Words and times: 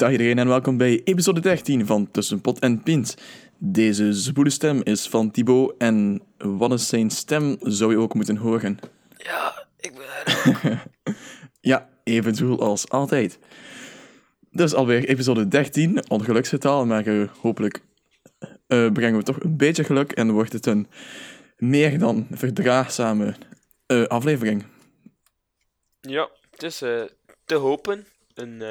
Dag 0.00 0.10
iedereen 0.10 0.38
en 0.38 0.48
welkom 0.48 0.76
bij 0.76 1.00
episode 1.04 1.40
13 1.40 1.86
van 1.86 2.10
Tussen 2.10 2.40
Pot 2.40 2.58
en 2.58 2.82
Pint. 2.82 3.16
Deze 3.58 4.12
zwoele 4.12 4.50
stem 4.50 4.80
is 4.82 5.08
van 5.08 5.30
Thibaut 5.30 5.74
en 5.78 6.22
wat 6.38 6.72
is 6.72 6.88
zijn 6.88 7.10
stem 7.10 7.56
zou 7.60 7.90
je 7.90 7.98
ook 7.98 8.14
moeten 8.14 8.36
horen. 8.36 8.78
Ja, 9.16 9.66
ik 9.80 9.92
ben 9.94 10.34
er. 10.62 10.86
Ja, 11.60 11.88
even 12.04 12.34
zwoel 12.34 12.60
als 12.60 12.88
altijd. 12.88 13.38
Dus 14.50 14.74
alweer 14.74 15.08
episode 15.08 15.48
13, 15.48 16.08
ongeluksgetal, 16.08 16.86
maar 16.86 17.06
eh, 17.06 17.28
hopelijk 17.40 17.80
eh, 18.66 18.92
brengen 18.92 19.18
we 19.18 19.24
toch 19.24 19.40
een 19.40 19.56
beetje 19.56 19.84
geluk 19.84 20.12
en 20.12 20.30
wordt 20.30 20.52
het 20.52 20.66
een 20.66 20.88
meer 21.56 21.98
dan 21.98 22.26
verdraagzame 22.30 23.34
eh, 23.86 24.04
aflevering. 24.04 24.64
Ja, 26.00 26.30
het 26.50 26.62
is 26.62 26.78
te 27.44 27.54
hopen. 27.54 28.06
Een, 28.34 28.62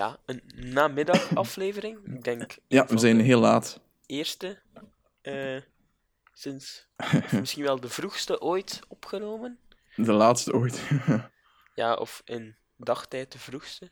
ja, 0.00 0.18
een 0.26 0.42
namiddagaflevering. 0.54 1.98
Ik 2.16 2.24
denk 2.24 2.56
Ja, 2.68 2.86
we 2.86 2.98
zijn 2.98 3.20
heel 3.20 3.40
laat. 3.40 3.80
eerste 4.06 4.58
eh, 5.22 5.56
sinds 6.32 6.88
misschien 7.40 7.62
wel 7.62 7.80
de 7.80 7.88
vroegste 7.88 8.40
ooit 8.40 8.80
opgenomen. 8.88 9.58
De 9.96 10.12
laatste 10.12 10.52
ooit. 10.52 10.80
Ja, 11.74 11.94
of 11.94 12.22
in 12.24 12.56
dagtijd 12.76 13.32
de 13.32 13.38
vroegste. 13.38 13.90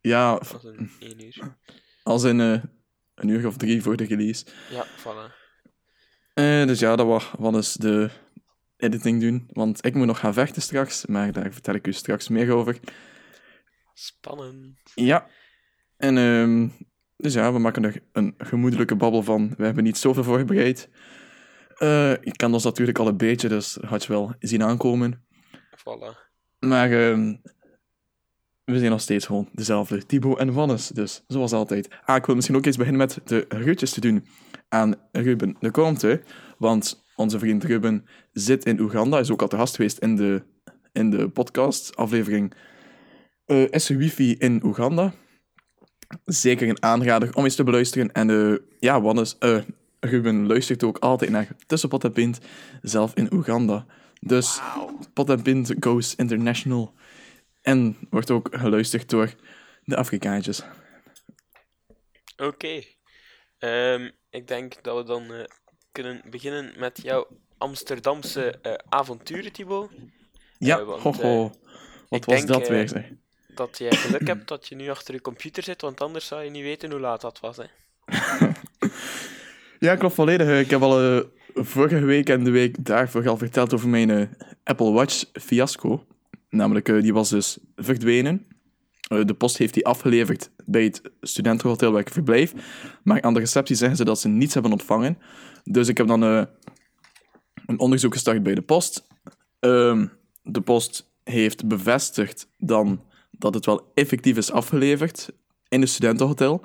ja, 0.00 0.38
was 0.52 0.64
een 0.64 0.90
één 1.00 1.24
uur. 1.24 1.56
als 2.02 2.22
in 2.24 2.40
eh, 2.40 2.62
een 3.14 3.28
uur 3.28 3.46
of 3.46 3.56
drie 3.56 3.82
voor 3.82 3.96
de 3.96 4.04
release. 4.04 4.44
Ja, 4.70 4.86
voilà. 4.86 5.34
Eh, 6.34 6.66
dus 6.66 6.78
ja, 6.78 6.96
dat 6.96 7.06
was 7.06 7.30
wat 7.38 7.56
is 7.56 7.72
de 7.74 8.10
editing 8.76 9.20
doen. 9.20 9.48
Want 9.52 9.84
ik 9.84 9.94
moet 9.94 10.06
nog 10.06 10.18
gaan 10.18 10.32
vechten 10.32 10.62
straks, 10.62 11.06
maar 11.06 11.32
daar 11.32 11.52
vertel 11.52 11.74
ik 11.74 11.86
u 11.86 11.92
straks 11.92 12.28
meer 12.28 12.52
over. 12.52 12.78
Spannend. 14.00 14.78
Ja. 14.94 15.26
En 15.96 16.18
ehm, 16.18 16.68
dus 17.16 17.34
ja, 17.34 17.52
we 17.52 17.58
maken 17.58 17.84
er 17.84 18.02
een 18.12 18.34
gemoedelijke 18.38 18.96
babbel 18.96 19.22
van. 19.22 19.54
We 19.56 19.64
hebben 19.64 19.84
niet 19.84 19.98
zoveel 19.98 20.24
voorbereid. 20.24 20.88
Eh 21.76 22.12
ik 22.12 22.36
ken 22.36 22.52
ons 22.52 22.64
natuurlijk 22.64 22.98
al 22.98 23.06
een 23.06 23.16
beetje, 23.16 23.48
dus 23.48 23.78
had 23.86 24.04
je 24.04 24.12
wel 24.12 24.34
zien 24.38 24.62
aankomen. 24.62 25.24
Voilà. 25.76 26.28
Maar 26.58 26.90
ehm, 26.90 27.36
we 28.64 28.78
zijn 28.78 28.90
nog 28.90 29.00
steeds 29.00 29.26
gewoon 29.26 29.48
dezelfde 29.52 30.06
Thibaut 30.06 30.38
en 30.38 30.52
Wannes, 30.52 30.88
dus 30.88 31.24
zoals 31.26 31.52
altijd. 31.52 31.88
Ah, 32.04 32.16
ik 32.16 32.26
wil 32.26 32.34
misschien 32.34 32.56
ook 32.56 32.66
eens 32.66 32.76
beginnen 32.76 33.00
met 33.00 33.20
de 33.24 33.44
groetjes 33.48 33.90
te 33.90 34.00
doen 34.00 34.26
aan 34.68 34.94
Ruben 35.12 35.56
de 35.58 35.70
Comte, 35.70 36.22
want 36.58 37.04
onze 37.16 37.38
vriend 37.38 37.64
Ruben 37.64 38.06
zit 38.32 38.64
in 38.64 38.80
Oeganda, 38.80 39.18
is 39.18 39.30
ook 39.30 39.42
al 39.42 39.48
te 39.48 39.56
gast 39.56 39.74
geweest 39.74 39.98
in 39.98 40.16
de, 40.16 40.42
in 40.92 41.10
de 41.10 41.28
podcast-aflevering 41.28 42.54
eh, 43.50 43.70
Is 43.70 43.88
wifi 43.88 44.34
in 44.38 44.60
Oeganda? 44.64 45.12
Zeker 46.24 46.68
een 46.68 46.82
aanrader 46.82 47.34
om 47.34 47.44
eens 47.44 47.54
te 47.54 47.64
beluisteren. 47.64 48.12
En 48.12 48.30
eh, 48.30 48.58
ja, 48.78 49.00
Wannes, 49.00 49.38
eh, 49.38 49.62
Ruben 50.00 50.46
luistert 50.46 50.82
ook 50.82 50.98
altijd 50.98 51.30
naar 51.30 51.48
Tussen 51.66 51.88
Pot 51.88 52.04
en 52.04 52.12
Pint, 52.12 52.38
zelf 52.82 53.14
in 53.14 53.32
Oeganda. 53.32 53.86
Dus 54.20 54.60
Pot 55.12 55.30
en 55.30 55.42
Pint 55.42 55.74
goes 55.80 56.14
international. 56.14 56.94
En 57.62 57.96
wordt 58.10 58.30
ook 58.30 58.48
geluisterd 58.50 59.10
door 59.10 59.34
de 59.84 59.96
Afrikaantjes. 59.96 60.62
Oké. 62.36 62.82
Ehm, 63.58 64.10
ik 64.30 64.46
denk 64.46 64.82
dat 64.82 64.96
we 64.96 65.04
dan 65.04 65.46
kunnen 65.92 66.22
beginnen 66.30 66.72
met 66.78 67.00
jouw 67.02 67.26
Amsterdamse 67.58 68.58
avonturen, 68.88 69.52
Thibaut. 69.52 69.90
Ja, 70.58 70.84
want, 70.84 71.20
eh, 71.20 71.46
Wat 72.08 72.24
was 72.24 72.36
denk, 72.36 72.46
dat 72.46 72.68
weer, 72.68 72.88
zeg. 72.88 73.10
Dat 73.60 73.78
jij 73.78 73.92
geluk 73.92 74.26
hebt 74.26 74.48
dat 74.48 74.68
je 74.68 74.74
nu 74.74 74.88
achter 74.88 75.14
je 75.14 75.20
computer 75.20 75.62
zit, 75.62 75.80
want 75.80 76.00
anders 76.00 76.26
zou 76.26 76.42
je 76.42 76.50
niet 76.50 76.62
weten 76.62 76.90
hoe 76.90 77.00
laat 77.00 77.20
dat 77.20 77.40
was. 77.40 77.56
Hè. 77.56 77.64
Ja, 79.78 79.96
klopt 79.96 80.14
volledig. 80.14 80.46
Eh, 80.46 80.60
Ik 80.60 80.70
heb 80.70 80.82
al 80.82 81.00
eh, 81.00 81.24
vorige 81.54 82.04
week 82.04 82.28
en 82.28 82.44
de 82.44 82.50
week 82.50 82.84
daarvoor 82.84 83.28
al 83.28 83.36
verteld 83.36 83.74
over 83.74 83.88
mijn 83.88 84.10
eh, 84.10 84.26
Apple 84.64 84.92
Watch 84.92 85.24
fiasco. 85.32 86.06
Namelijk, 86.48 86.86
die 86.86 87.12
was 87.12 87.28
dus 87.28 87.58
verdwenen. 87.76 88.46
De 89.08 89.34
post 89.34 89.56
heeft 89.56 89.74
die 89.74 89.86
afgeleverd 89.86 90.50
bij 90.64 90.84
het 90.84 91.02
studentenhotel 91.20 91.92
waar 91.92 92.00
ik 92.00 92.10
verblijf. 92.10 92.52
Maar 93.02 93.22
aan 93.22 93.34
de 93.34 93.40
receptie 93.40 93.76
zeggen 93.76 93.96
ze 93.96 94.04
dat 94.04 94.20
ze 94.20 94.28
niets 94.28 94.54
hebben 94.54 94.72
ontvangen. 94.72 95.18
Dus 95.64 95.88
ik 95.88 95.96
heb 95.96 96.06
dan 96.06 96.22
een 96.22 97.78
onderzoek 97.78 98.12
gestart 98.12 98.42
bij 98.42 98.54
de 98.54 98.62
post. 98.62 99.06
Ehm, 99.58 100.06
de 100.42 100.60
post 100.60 101.10
heeft 101.24 101.68
bevestigd 101.68 102.48
dan 102.58 103.08
dat 103.30 103.54
het 103.54 103.66
wel 103.66 103.90
effectief 103.94 104.36
is 104.36 104.50
afgeleverd 104.50 105.30
in 105.68 105.80
het 105.80 105.90
studentenhotel. 105.90 106.64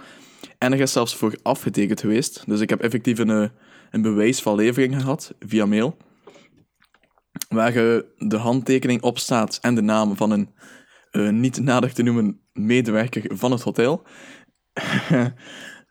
En 0.58 0.74
er 0.74 0.80
is 0.80 0.92
zelfs 0.92 1.16
voor 1.16 1.38
afgetekend 1.42 2.00
geweest. 2.00 2.44
Dus 2.48 2.60
ik 2.60 2.70
heb 2.70 2.82
effectief 2.82 3.20
een, 3.20 3.30
eh, 3.30 3.50
een 3.92 4.02
bewijs 4.02 4.42
van 4.42 4.56
levering 4.56 4.96
gehad 4.96 5.34
via 5.40 5.66
mail. 5.66 5.98
Waar 7.50 7.76
eh, 7.76 8.00
de 8.18 8.38
handtekening 8.38 9.02
op 9.02 9.20
staat 9.20 9.58
en 9.62 9.76
de 9.76 9.82
naam 9.82 10.16
van 10.16 10.32
een 10.32 10.50
eh, 11.12 11.30
niet 11.30 11.60
nader 11.60 11.94
te 11.94 12.04
noemen 12.04 12.40
medewerker 12.54 13.38
van 13.38 13.52
het 13.52 13.62
hotel. 13.62 14.04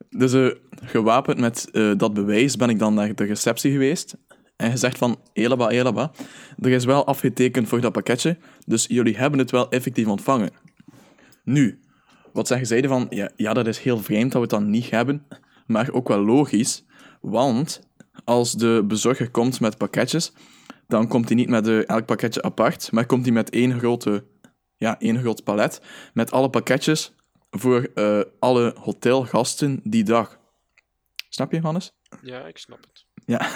dus 0.08 0.32
eh, 0.32 0.50
gewapend 0.70 1.38
met 1.38 1.68
dat 1.96 2.14
bewijs 2.14 2.56
ben 2.56 2.68
ik 2.68 2.78
dan 2.78 2.94
naar 2.94 3.14
de 3.14 3.24
receptie 3.24 3.72
geweest. 3.72 4.16
En 4.56 4.70
gezegd 4.70 4.98
van, 4.98 5.20
elaba, 5.32 5.68
elaba, 5.68 6.12
er 6.58 6.70
is 6.70 6.84
wel 6.84 7.06
afgetekend 7.06 7.68
voor 7.68 7.80
dat 7.80 7.92
pakketje, 7.92 8.38
dus 8.66 8.86
jullie 8.86 9.16
hebben 9.16 9.38
het 9.38 9.50
wel 9.50 9.70
effectief 9.70 10.06
ontvangen. 10.06 10.50
Nu, 11.44 11.80
wat 12.32 12.46
zij 12.46 12.88
van, 12.88 13.06
ja, 13.10 13.30
ja, 13.36 13.52
dat 13.52 13.66
is 13.66 13.78
heel 13.78 13.98
vreemd 13.98 14.32
dat 14.32 14.32
we 14.32 14.40
het 14.40 14.50
dan 14.50 14.70
niet 14.70 14.90
hebben, 14.90 15.26
maar 15.66 15.92
ook 15.92 16.08
wel 16.08 16.24
logisch, 16.24 16.84
want 17.20 17.80
als 18.24 18.52
de 18.52 18.84
bezorger 18.86 19.30
komt 19.30 19.60
met 19.60 19.78
pakketjes, 19.78 20.32
dan 20.86 21.08
komt 21.08 21.28
hij 21.28 21.36
niet 21.36 21.48
met 21.48 21.68
eh, 21.68 21.88
elk 21.88 22.06
pakketje 22.06 22.42
apart, 22.42 22.92
maar 22.92 23.06
komt 23.06 23.24
hij 23.24 23.34
met 23.34 23.50
één, 23.50 23.78
grote, 23.78 24.24
ja, 24.76 24.98
één 24.98 25.18
groot 25.18 25.44
palet 25.44 25.80
met 26.12 26.30
alle 26.30 26.50
pakketjes 26.50 27.14
voor 27.50 27.88
eh, 27.94 28.20
alle 28.38 28.74
hotelgasten 28.80 29.80
die 29.84 30.04
dag. 30.04 30.38
Snap 31.28 31.52
je, 31.52 31.60
Hannes? 31.60 31.92
Ja, 32.22 32.46
ik 32.46 32.58
snap 32.58 32.80
het. 32.80 33.03
Ja, 33.26 33.50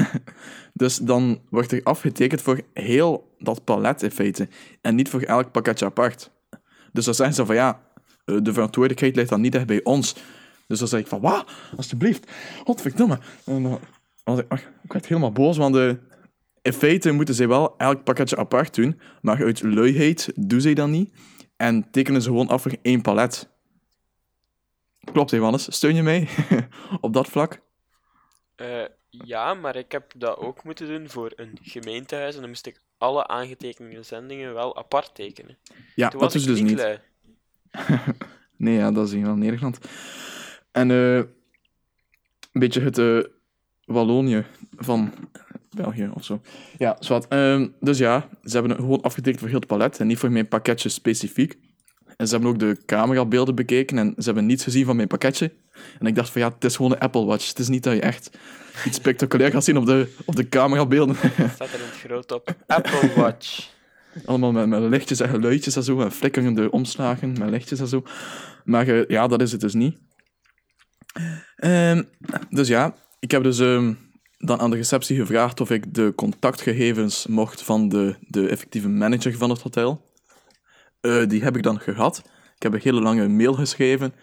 dus 0.72 0.96
dan 0.96 1.40
wordt 1.50 1.72
er 1.72 1.80
afgetekend 1.82 2.42
voor 2.42 2.60
heel 2.72 3.34
dat 3.38 3.64
palet 3.64 4.02
in 4.02 4.10
feite. 4.10 4.48
En 4.80 4.94
niet 4.94 5.08
voor 5.08 5.22
elk 5.22 5.52
pakketje 5.52 5.84
apart. 5.84 6.30
Dus 6.92 7.04
dan 7.04 7.14
zeggen 7.14 7.34
ze 7.34 7.46
van 7.46 7.54
ja, 7.54 7.80
eh, 8.24 8.36
de 8.42 8.52
verantwoordelijkheid 8.52 9.16
ligt 9.16 9.28
dan 9.28 9.40
niet 9.40 9.54
echt 9.54 9.66
bij 9.66 9.84
ons. 9.84 10.16
Dus 10.66 10.78
dan 10.78 10.88
zeg 10.88 11.00
ik 11.00 11.06
van, 11.06 11.20
wat? 11.20 11.50
Alsjeblieft, 11.76 12.30
godverdomme. 12.64 13.18
En 13.44 13.62
dan 13.62 13.80
was 14.24 14.38
ik, 14.38 14.44
ach, 14.48 14.60
ik 14.82 14.92
werd 14.92 15.06
helemaal 15.06 15.32
boos, 15.32 15.56
want 15.56 15.76
eh, 15.76 15.92
in 16.62 16.72
feite 16.72 17.12
moeten 17.12 17.34
ze 17.34 17.46
wel 17.46 17.74
elk 17.76 18.04
pakketje 18.04 18.36
apart 18.36 18.74
doen, 18.74 19.00
maar 19.20 19.44
uit 19.44 19.62
luiheid 19.62 20.32
doen 20.34 20.60
ze 20.60 20.72
dat 20.72 20.88
niet. 20.88 21.12
En 21.56 21.90
tekenen 21.90 22.22
ze 22.22 22.28
gewoon 22.28 22.48
af 22.48 22.62
voor 22.62 22.76
één 22.82 23.02
palet. 23.02 23.48
Klopt, 25.12 25.30
Johannes? 25.30 25.74
Steun 25.74 25.94
je 25.94 26.02
mij 26.02 26.28
op 27.00 27.12
dat 27.12 27.28
vlak? 27.28 27.60
Eh, 28.56 28.84
ja, 29.10 29.54
maar 29.54 29.76
ik 29.76 29.92
heb 29.92 30.12
dat 30.16 30.36
ook 30.36 30.64
moeten 30.64 30.86
doen 30.86 31.08
voor 31.08 31.32
een 31.36 31.58
gemeentehuis 31.62 32.34
en 32.34 32.40
dan 32.40 32.48
moest 32.48 32.66
ik 32.66 32.80
alle 32.98 33.26
aangetekende 33.26 34.02
zendingen 34.02 34.54
wel 34.54 34.76
apart 34.76 35.14
tekenen. 35.14 35.58
Ja, 35.94 36.08
Toen 36.08 36.20
dat 36.20 36.32
was 36.32 36.42
is 36.42 36.48
dus 36.48 36.60
niet. 36.60 37.00
Nee, 38.58 38.74
ja, 38.74 38.92
dat 38.92 39.06
is 39.06 39.12
in 39.12 39.24
wel 39.24 39.36
Nederland. 39.36 39.78
En 40.70 40.90
eh, 40.90 41.16
een 41.16 41.28
beetje 42.52 42.80
het 42.80 42.98
eh, 42.98 43.18
Wallonië 43.84 44.44
van 44.76 45.12
België 45.70 46.10
of 46.14 46.24
zo. 46.24 46.40
Ja, 46.78 46.96
zwart. 47.00 47.28
Ehm, 47.28 47.68
dus 47.80 47.98
ja, 47.98 48.28
ze 48.42 48.52
hebben 48.52 48.70
het 48.70 48.80
gewoon 48.80 49.02
afgetekend 49.02 49.40
voor 49.40 49.48
heel 49.48 49.58
het 49.58 49.68
palet 49.68 50.00
en 50.00 50.06
niet 50.06 50.18
voor 50.18 50.32
mijn 50.32 50.48
pakketje 50.48 50.88
specifiek. 50.88 51.58
En 52.18 52.26
ze 52.26 52.32
hebben 52.32 52.50
ook 52.50 52.58
de 52.58 52.76
camerabeelden 52.86 53.54
bekeken 53.54 53.98
en 53.98 54.14
ze 54.16 54.24
hebben 54.24 54.46
niets 54.46 54.64
gezien 54.64 54.84
van 54.84 54.96
mijn 54.96 55.08
pakketje. 55.08 55.52
En 55.98 56.06
ik 56.06 56.14
dacht 56.14 56.30
van 56.30 56.40
ja, 56.40 56.48
het 56.54 56.64
is 56.64 56.76
gewoon 56.76 56.92
een 56.92 56.98
Apple 56.98 57.24
Watch. 57.24 57.48
Het 57.48 57.58
is 57.58 57.68
niet 57.68 57.82
dat 57.82 57.94
je 57.94 58.00
echt 58.00 58.30
iets 58.86 58.96
spectaculair 58.96 59.50
gaat 59.50 59.64
zien 59.64 59.76
op 59.76 59.86
de, 59.86 60.14
op 60.24 60.36
de 60.36 60.48
camerabeelden. 60.48 61.16
Staat 61.54 61.72
er 61.72 61.80
in 61.80 61.86
het 61.86 62.00
groot 62.04 62.32
op. 62.32 62.54
Apple 62.66 63.12
Watch. 63.16 63.68
Allemaal 64.24 64.52
met, 64.52 64.66
met 64.66 64.80
lichtjes 64.80 65.20
en 65.20 65.28
geluidjes 65.28 65.76
en 65.76 65.82
zo, 65.82 66.00
en 66.00 66.12
flikkerende 66.12 66.70
omslagen 66.70 67.38
met 67.38 67.50
lichtjes 67.50 67.80
en 67.80 67.88
zo. 67.88 68.02
Maar 68.64 68.88
eh, 68.88 69.06
ja, 69.08 69.26
dat 69.26 69.42
is 69.42 69.52
het 69.52 69.60
dus 69.60 69.74
niet. 69.74 69.98
Ehm, 71.56 72.02
dus 72.50 72.68
ja, 72.68 72.94
ik 73.18 73.30
heb 73.30 73.42
dus 73.42 73.58
ehm, 73.58 73.94
dan 74.38 74.60
aan 74.60 74.70
de 74.70 74.76
receptie 74.76 75.16
gevraagd 75.16 75.60
of 75.60 75.70
ik 75.70 75.94
de 75.94 76.12
contactgegevens 76.16 77.26
mocht 77.26 77.62
van 77.62 77.88
de, 77.88 78.16
de 78.20 78.48
effectieve 78.48 78.88
manager 78.88 79.36
van 79.36 79.50
het 79.50 79.62
hotel. 79.62 80.07
Eh, 81.00 81.26
die 81.26 81.42
heb 81.42 81.56
ik 81.56 81.62
dan 81.62 81.80
gehad. 81.80 82.22
Ik 82.56 82.62
heb 82.62 82.72
een 82.72 82.80
hele 82.82 83.00
lange 83.00 83.28
mail 83.28 83.54
geschreven. 83.54 84.14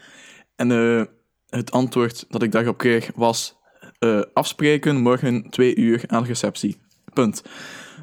En 0.55 0.71
eh, 0.71 1.03
het 1.49 1.71
antwoord 1.71 2.25
dat 2.29 2.43
ik 2.43 2.51
daarop 2.51 2.77
kreeg 2.77 3.11
was 3.15 3.57
eh, 3.99 4.21
afspreken 4.33 4.95
morgen 4.95 5.49
twee 5.49 5.75
uur 5.75 6.03
aan 6.07 6.21
de 6.21 6.27
receptie. 6.27 6.77
Punt. 7.13 7.43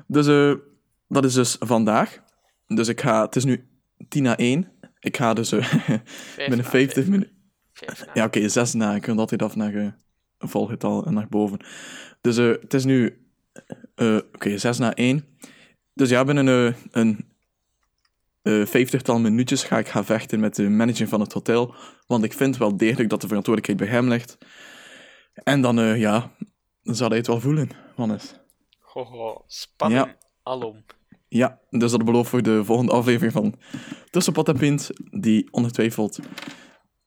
Dus 0.07 0.27
dat 1.09 1.25
is 1.25 1.35
dus 1.35 1.57
vandaag. 1.61 2.23
Dus 2.67 2.89
ik 2.89 3.01
ga, 3.01 3.25
het 3.25 3.37
is 3.37 3.45
nu 3.45 3.69
tien 4.09 4.23
na 4.23 4.37
één. 4.37 4.69
Ik 5.01 5.17
ga 5.17 5.35
dus 5.35 5.51
binnen 5.51 6.59
na 6.59 6.65
50 6.65 6.93
vijf. 6.95 7.09
minuten. 7.09 7.33
Ja, 8.15 8.25
oké, 8.25 8.49
zes 8.49 8.73
na. 8.73 8.95
Ik 8.95 9.03
kan 9.03 9.19
altijd 9.19 9.43
af 9.43 9.57
naar 9.57 9.75
een 9.75 9.95
volgetal 10.49 11.05
en 11.07 11.15
naar 11.15 11.29
boven. 11.29 11.59
Dus 12.21 12.37
het 12.37 12.75
is 12.75 12.85
nu, 12.85 13.27
oké, 14.35 14.59
zes 14.59 14.79
na 14.79 14.95
één. 14.95 15.25
Dus 15.95 16.09
ja, 16.09 16.25
binnen 16.25 16.49
eh, 16.49 16.75
een 16.91 17.32
eh, 18.43 18.67
vijftigtal 18.67 19.19
minuutjes 19.19 19.65
ga 19.65 19.79
ik 19.79 19.89
gaan 19.89 20.05
vechten 20.05 20.41
met 20.41 20.55
de 20.55 20.69
manager 20.69 21.09
van 21.09 21.21
het 21.21 21.33
hotel. 21.33 21.75
Want 22.07 22.25
ik 22.25 22.33
vind 22.33 22.57
wel 22.57 22.77
degelijk 22.77 23.11
dat 23.11 23.21
de 23.21 23.27
verantwoordelijkheid 23.27 23.91
bij 23.91 23.99
hem 23.99 24.09
ligt. 24.09 24.39
En 25.35 25.61
dan, 25.61 25.79
eh, 25.79 26.01
ja, 26.01 26.31
dan 26.83 26.95
zal 26.95 27.09
hij 27.09 27.19
het 27.19 27.27
wel 27.27 27.41
voelen, 27.41 27.71
Wannes. 27.97 28.35
Hoho, 28.79 29.45
spannend. 29.47 30.07
Ja. 30.07 30.17
Alom. 30.43 30.85
Ja, 31.29 31.61
dus 31.71 31.91
dat 31.91 32.05
belooft 32.05 32.31
voor 32.31 32.43
de 32.43 32.65
volgende 32.65 32.93
aflevering 32.93 33.33
van 33.33 33.55
Tussen 34.11 34.33
Pot 34.33 34.49
en 34.49 34.57
Pint, 34.57 34.91
die 35.21 35.49
ongetwijfeld 35.51 36.19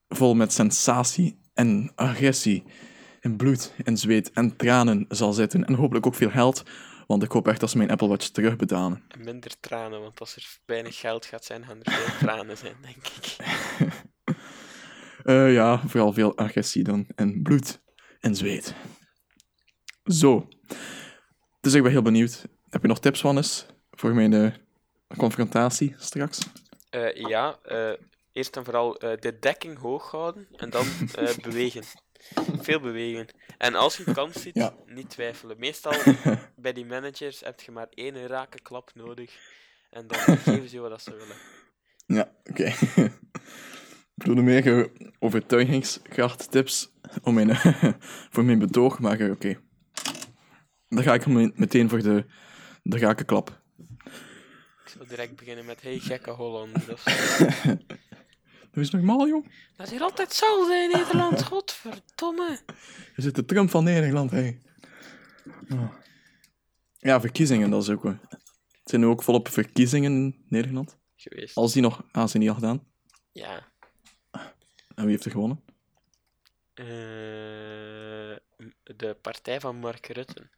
vol 0.08 0.34
met 0.34 0.54
sensatie 0.54 1.40
en 1.54 1.92
agressie 1.96 2.64
en 3.22 3.36
bloed 3.36 3.74
en 3.84 3.98
zweet 3.98 4.32
en 4.32 4.56
tranen 4.56 5.06
zal 5.10 5.34
zitten. 5.34 5.66
En 5.66 5.74
hopelijk 5.74 6.06
ook 6.06 6.16
veel 6.16 6.30
geld, 6.30 6.64
want 7.07 7.24
ik 7.24 7.31
hoop 7.31 7.48
echt 7.48 7.60
dat 7.60 7.69
ze 7.69 7.78
mijn 7.78 7.92
Apple 7.92 8.07
Watch 8.07 8.28
terugbetalen. 8.28 9.04
En 9.07 9.24
minder 9.24 9.60
tranen, 9.60 10.02
want 10.02 10.19
als 10.19 10.36
er 10.36 10.57
weinig 10.66 11.00
geld 11.00 11.25
gaat 11.25 11.46
zijn, 11.46 11.66
gaan 11.66 11.84
er 11.84 11.92
veel 11.92 12.28
tranen 12.28 12.57
zijn, 12.57 12.75
denk 12.81 13.07
ik. 13.07 13.36
Eh, 15.24 15.54
ja, 15.54 15.81
vooral 15.88 16.13
veel 16.13 16.38
agressie 16.38 16.84
dan. 16.84 17.07
En 17.16 17.42
bloed 17.42 17.81
en 18.19 18.36
zweet. 18.36 18.75
Zo. 20.04 20.48
Dus 21.62 21.74
ik 21.74 21.84
ben 21.84 21.92
heel 21.92 22.02
benieuwd. 22.02 22.46
Heb 22.69 22.81
je 22.81 22.88
nog 22.88 23.00
tips, 23.00 23.22
Wannes, 23.22 23.66
voor 23.92 24.13
mijn 24.13 24.34
eh, 24.34 24.51
confrontatie 25.18 25.96
straks? 25.98 26.40
Eh, 26.90 27.16
ja, 27.16 27.60
eerst 28.31 28.58
en 28.58 28.66
vooral 28.66 28.94
de 29.00 29.38
dekking 29.40 29.78
hoog 29.78 30.12
houden 30.12 30.48
en 30.56 30.69
dan 30.69 30.86
bewegen. 31.42 31.84
Veel 32.62 32.80
bewegen. 32.80 33.27
En 33.57 33.75
als 33.75 33.98
je 33.98 34.13
kans 34.13 34.42
ziet, 34.42 34.56
Ja. 34.56 34.75
niet 34.86 35.10
twijfelen. 35.10 35.60
Meestal 35.60 35.94
bij 36.56 36.74
die 36.74 36.86
managers 36.86 37.39
heb 37.39 37.62
je 37.62 37.72
maar 37.72 37.88
één 37.94 38.27
rake 38.27 38.62
klap 38.62 38.92
nodig 38.95 39.38
en 39.89 40.07
dan 40.07 40.19
geven 40.38 40.69
ze 40.69 40.75
je 40.75 40.81
wat 40.81 41.01
ze 41.01 41.12
willen. 41.12 41.36
Ja, 42.06 42.31
oké. 42.44 42.63
ik 44.16 44.22
bedoelde 44.22 44.42
meer 44.42 44.77
eh, 44.80 44.86
overtuigingskracht 45.19 46.51
tips 46.51 46.92
om 47.22 47.33
mijn, 47.33 47.56
voor 48.30 48.45
mijn 48.45 48.60
betoog, 48.60 49.00
maar 49.00 49.30
oké. 49.30 49.60
Dan 50.88 51.04
ga 51.04 51.13
ik 51.13 51.25
me- 51.25 51.51
meteen 51.56 51.89
voor 51.89 52.01
de, 52.01 52.25
de 52.83 52.98
rakenklap. 52.98 53.62
Ik 54.83 54.92
zal 54.98 55.07
direct 55.07 55.36
beginnen 55.36 55.66
met 55.66 55.81
hey 55.81 56.00
gekke 56.00 56.31
Hollander 56.31 56.94
of 56.94 57.00
zo. 57.01 57.75
Dat 58.75 58.83
is 58.83 58.89
normaal, 58.89 59.27
jong. 59.27 59.51
Dat 59.75 59.86
is 59.86 59.92
hier 59.92 60.01
altijd 60.01 60.27
hetzelfde 60.27 60.74
in 60.74 60.89
Nederland, 60.89 61.44
godverdomme. 61.51 62.60
Je 63.16 63.22
zit 63.22 63.36
de 63.36 63.45
Trump 63.45 63.69
van 63.69 63.83
Nederland, 63.83 64.31
hé. 64.31 64.57
Oh. 65.69 65.94
Ja, 66.98 67.22
verkiezingen, 67.22 67.69
dat 67.69 67.81
is 67.81 67.89
ook 67.89 68.04
wel. 68.04 68.18
Het 68.30 68.89
zijn 68.89 69.01
nu 69.01 69.07
ook 69.07 69.24
volop 69.24 69.48
verkiezingen 69.48 70.12
in 70.12 70.45
Nederland. 70.50 70.98
Geweest. 71.16 71.56
Als 71.56 71.74
die 71.74 71.81
nog... 71.81 72.04
Ah, 72.12 72.27
zijn 72.27 72.42
die 72.42 72.51
al 72.51 72.56
gedaan? 72.56 72.88
Ja. 73.31 73.68
En 74.95 75.04
wie 75.04 75.10
heeft 75.10 75.25
er 75.25 75.31
gewonnen? 75.31 75.63
Eh, 76.74 76.86
de 78.83 79.18
partij 79.22 79.60
van 79.60 79.75
Mark 79.75 80.07
Rutte. 80.07 80.50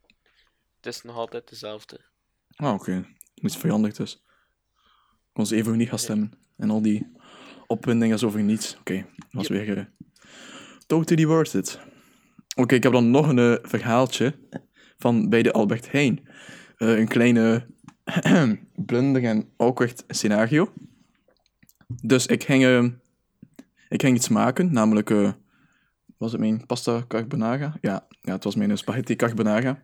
Het 0.76 0.86
is 0.86 1.02
nog 1.02 1.16
altijd 1.16 1.50
dezelfde. 1.50 2.00
Ah, 2.56 2.74
oké. 2.74 3.06
Moet 3.36 3.58
veranderd 3.58 3.96
dus. 3.96 4.14
Ik 4.14 5.34
kon 5.34 5.46
ze 5.46 5.56
even 5.56 5.78
niet 5.78 5.90
gaan 5.90 6.00
stemmen. 6.00 6.32
En 6.58 6.70
al 6.70 6.82
die 6.82 7.16
opwindingen 7.68 8.24
over 8.24 8.44
niets. 8.44 8.78
Oké, 8.80 8.96
dat 9.16 9.28
was 9.32 9.48
weer... 9.48 9.78
eh, 9.78 9.86
totally 10.88 11.26
worth 11.26 11.54
it. 11.54 11.80
Oké, 12.56 12.76
ik 12.76 12.84
heb 12.84 12.92
dan 12.92 13.12
nog 13.12 13.28
een 13.28 13.40
eh, 13.40 13.56
verhaaltje 13.62 14.36
van 14.98 15.30
bij 15.30 15.42
de 15.44 15.52
Albert 15.52 15.92
Heijn. 15.92 16.28
Eh, 16.78 16.98
een 16.98 17.08
kleine 17.08 17.68
blunder 18.86 19.24
en 19.24 19.50
awkward 19.58 20.04
scenario. 20.08 20.74
Dus 22.02 22.26
ik 22.26 22.44
ging, 22.44 22.64
eh, 22.64 22.84
ik 23.90 24.02
ging 24.02 24.16
iets 24.16 24.30
maken, 24.30 24.74
namelijk... 24.74 25.10
was 26.18 26.32
het 26.32 26.42
mijn 26.42 26.66
pasta 26.66 27.06
carbonara? 27.08 27.78
Ja, 27.82 28.08
ja, 28.22 28.34
het 28.34 28.44
was 28.44 28.56
mijn 28.56 28.78
spaghetti 28.78 29.16
carbonara. 29.16 29.82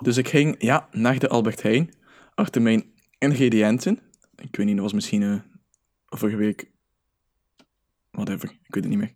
Dus 0.00 0.16
ik 0.16 0.28
ging 0.28 0.54
ja, 0.58 0.88
naar 0.90 1.18
de 1.18 1.28
Albert 1.28 1.62
Heijn, 1.62 1.94
achter 2.34 2.62
mijn 2.62 2.84
ingrediënten. 3.18 3.98
Ik 4.36 4.56
weet 4.56 4.66
niet, 4.66 4.74
dat 4.74 4.84
was 4.84 4.92
misschien 4.92 5.42
vorige 6.04 6.36
week... 6.36 6.72
Whatever, 8.14 8.48
ik 8.48 8.74
weet 8.74 8.84
het 8.84 8.92
niet 8.92 8.98
meer. 8.98 9.14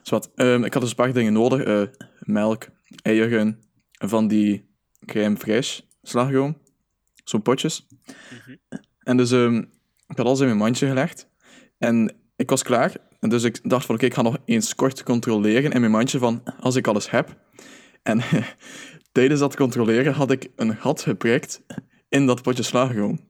Dus 0.00 0.10
wat, 0.10 0.30
ehm, 0.34 0.64
ik 0.64 0.72
had 0.72 0.82
dus 0.82 0.90
een 0.90 0.96
paar 0.96 1.12
dingen 1.12 1.32
nodig. 1.32 1.62
eh, 1.62 1.82
melk, 2.20 2.66
eieren, 3.02 3.58
van 3.92 4.28
die 4.28 4.68
crème 5.06 5.36
fraîche 5.38 5.84
slagroom. 6.02 6.62
Zo'n 7.24 7.42
potjes. 7.42 7.86
En 8.98 9.16
dus 9.16 9.30
ehm, 9.30 9.56
ik 10.08 10.16
had 10.16 10.26
alles 10.26 10.40
in 10.40 10.46
mijn 10.46 10.58
mandje 10.58 10.86
gelegd. 10.86 11.28
En 11.78 12.16
ik 12.36 12.50
was 12.50 12.62
klaar. 12.62 12.96
En 13.20 13.28
dus 13.28 13.42
ik 13.42 13.60
dacht 13.62 13.86
van, 13.86 13.94
oké, 13.94 14.04
ik 14.04 14.14
ga 14.14 14.22
nog 14.22 14.38
eens 14.44 14.74
kort 14.74 15.02
controleren 15.02 15.70
in 15.72 15.80
mijn 15.80 15.92
mandje 15.92 16.18
van, 16.18 16.42
als 16.60 16.76
ik 16.76 16.86
alles 16.86 17.10
heb. 17.10 17.36
En 18.02 18.20
tijdens 19.12 19.40
dat 19.40 19.56
controleren 19.56 20.12
had 20.12 20.30
ik 20.30 20.48
een 20.56 20.76
gat 20.76 21.00
geprikt 21.02 21.62
in 22.08 22.26
dat 22.26 22.42
potje 22.42 22.62
slagroom. 22.62 23.20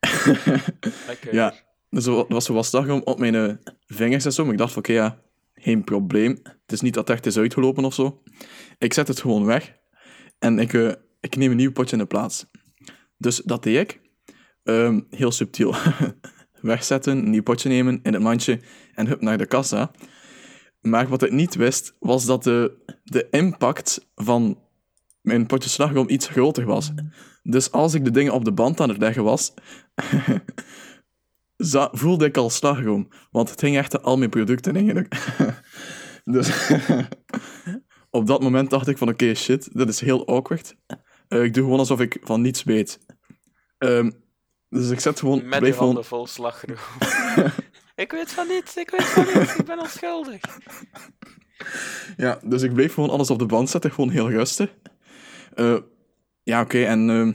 Lekker. 1.06 1.34
Ja, 1.34 1.54
dus 1.90 2.06
er 2.06 2.24
was 2.28 2.44
zo 2.44 2.52
wat 2.52 3.04
op 3.04 3.18
mijn 3.18 3.34
eh, 3.34 3.54
vingers 3.86 4.24
en 4.24 4.32
zo. 4.32 4.42
Maar 4.42 4.52
ik 4.52 4.58
dacht 4.58 4.72
van, 4.72 4.82
oké, 4.82 4.92
ja, 4.92 5.22
geen 5.54 5.84
probleem. 5.84 6.38
Het 6.42 6.72
is 6.72 6.80
niet 6.80 6.94
dat 6.94 7.08
het 7.08 7.16
echt 7.16 7.26
is 7.26 7.38
uitgelopen 7.38 7.84
of 7.84 7.94
zo. 7.94 8.22
Ik 8.78 8.92
zet 8.92 9.08
het 9.08 9.20
gewoon 9.20 9.44
weg. 9.44 9.76
En 10.38 10.58
ik, 10.58 10.72
eh, 10.72 10.92
ik 11.20 11.36
neem 11.36 11.50
een 11.50 11.56
nieuw 11.56 11.72
potje 11.72 11.92
in 11.96 12.02
de 12.02 12.08
plaats. 12.08 12.46
Dus 13.18 13.36
dat 13.36 13.62
deed 13.62 13.76
ik. 13.76 14.00
Ehm, 14.64 15.00
heel 15.10 15.32
subtiel. 15.32 15.74
Wegzetten, 16.60 17.18
een 17.18 17.30
nieuw 17.30 17.42
potje 17.42 17.68
nemen 17.68 18.00
in 18.02 18.12
het 18.12 18.22
mandje 18.22 18.60
en 18.94 19.06
hup 19.06 19.20
naar 19.20 19.38
de 19.38 19.46
kassa. 19.46 19.90
Maar 20.80 21.08
wat 21.08 21.22
ik 21.22 21.32
niet 21.32 21.54
wist, 21.54 21.96
was 21.98 22.24
dat 22.24 22.44
de, 22.44 22.82
de 23.04 23.26
impact 23.30 24.10
van 24.14 24.58
mijn 25.20 25.46
potje 25.46 25.70
slagroom 25.70 26.08
iets 26.08 26.28
groter 26.28 26.64
was. 26.64 26.92
Dus 27.42 27.70
als 27.70 27.94
ik 27.94 28.04
de 28.04 28.10
dingen 28.10 28.32
op 28.32 28.44
de 28.44 28.52
band 28.52 28.80
aan 28.80 28.88
het 28.88 28.98
leggen 28.98 29.24
was, 29.24 29.54
voelde 31.92 32.24
ik 32.24 32.36
al 32.36 32.50
slagroom. 32.50 33.08
Want 33.30 33.50
het 33.50 33.60
ging 33.60 33.76
echt 33.76 34.02
al 34.02 34.18
mijn 34.18 34.30
producten 34.30 34.74
eigenlijk. 34.74 35.14
dus 36.24 36.70
op 38.10 38.26
dat 38.26 38.42
moment 38.42 38.70
dacht 38.70 38.88
ik 38.88 38.98
van 38.98 39.08
oké, 39.08 39.34
shit, 39.34 39.68
dit 39.72 39.88
is 39.88 40.00
heel 40.00 40.26
awkward. 40.26 40.76
Eh, 41.28 41.42
ik 41.42 41.54
doe 41.54 41.64
gewoon 41.64 41.78
alsof 41.78 42.00
ik 42.00 42.18
van 42.22 42.40
niets 42.40 42.62
weet. 42.62 42.98
Ehm, 43.78 44.10
dus 44.68 44.90
ik 44.90 45.00
zet 45.00 45.18
gewoon... 45.18 45.48
Met 45.48 45.74
handen 45.74 46.04
vol 46.04 46.26
slagroom. 46.26 46.76
ik 47.94 48.10
weet 48.10 48.32
van 48.32 48.48
niets, 48.48 48.76
ik 48.76 48.90
weet 48.90 49.04
van 49.04 49.26
niets, 49.34 49.56
ik 49.56 49.64
ben 49.64 49.78
onschuldig. 49.78 50.40
Ja, 52.16 52.40
dus 52.44 52.62
ik 52.62 52.72
bleef 52.72 52.94
gewoon 52.94 53.10
alles 53.10 53.30
op 53.30 53.38
de 53.38 53.46
band 53.46 53.70
zetten, 53.70 53.90
gewoon 53.90 54.10
heel 54.10 54.30
rustig. 54.30 54.74
Eh, 55.54 55.76
ja, 56.42 56.60
oké, 56.60 56.84
en 56.84 57.10
ehm, 57.10 57.32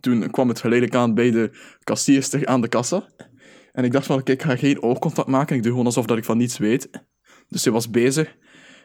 toen 0.00 0.30
kwam 0.30 0.48
het 0.48 0.60
geleidelijk 0.60 0.98
aan 0.98 1.14
bij 1.14 1.30
de 1.30 1.50
kassierster 1.84 2.46
aan 2.46 2.60
de 2.60 2.68
kassa. 2.68 3.06
En 3.72 3.84
ik 3.84 3.92
dacht 3.92 4.06
van, 4.06 4.18
oké, 4.18 4.32
ik 4.32 4.42
ga 4.42 4.56
geen 4.56 4.82
oogcontact 4.82 5.28
maken, 5.28 5.56
ik 5.56 5.62
doe 5.62 5.70
gewoon 5.70 5.86
alsof 5.86 6.06
dat 6.06 6.18
ik 6.18 6.24
van 6.24 6.38
niets 6.38 6.58
weet. 6.58 6.90
Dus 7.48 7.62
ze 7.62 7.70
was 7.70 7.90
bezig 7.90 8.36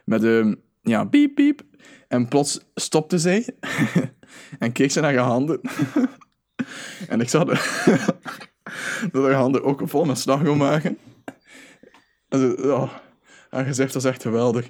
met, 0.05 0.23
ehm 0.23 0.53
ja, 0.81 1.05
piep, 1.05 1.35
piep. 1.35 1.61
En 2.07 2.27
plots 2.27 2.59
stopte 2.75 3.17
zij 3.17 3.47
en 4.59 4.71
keek 4.71 4.91
ze 4.91 4.99
naar 4.99 5.15
haar 5.15 5.25
handen. 5.25 5.61
en 7.07 7.21
ik 7.21 7.29
zag 7.29 7.45
dat 9.11 9.23
haar 9.23 9.33
handen 9.33 9.63
ook 9.63 9.81
vol 9.85 10.05
met 10.05 10.17
slagroom 10.17 10.57
waren. 10.57 10.97
En 12.29 12.39
ze, 12.39 12.73
oh, 12.73 12.93
haar 13.49 13.65
gezicht 13.65 13.93
was 13.93 14.03
echt 14.03 14.21
geweldig. 14.21 14.67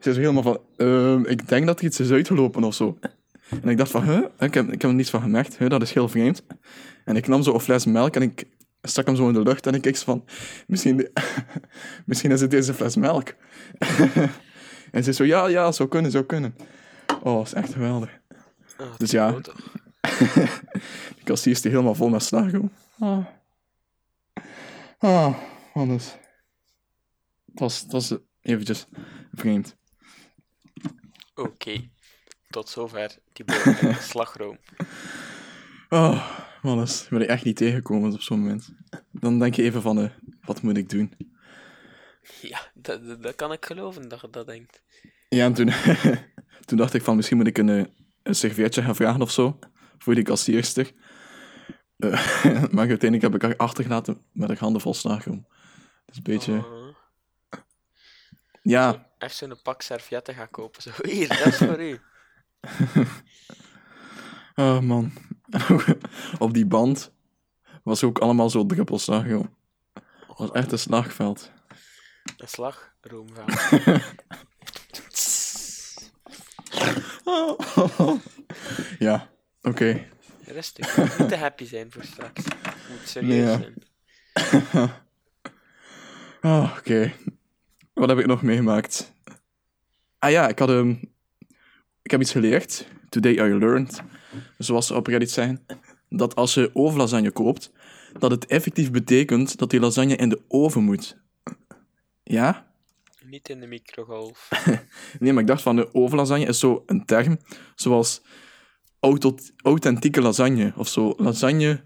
Ze 0.00 0.10
is 0.10 0.16
helemaal 0.16 0.42
van, 0.42 0.60
ehm, 0.76 1.24
ik 1.24 1.48
denk 1.48 1.66
dat 1.66 1.78
er 1.78 1.84
iets 1.84 2.00
is 2.00 2.10
uitgelopen 2.10 2.64
of 2.64 2.74
zo. 2.74 2.98
En 3.62 3.68
ik 3.68 3.76
dacht 3.76 3.90
van, 3.90 4.02
huh? 4.02 4.24
Ik 4.38 4.54
heb, 4.54 4.66
ik 4.72 4.82
heb 4.82 4.90
er 4.90 4.94
niets 4.94 5.10
van 5.10 5.20
gemerkt. 5.20 5.58
Huh, 5.58 5.68
dat 5.68 5.82
is 5.82 5.92
heel 5.92 6.08
vreemd. 6.08 6.42
En 7.04 7.16
ik 7.16 7.26
nam 7.26 7.42
zo 7.42 7.54
een 7.54 7.60
fles 7.60 7.84
melk 7.84 8.16
en 8.16 8.22
ik 8.22 8.44
stak 8.82 9.06
hem 9.06 9.16
zo 9.16 9.28
in 9.28 9.34
de 9.34 9.42
lucht 9.42 9.66
en 9.66 9.74
ik 9.74 9.82
keek 9.82 9.96
zo 9.96 10.04
van, 10.04 10.24
misschien, 10.66 11.08
misschien 12.06 12.30
is 12.30 12.40
het 12.40 12.50
deze 12.50 12.74
fles 12.74 12.96
melk. 12.96 13.34
en 14.92 15.04
ze 15.04 15.12
zo, 15.12 15.24
ja, 15.24 15.46
ja, 15.46 15.72
zou 15.72 15.88
kunnen, 15.88 16.10
zou 16.10 16.24
kunnen. 16.24 16.56
Oh, 17.22 17.36
dat 17.36 17.46
is 17.46 17.52
echt 17.52 17.72
geweldig. 17.72 18.20
Ah, 18.76 18.86
Dus 18.96 19.10
ja. 19.10 19.30
De 21.16 21.24
kassier 21.24 21.52
is 21.52 21.60
die 21.60 21.70
helemaal 21.70 21.94
vol 21.94 22.08
met 22.08 22.22
slagroom. 22.22 22.70
Ah. 22.98 23.26
Ah, 24.98 25.34
anders. 25.74 26.04
Het 27.50 27.60
was, 27.60 27.80
het 27.80 27.92
was 27.92 28.16
eventjes 28.40 28.86
vreemd. 29.32 29.76
Oké. 31.34 31.88
Tot 32.54 32.68
zover 32.68 33.16
die 33.32 33.44
slagroom. 34.10 34.58
Oh, 35.88 36.38
mannes. 36.62 37.02
Ik 37.02 37.08
ben 37.08 37.20
er 37.20 37.28
echt 37.28 37.44
niet 37.44 37.56
tegengekomen 37.56 38.12
op 38.12 38.20
zo'n 38.20 38.40
moment. 38.40 38.68
Dan 39.10 39.38
denk 39.38 39.54
je 39.54 39.62
even 39.62 39.82
van, 39.82 39.98
eh, 39.98 40.10
wat 40.40 40.62
moet 40.62 40.76
ik 40.76 40.88
doen? 40.88 41.16
Ja, 42.40 42.60
dat, 42.74 43.06
dat, 43.06 43.22
dat 43.22 43.34
kan 43.34 43.52
ik 43.52 43.64
geloven 43.64 44.08
dat 44.08 44.20
je 44.20 44.30
dat 44.30 44.46
denkt. 44.46 44.82
Ja, 45.28 45.44
en 45.44 45.54
toen, 45.54 45.72
toen 46.66 46.78
dacht 46.78 46.94
ik 46.94 47.02
van, 47.02 47.16
misschien 47.16 47.36
moet 47.36 47.46
ik 47.46 47.58
een, 47.58 47.68
eh, 47.68 47.84
een 48.22 48.34
servetje 48.34 48.82
gaan 48.82 48.96
vragen 48.96 49.22
of 49.22 49.30
zo. 49.30 49.58
Voor 49.98 50.14
die 50.14 50.24
kassierster. 50.24 50.92
Eh, 51.96 52.10
maar 52.74 52.88
uiteindelijk 52.88 53.22
heb 53.22 53.34
ik 53.34 53.42
haar 53.42 53.56
achtergelaten 53.56 54.24
met 54.32 54.48
haar 54.48 54.58
handen 54.58 54.80
vol 54.80 54.94
slagroom. 54.94 55.46
Dat 56.04 56.10
is 56.10 56.16
een 56.16 56.22
beetje... 56.22 56.52
Oh. 56.52 56.82
Ja, 58.62 59.10
Even 59.18 59.36
zo'n 59.36 59.62
pak 59.62 59.82
servetten 59.82 60.34
gaan 60.34 60.50
kopen. 60.50 60.82
Zo, 60.82 60.90
hier, 61.02 61.28
dat 61.28 61.46
is 61.46 61.56
voor 61.56 61.82
u. 61.82 62.00
oh 64.54 64.80
man. 64.80 65.12
op 66.38 66.54
die 66.54 66.66
band 66.66 67.12
was 67.82 68.04
ook 68.04 68.18
allemaal 68.18 68.50
zo 68.50 68.66
druppels 68.66 69.02
slagroom. 69.02 69.54
Het 69.94 70.38
was 70.38 70.50
echt 70.50 70.72
een 70.72 70.78
slagveld. 70.78 71.52
Een 72.36 72.48
slagroomveld. 72.48 73.52
ja, 78.98 79.30
oké. 79.62 80.06
Rustig. 80.44 81.18
Niet 81.18 81.28
te 81.28 81.36
happy 81.36 81.64
zijn 81.64 81.92
voor 81.92 82.04
straks. 82.04 82.42
Moet 82.90 83.08
serieus 83.08 83.30
Nee, 83.30 83.40
ja. 83.40 83.58
zijn. 83.58 83.74
Ah, 86.40 86.76
oké. 86.78 87.12
Wat 87.94 88.08
heb 88.08 88.18
ik 88.18 88.26
nog 88.26 88.42
meegemaakt? 88.42 89.12
Ah 90.18 90.30
ja, 90.30 90.48
ik 90.48 90.58
had 90.58 90.68
um, 90.68 91.13
ik 92.04 92.10
heb 92.10 92.20
iets 92.20 92.32
geleerd. 92.32 92.86
Today 93.08 93.32
I 93.32 93.58
learned, 93.58 94.02
zoals 94.58 94.86
ze 94.86 94.94
op 94.94 95.06
Reddit 95.06 95.30
zijn, 95.30 95.66
dat 96.08 96.34
als 96.34 96.54
je 96.54 96.70
overlasagne 96.72 97.30
koopt, 97.30 97.72
dat 98.18 98.30
het 98.30 98.46
effectief 98.46 98.90
betekent 98.90 99.58
dat 99.58 99.70
die 99.70 99.80
lasagne 99.80 100.16
in 100.16 100.28
de 100.28 100.42
oven 100.48 100.82
moet. 100.82 101.16
Ja? 102.22 102.66
Niet 103.24 103.48
in 103.48 103.60
de 103.60 103.66
microgolf. 103.66 104.48
Nee, 105.18 105.32
maar 105.32 105.42
ik 105.42 105.48
dacht 105.48 105.62
van 105.62 105.76
de 105.76 105.94
overlasagne 105.94 106.44
is 106.46 106.58
zo 106.58 106.82
een 106.86 107.04
term, 107.04 107.38
zoals 107.74 108.22
authentieke 109.62 110.20
lasagne, 110.20 110.72
of 110.76 110.88
zo. 110.88 111.14
Lasagne 111.16 111.84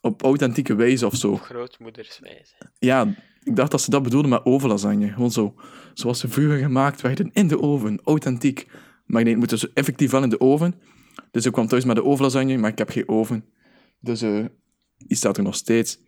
op 0.00 0.22
authentieke 0.22 0.74
wijze 0.74 1.06
of 1.06 1.14
zo. 1.14 1.36
Grootmoederswijze. 1.36 2.54
Ja, 2.78 3.14
ik 3.42 3.56
dacht 3.56 3.70
dat 3.70 3.80
ze 3.80 3.90
dat 3.90 4.02
bedoelden 4.02 4.30
met 4.30 4.44
ovenlasagne. 4.44 5.08
Gewoon 5.12 5.30
zo, 5.30 5.54
zoals 5.94 6.18
ze 6.18 6.28
vroeger 6.28 6.58
gemaakt 6.58 7.00
werden 7.00 7.30
in 7.32 7.48
de 7.48 7.60
oven, 7.60 8.00
authentiek. 8.04 8.66
Maar 9.08 9.24
het 9.24 9.36
moet 9.36 9.48
dus 9.48 9.72
effectief 9.72 10.10
wel 10.10 10.22
in 10.22 10.28
de 10.28 10.40
oven. 10.40 10.74
Dus 11.30 11.46
ik 11.46 11.52
kwam 11.52 11.66
thuis 11.66 11.84
met 11.84 11.96
de 11.96 12.04
ovenlasagne, 12.04 12.56
maar 12.56 12.70
ik 12.70 12.78
heb 12.78 12.90
geen 12.90 13.08
oven. 13.08 13.44
Dus 14.00 14.22
eh 14.22 14.44
die 14.96 15.16
staat 15.16 15.36
er 15.36 15.42
nog 15.42 15.54
steeds. 15.54 16.00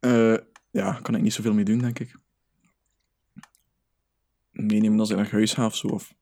Eh 0.00 0.36
ja, 0.70 0.92
kan 1.02 1.14
ik 1.14 1.22
niet 1.22 1.32
zoveel 1.32 1.54
mee 1.54 1.64
doen, 1.64 1.78
denk 1.78 1.98
ik. 1.98 2.16
Meenemen 4.50 5.00
als 5.00 5.10
ik 5.10 5.16
naar 5.16 5.30
huis 5.30 5.54
of 5.58 5.76
zo, 5.76 5.86
of 5.86 6.14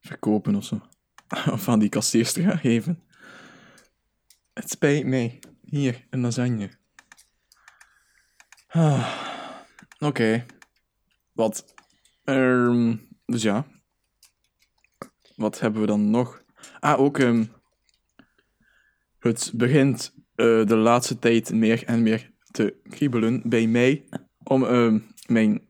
verkopen 0.00 0.54
of 0.54 0.64
zo. 0.64 0.80
Of 1.52 1.68
aan 1.68 1.78
die 1.78 1.88
kassierster 1.88 2.42
gaan 2.42 2.58
geven. 2.58 3.02
Het 4.52 4.70
spijt 4.70 5.06
mij. 5.06 5.38
Hier, 5.62 6.06
een 6.10 6.20
lasagne. 6.20 6.70
Ah, 8.66 9.30
Oké. 9.98 10.46
Wat? 11.32 11.74
Ehm, 12.24 12.96
dus 13.26 13.42
ja. 13.42 13.66
Wat 15.40 15.60
hebben 15.60 15.80
we 15.80 15.86
dan 15.86 16.10
nog? 16.10 16.44
Ah, 16.80 17.00
ook. 17.00 17.18
ehm, 17.18 17.44
het 19.18 19.52
begint 19.54 20.14
eh, 20.34 20.66
de 20.66 20.76
laatste 20.76 21.18
tijd 21.18 21.52
meer 21.52 21.84
en 21.84 22.02
meer 22.02 22.30
te 22.50 22.80
kriebelen 22.82 23.42
bij 23.44 23.66
mij 23.66 24.04
om 24.42 24.64
ehm, 24.64 24.98
mijn 25.26 25.68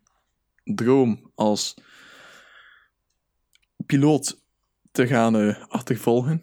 droom 0.64 1.30
als 1.34 1.74
piloot 3.86 4.42
te 4.92 5.06
gaan 5.06 5.36
eh, 5.36 5.64
achtervolgen. 5.68 6.42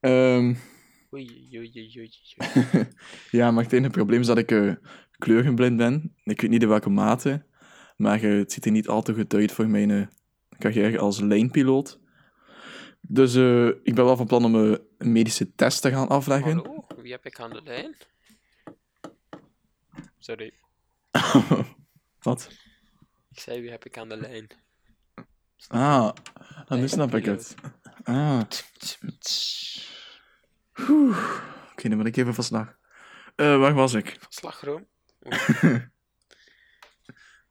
Ehm, 0.00 0.54
Oei, 1.14 1.48
oei, 1.56 1.70
oei, 1.74 1.92
oei. 1.98 2.10
ja, 3.40 3.50
maar 3.50 3.64
het 3.64 3.72
enige 3.72 3.90
probleem 3.90 4.20
is 4.20 4.26
dat 4.26 4.38
ik 4.38 4.50
eh, 4.50 4.74
kleurenblind 5.18 5.76
ben. 5.76 6.14
Ik 6.24 6.40
weet 6.40 6.50
niet 6.50 6.62
in 6.62 6.68
welke 6.68 6.90
mate, 6.90 7.46
maar 7.96 8.20
het 8.20 8.52
ziet 8.52 8.64
er 8.64 8.70
niet 8.70 8.88
al 8.88 9.02
te 9.02 9.14
goed 9.14 9.34
uit 9.34 9.52
voor 9.52 9.68
mijn 9.68 10.10
carrière 10.58 10.98
als 10.98 11.20
lijnpiloot. 11.20 12.00
Dus 13.08 13.34
eh, 13.34 13.66
ik 13.66 13.94
ben 13.94 14.04
wel 14.04 14.16
van 14.16 14.26
plan 14.26 14.44
om 14.44 14.54
eh, 14.72 14.78
een 14.98 15.12
medische 15.12 15.54
test 15.54 15.82
te 15.82 15.90
gaan 15.90 16.08
afleggen. 16.08 16.56
Hallo, 16.56 16.84
wie 16.96 17.12
heb 17.12 17.26
ik 17.26 17.40
aan 17.40 17.50
de 17.50 17.62
lijn? 17.62 17.96
Sorry, 20.18 20.52
Wat? 22.22 22.48
ik 23.30 23.40
zei 23.40 23.60
wie 23.60 23.70
heb 23.70 23.84
ik 23.84 23.98
aan 23.98 24.08
de 24.08 24.16
lijn? 24.16 24.46
Ah, 25.68 26.10
dan 26.66 26.80
nu 26.80 26.88
snap 26.88 27.14
ik 27.14 27.24
het. 27.24 27.54
Ah, 28.04 28.40
oké, 31.70 31.88
dan 31.88 31.98
ben 31.98 32.06
ik 32.06 32.16
even 32.16 32.34
van 32.34 32.44
slag. 32.44 32.76
Eh, 33.36 33.58
waar 33.58 33.74
was 33.74 33.94
ik? 33.94 34.18
Slagroom? 34.28 34.86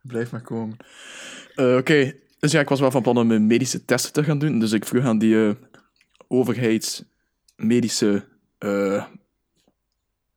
Blijf 0.01 0.31
maar 0.31 0.41
komen. 0.41 0.77
Oké, 1.55 2.19
dus 2.41 2.51
ja, 2.51 2.59
ik 2.59 2.69
was 2.69 2.79
wel 2.79 2.91
van 2.91 3.01
plan 3.01 3.17
om 3.17 3.31
een 3.31 3.47
medische 3.47 3.85
testen 3.85 4.13
te 4.13 4.23
gaan 4.23 4.39
doen. 4.39 4.59
Dus 4.59 4.71
ik 4.71 4.85
vroeg 4.85 5.03
aan 5.03 5.17
die 5.17 5.47
eh, 5.47 5.51
overheidsmedische 6.27 8.25
eh, 8.57 9.05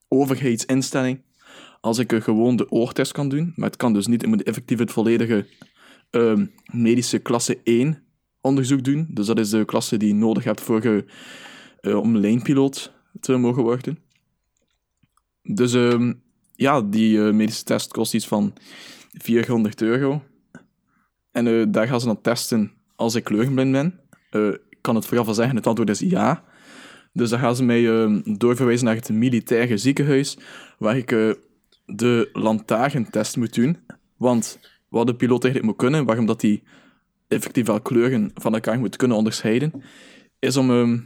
overheidsinstelling 0.07 1.21
als 1.81 1.97
ik 1.97 2.13
eh, 2.13 2.21
gewoon 2.21 2.55
de 2.55 2.71
oortest 2.71 3.11
kan 3.11 3.29
doen. 3.29 3.53
Maar 3.55 3.69
het 3.69 3.77
kan 3.77 3.93
dus 3.93 4.07
niet. 4.07 4.23
Ik 4.23 4.29
moet 4.29 4.43
effectief 4.43 4.79
het 4.79 4.91
volledige 4.91 5.47
ehm, 6.09 6.45
medische 6.71 7.19
klasse 7.19 7.59
1 7.63 8.03
onderzoek 8.41 8.83
doen. 8.83 9.07
Dus 9.09 9.25
dat 9.25 9.39
is 9.39 9.49
de 9.49 9.65
klasse 9.65 9.97
die 9.97 10.07
je 10.07 10.13
nodig 10.13 10.43
hebt 10.43 10.61
voor 10.61 11.05
eh, 11.81 11.99
om 11.99 12.17
lijnpiloot 12.17 12.93
te 13.19 13.37
mogen 13.37 13.63
worden. 13.63 13.99
Dus 15.43 15.73
ehm, 15.73 16.13
ja, 16.55 16.81
die 16.81 17.19
medische 17.19 17.63
test 17.63 17.91
kost 17.91 18.13
iets 18.13 18.27
van 18.27 18.53
400 19.13 19.81
euro. 19.81 20.23
En 21.35 21.47
eh, 21.47 21.65
daar 21.67 21.87
gaan 21.87 21.99
ze 21.99 22.05
dan 22.05 22.21
testen 22.21 22.71
als 22.95 23.15
ik 23.15 23.23
kleurenblind 23.23 23.71
ben. 23.71 23.99
Eh, 24.29 24.47
ik 24.47 24.77
kan 24.81 24.95
het 24.95 25.05
vooraf 25.05 25.27
al 25.27 25.33
zeggen, 25.33 25.55
het 25.55 25.67
antwoord 25.67 25.89
is 25.89 25.99
ja. 25.99 26.43
Dus 27.13 27.29
dan 27.29 27.39
gaan 27.39 27.55
ze 27.55 27.63
mij 27.63 28.03
eh, 28.03 28.17
doorverwijzen 28.37 28.85
naar 28.85 28.95
het 28.95 29.09
militaire 29.09 29.77
ziekenhuis, 29.77 30.37
waar 30.77 30.97
ik 30.97 31.11
eh, 31.11 31.31
de 31.85 32.29
lantaarntest 32.33 33.37
moet 33.37 33.53
doen. 33.53 33.77
Want 34.17 34.59
wat 34.89 35.07
de 35.07 35.15
piloot 35.15 35.43
eigenlijk 35.43 35.73
moet 35.73 35.81
kunnen, 35.81 36.05
waarom 36.05 36.25
dat 36.25 36.41
hij 36.41 36.63
effectief 37.27 37.65
wel 37.65 37.81
kleuren 37.81 38.31
van 38.33 38.53
elkaar 38.53 38.79
moet 38.79 38.95
kunnen 38.95 39.17
onderscheiden, 39.17 39.83
is 40.39 40.57
om, 40.57 40.69
ehm, 40.69 40.99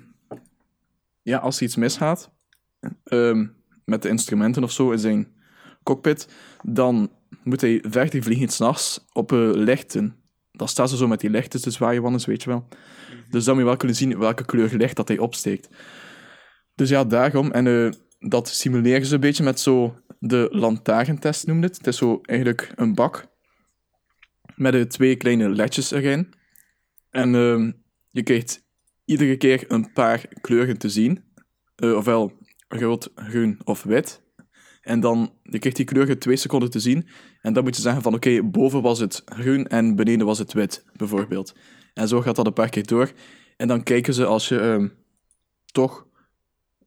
ja, 1.22 1.38
als 1.38 1.58
er 1.58 1.64
iets 1.64 1.76
misgaat, 1.76 2.32
ehm, 3.04 3.48
met 3.86 4.02
de 4.02 4.10
instrumenten 4.10 4.64
of 4.64 4.72
zo 4.72 4.92
in 4.92 5.00
zijn 5.00 5.28
cockpit, 5.84 6.28
dan 6.64 7.12
moet 7.44 7.62
hij 7.62 7.84
verder 7.90 8.24
vliegen 8.24 8.50
s'nachts 8.50 9.06
op 9.14 9.32
eh, 9.32 9.50
lichten. 9.54 10.16
Dan 10.52 10.68
staan 10.68 10.90
ze 10.90 10.98
zo 10.98 11.08
met 11.08 11.20
die 11.20 11.30
lichten 11.30 11.62
te 11.62 11.72
zwaaien, 11.72 12.02
wannes, 12.02 12.26
weet 12.26 12.44
je 12.44 12.50
wel. 12.50 12.68
Dus 13.30 13.44
dan 13.44 13.54
moet 13.54 13.64
je 13.64 13.70
wel 13.70 13.78
kunnen 13.78 13.98
zien 13.98 14.18
welke 14.18 14.46
kleur 14.46 14.76
licht 14.76 14.96
dat 14.96 15.08
hij 15.08 15.18
opsteekt. 15.18 15.70
Dus 16.76 16.90
ja, 16.90 17.04
daarom. 17.04 17.52
En 17.52 17.68
eh, 17.68 17.92
dat 18.20 18.48
simuleren 18.48 19.06
ze 19.06 19.14
een 19.14 19.20
beetje 19.20 19.44
met 19.44 19.60
zo 19.60 20.00
de 20.20 20.48
lantaarntest, 20.52 21.48
noemde 21.48 21.68
het. 21.68 21.78
Het 21.78 21.88
is 21.88 21.98
zo 21.98 22.20
eigenlijk 22.22 22.72
een 22.76 22.94
bak 22.94 23.28
met 24.56 24.74
eh, 24.74 24.82
twee 24.82 25.16
kleine 25.16 25.50
ledjes 25.50 25.92
erin. 25.92 26.34
En 27.10 27.36
ehm, 27.36 27.72
je 28.10 28.24
krijgt 28.24 28.66
iedere 29.06 29.38
keer 29.38 29.66
een 29.68 29.94
paar 29.94 30.26
kleuren 30.42 30.78
te 30.78 30.90
zien. 30.90 31.24
Eh, 31.76 31.96
ofwel 31.96 32.38
rood, 32.68 33.12
groen 33.16 33.60
of 33.64 33.84
wit. 33.84 34.22
En 34.90 35.00
dan 35.00 35.34
je 35.44 35.60
krijgt 35.60 35.78
die 35.78 35.86
kleuren 35.86 36.20
twee 36.20 36.36
seconden 36.36 36.70
te 36.70 36.80
zien. 36.80 37.08
En 37.42 37.54
dan 37.54 37.64
moet 37.64 37.76
je 37.76 37.82
zeggen 37.82 38.02
van 38.02 38.14
oké, 38.14 38.44
boven 38.44 38.82
was 38.82 39.00
het 39.00 39.22
groen 39.26 39.68
en 39.68 39.96
beneden 39.96 40.26
was 40.26 40.38
het 40.40 40.54
wit, 40.54 40.86
bijvoorbeeld. 40.96 41.54
En 41.94 42.08
zo 42.08 42.22
gaat 42.22 42.36
dat 42.36 42.46
een 42.46 42.54
paar 42.54 42.70
keer 42.70 42.86
door. 42.86 43.12
En 43.58 43.68
dan 43.68 43.84
kijken 43.84 44.14
ze 44.14 44.26
als 44.26 44.48
je 44.50 44.60
ehm, 44.60 44.88
toch 45.66 46.08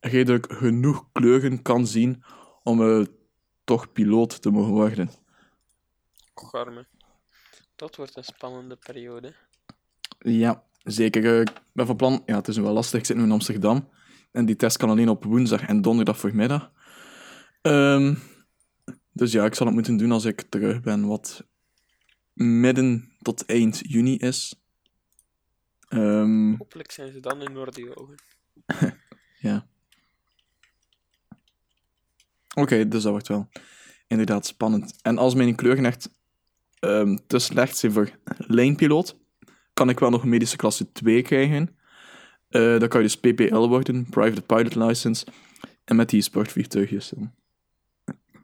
redelijk 0.01 0.53
genoeg 0.53 1.09
kleuren 1.13 1.63
kan 1.63 1.87
zien 1.87 2.23
om 2.63 2.83
eh, 2.83 3.07
toch 3.65 3.93
piloot 3.93 4.43
te 4.43 4.51
mogen 4.51 4.73
worden. 4.73 5.11
Garme. 6.35 6.87
Dat 7.77 7.97
wordt 7.97 8.17
een 8.17 8.25
spannende 8.25 8.77
periode. 8.77 9.35
Ja, 10.19 10.65
zeker. 10.83 11.25
eh, 11.35 11.41
Ik 11.41 11.53
ben 11.73 11.87
van 11.87 11.97
plan... 11.97 12.23
Ja, 12.27 12.37
het 12.37 12.49
is 12.49 12.57
wel 12.57 12.73
lastig. 12.73 13.01
Ik 13.01 13.07
zit 13.07 13.17
nu 13.17 13.23
in 13.23 13.33
Amsterdam. 13.33 13.89
En 14.33 14.45
die 14.45 14.57
test 14.57 14.77
kan 14.77 14.91
alleen 14.91 15.09
op 15.09 15.25
woensdag 15.25 15.67
en 15.67 15.83
donderdag 15.83 16.19
voormiddag. 16.19 16.71
Ehm, 17.63 18.15
dus 19.13 19.33
ja, 19.33 19.45
ik 19.45 19.55
zal 19.55 19.67
het 19.67 19.75
moeten 19.75 19.97
doen 19.97 20.13
als 20.13 20.25
ik 20.25 20.41
terug 20.41 20.81
ben, 20.81 21.07
wat 21.07 21.45
midden 22.33 23.13
tot 23.19 23.45
eind 23.45 23.81
juni 23.83 24.17
is. 24.17 24.55
Ehm, 25.89 26.55
Hopelijk 26.55 26.91
zijn 26.91 27.13
ze 27.13 27.21
dan 27.21 27.43
in 27.43 27.57
orde 27.57 27.97
ogen. 27.97 28.15
ja. 29.49 29.67
Oké, 32.55 32.89
dus 32.89 33.03
dat 33.03 33.13
wordt 33.13 33.29
wel 33.29 33.49
inderdaad 34.07 34.47
spannend. 34.47 34.99
En 35.03 35.19
als 35.19 35.35
mijn 35.35 35.55
kleuren 35.55 35.85
echt 35.85 36.15
ehm, 36.79 37.17
te 37.27 37.39
slecht 37.39 37.77
zijn 37.77 37.93
voor 37.93 38.19
lijnpiloot, 38.37 39.17
kan 39.73 39.89
ik 39.89 39.99
wel 39.99 40.11
nog 40.11 40.23
een 40.23 40.29
medische 40.29 40.57
klasse 40.57 40.93
2 40.93 41.23
krijgen. 41.23 41.77
Eh, 42.49 42.79
dan 42.79 42.89
kan 42.89 43.03
je 43.03 43.07
dus 43.07 43.17
PPL 43.17 43.67
worden, 43.67 44.07
Private 44.11 44.43
Pilot 44.43 44.75
License, 44.75 45.27
en 45.85 45.97
met 45.97 46.09
die 46.09 46.23
sportvliegtuigjes. 46.23 47.09
dan. 47.09 47.42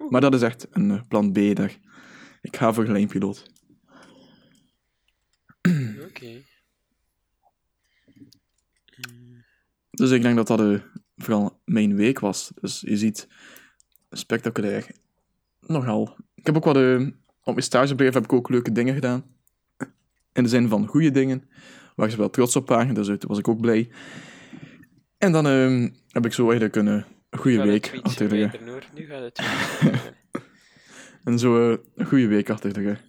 Maar 0.08 0.20
dat 0.20 0.34
is 0.34 0.42
echt 0.42 0.66
een 0.70 0.90
eh, 0.90 1.00
plan 1.08 1.32
B 1.32 1.38
daar. 1.54 1.78
Ik 2.42 2.56
ga 2.56 2.72
voor 2.72 2.86
lijnpiloot. 2.86 3.50
Oké. 6.06 6.26
Dus 9.90 10.10
ik 10.10 10.22
denk 10.22 10.36
dat 10.36 10.46
dat 10.46 10.60
eh, 10.60 10.80
vooral 11.16 11.60
mijn 11.64 11.96
week 11.96 12.18
was. 12.18 12.52
Dus 12.60 12.80
je 12.80 12.96
ziet, 12.96 13.28
spectaculair. 14.10 14.90
Nogal. 15.60 16.16
Ik 16.34 16.46
heb 16.46 16.56
ook 16.56 16.64
wat... 16.64 16.76
eh, 16.76 17.06
op 17.42 17.54
mijn 17.54 17.62
stagebedrijf 17.62 18.14
heb 18.14 18.24
ik 18.24 18.32
ook 18.32 18.48
leuke 18.48 18.72
dingen 18.72 18.94
gedaan. 18.94 19.24
In 20.32 20.42
de 20.42 20.48
zin 20.48 20.68
van 20.68 20.86
goede 20.86 21.10
dingen. 21.10 21.48
Waar 21.96 22.10
ze 22.10 22.16
wel 22.16 22.30
trots 22.30 22.56
op 22.56 22.68
waren, 22.68 22.94
dus 22.94 23.06
daar 23.06 23.18
was 23.26 23.38
ik 23.38 23.48
ook 23.48 23.60
blij. 23.60 23.90
En 25.16 25.32
dan 25.32 25.44
heb 26.08 26.26
ik 26.26 26.32
zo 26.32 26.42
eigenlijk 26.42 26.76
een 26.76 27.04
eh, 27.30 27.42
de 27.42 27.62
week 27.62 27.98
achter 28.02 28.28
de 28.28 28.46
rug. 28.46 28.92
Nu 28.92 29.06
gaat 29.06 29.22
het. 29.22 29.38
En 31.24 31.38
zo 31.38 31.72
eh, 31.72 31.78
een 31.94 32.06
goede 32.06 32.26
week 32.26 32.50
achter 32.50 32.72
de 32.72 32.80
rug. 32.80 33.02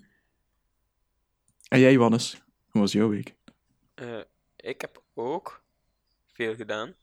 En 1.67 1.79
jij, 1.79 1.97
Wannes? 1.97 2.41
Hoe 2.69 2.81
was 2.81 2.91
jouw 2.91 3.09
week? 3.09 3.35
Eh, 3.93 4.19
ik 4.55 4.81
heb 4.81 5.03
ook 5.13 5.63
veel 6.33 6.55
gedaan. 6.55 6.95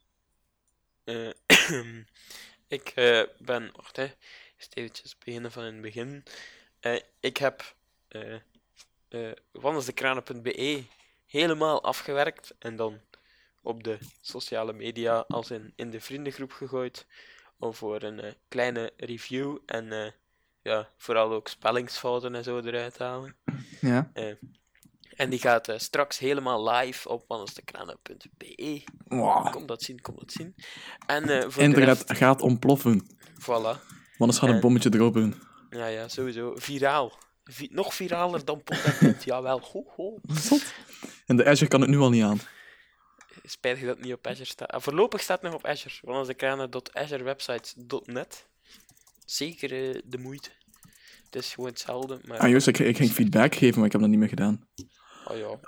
Eh, 1.03 1.29
ik 2.77 2.89
eh, 2.95 3.21
ben, 3.39 3.71
wacht 3.75 3.95
hè, 3.95 4.07
eventjes 4.73 5.17
beginnen 5.17 5.51
van 5.51 5.63
in 5.63 5.73
het 5.73 5.81
begin. 5.81 6.23
Eh, 6.79 6.99
ik 7.19 7.37
heb 7.37 7.75
eh 8.07 8.39
eh 9.07 9.31
wannesdekranen.be 9.51 10.83
helemaal 11.25 11.83
afgewerkt 11.83 12.55
en 12.59 12.75
dan 12.75 12.99
op 13.67 13.83
de 13.83 13.97
sociale 14.21 14.73
media 14.73 15.25
als 15.27 15.51
in, 15.51 15.73
in 15.75 15.89
de 15.89 16.01
vriendengroep 16.01 16.51
gegooid 16.51 17.05
om 17.57 17.73
voor 17.73 18.03
een 18.03 18.19
eh, 18.19 18.31
kleine 18.47 18.91
review 18.97 19.57
en 19.65 19.91
eh, 19.91 20.11
ja, 20.61 20.89
vooral 20.97 21.31
ook 21.33 21.47
spellingsfouten 21.47 22.35
en 22.35 22.43
zo 22.43 22.59
eruit 22.59 22.93
te 22.93 23.03
halen. 23.03 23.35
Ja. 23.81 24.11
Eh, 24.13 24.33
en 25.15 25.29
die 25.29 25.39
gaat 25.39 25.73
straks 25.77 26.19
helemaal 26.19 26.69
live 26.69 27.09
op 27.09 27.25
wannesdekranen.be. 27.27 28.83
Wow. 29.07 29.51
Kom 29.51 29.65
dat 29.65 29.81
zien, 29.83 30.01
kom 30.01 30.15
dat 30.17 30.31
zien. 30.31 30.55
En 31.05 31.23
voor 31.51 31.61
de 31.61 31.67
Internet 31.67 31.97
rest, 31.97 32.17
gaat 32.17 32.41
ontploffen. 32.41 33.07
voilà. 33.41 33.79
Wannes 34.17 34.37
gaat 34.37 34.49
een 34.49 34.59
bommetje 34.59 34.89
droppen. 34.89 35.41
Ja, 35.69 35.87
ja, 35.87 36.07
sowieso. 36.07 36.53
Viraal. 36.55 37.17
Vi- 37.43 37.69
nog 37.71 37.93
viraler 37.93 38.45
dan 38.45 38.63
Pot 38.63 39.23
Jawel, 39.25 39.59
ho, 39.59 39.83
ho. 39.95 40.19
En 41.25 41.35
de 41.35 41.45
Azure 41.45 41.69
kan 41.69 41.81
het 41.81 41.89
nu 41.89 41.97
al 41.97 42.09
niet 42.09 42.23
aan. 42.23 42.39
Spijtig 43.49 43.83
dat 43.85 43.95
het 43.95 44.05
niet 44.05 44.13
op 44.13 44.27
Azure 44.27 44.45
staat. 44.45 44.71
Ah, 44.71 44.81
voorlopig 44.81 45.21
staat 45.21 45.41
het 45.41 45.51
nog 45.51 45.59
op 45.59 45.65
Azure. 45.67 45.95
Wannesdekranen.azurewebsites.net. 46.01 48.47
Zeker 49.25 49.71
eh, 49.73 50.01
de 50.05 50.17
moeite. 50.17 50.49
Het 51.25 51.35
is 51.35 51.53
gewoon 51.53 51.69
hetzelfde, 51.69 52.19
maar... 52.25 52.37
Ah, 52.39 52.49
juist, 52.49 52.67
ik, 52.67 52.79
ik 52.79 52.97
ging 52.97 53.11
feedback 53.11 53.55
geven, 53.55 53.77
maar 53.77 53.85
ik 53.85 53.91
heb 53.91 54.01
dat 54.01 54.09
niet 54.09 54.19
meer 54.19 54.29
gedaan. 54.29 54.67
Oh 55.25 55.37
ja, 55.37 55.59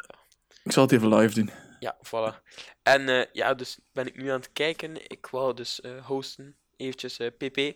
Ik 0.64 0.72
zal 0.72 0.84
het 0.84 0.92
even 0.92 1.16
live 1.16 1.34
doen. 1.34 1.50
Ja, 1.80 1.98
voilà. 2.08 2.42
En 2.84 3.10
eh, 3.10 3.26
ja, 3.34 3.54
dus 3.54 3.80
ben 3.92 4.08
ik 4.08 4.16
nu 4.18 4.30
aan 4.30 4.40
het 4.40 4.54
kijken. 4.54 5.10
Ik 5.10 5.28
wou 5.28 5.54
dus 5.56 5.82
eh, 5.82 6.06
hosten, 6.06 6.56
eventjes 6.78 7.18
pp. 7.38 7.74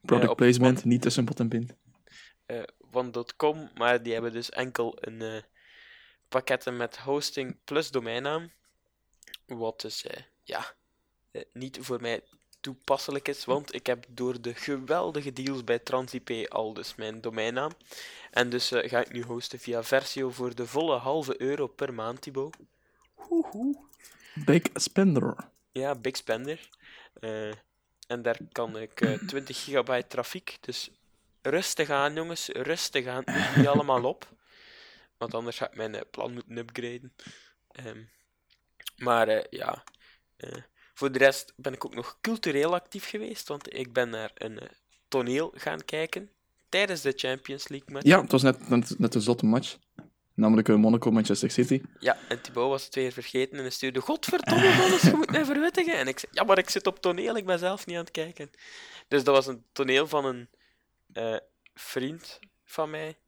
Product 0.00 0.30
op 0.30 0.36
placement, 0.36 0.84
niet 0.84 1.02
tussen 1.02 1.24
pot 1.24 1.40
en 1.40 1.48
pint. 1.48 1.74
eh, 2.46 2.62
van.com, 2.90 3.70
maar 3.74 4.02
die 4.02 4.12
hebben 4.12 4.32
dus 4.32 4.50
enkel 4.50 4.96
een 5.00 5.42
pakketten 6.32 6.76
met 6.76 6.98
hosting 6.98 7.56
plus 7.64 7.90
domeinnaam. 7.90 8.50
Wat 9.46 9.80
dus 9.80 10.06
eh, 10.06 10.22
ja, 10.42 10.74
eh, 11.30 11.42
niet 11.52 11.78
voor 11.80 12.00
mij 12.00 12.22
toepasselijk 12.60 13.28
is, 13.28 13.44
want 13.44 13.74
ik 13.74 13.86
heb 13.86 14.04
door 14.08 14.40
de 14.40 14.54
geweldige 14.54 15.32
deals 15.32 15.64
bij 15.64 15.78
TransIP 15.78 16.46
al 16.48 16.72
dus 16.72 16.94
mijn 16.94 17.20
domeinnaam. 17.20 17.70
En 18.30 18.50
dus 18.50 18.70
eh, 18.70 18.88
ga 18.88 19.00
ik 19.00 19.12
nu 19.12 19.22
hosten 19.22 19.58
via 19.58 19.82
Versio 19.82 20.30
voor 20.30 20.54
de 20.54 20.66
volle 20.66 20.96
halve 20.96 21.40
euro 21.40 21.66
per 21.66 21.94
maand, 21.94 22.20
Thibaut. 22.20 22.56
Hoehoe. 23.14 23.76
Big 24.34 24.62
spender. 24.74 25.36
Ja, 25.72 25.94
Big 25.94 26.16
Spender. 26.16 26.68
En 28.06 28.22
daar 28.22 28.38
kan 28.52 28.76
ik 28.76 29.00
eh, 29.00 29.18
20 29.26 29.64
gigabyte 29.64 30.06
trafiek. 30.06 30.58
Dus 30.60 30.90
rustig 31.42 31.90
aan, 31.90 32.14
jongens. 32.14 32.48
Rustig 32.48 33.06
aan. 33.06 33.24
Niet 33.56 33.66
allemaal 33.74 34.04
op. 34.04 34.28
Want 35.22 35.34
anders 35.34 35.56
ga 35.56 35.66
ik 35.66 35.76
mijn 35.76 35.94
eh, 35.94 36.00
plan 36.10 36.32
moeten 36.32 36.56
upgraden. 36.56 37.12
Ehm, 37.70 38.02
maar 38.96 39.28
eh, 39.28 39.44
ja. 39.50 39.84
eh, 40.36 40.62
voor 40.94 41.12
de 41.12 41.18
rest 41.18 41.52
ben 41.56 41.72
ik 41.72 41.84
ook 41.84 41.94
nog 41.94 42.18
cultureel 42.20 42.74
actief 42.74 43.08
geweest. 43.08 43.48
Want 43.48 43.74
ik 43.74 43.92
ben 43.92 44.10
naar 44.10 44.30
een 44.34 44.60
toneel 45.08 45.52
gaan 45.54 45.84
kijken. 45.84 46.30
Tijdens 46.68 47.00
de 47.00 47.12
Champions 47.16 47.68
League 47.68 47.92
match. 47.92 48.06
Ja, 48.06 48.20
het 48.20 48.32
was 48.32 48.42
net, 48.42 48.68
net, 48.68 48.98
net 48.98 49.14
een 49.14 49.20
zotte 49.20 49.46
match. 49.46 49.78
Namelijk 50.34 50.68
Monaco-Manchester 50.68 51.50
City. 51.50 51.82
Ja, 51.98 52.16
en 52.28 52.40
Thibaut 52.40 52.68
was 52.68 52.84
het 52.84 52.94
weer 52.94 53.12
vergeten 53.12 53.56
en 53.56 53.62
hij 53.62 53.70
stuurde 53.70 54.00
Godverdomme, 54.00 54.82
alles, 54.82 55.02
je 55.02 55.16
moet 55.16 55.30
mij 55.30 55.44
verwittigen. 55.44 55.98
En 55.98 56.08
ik 56.08 56.18
zei, 56.18 56.32
ja, 56.34 56.44
maar 56.44 56.58
ik 56.58 56.70
zit 56.70 56.86
op 56.86 57.00
toneel, 57.00 57.36
ik 57.36 57.46
ben 57.46 57.58
zelf 57.58 57.86
niet 57.86 57.96
aan 57.96 58.02
het 58.02 58.10
kijken. 58.10 58.50
Dus 59.08 59.24
dat 59.24 59.34
was 59.34 59.46
een 59.46 59.64
toneel 59.72 60.06
van 60.06 60.24
een 60.24 60.48
vriend 61.74 62.38
van 62.64 62.90
mij, 62.90 63.18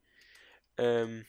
ehm, 0.74 1.22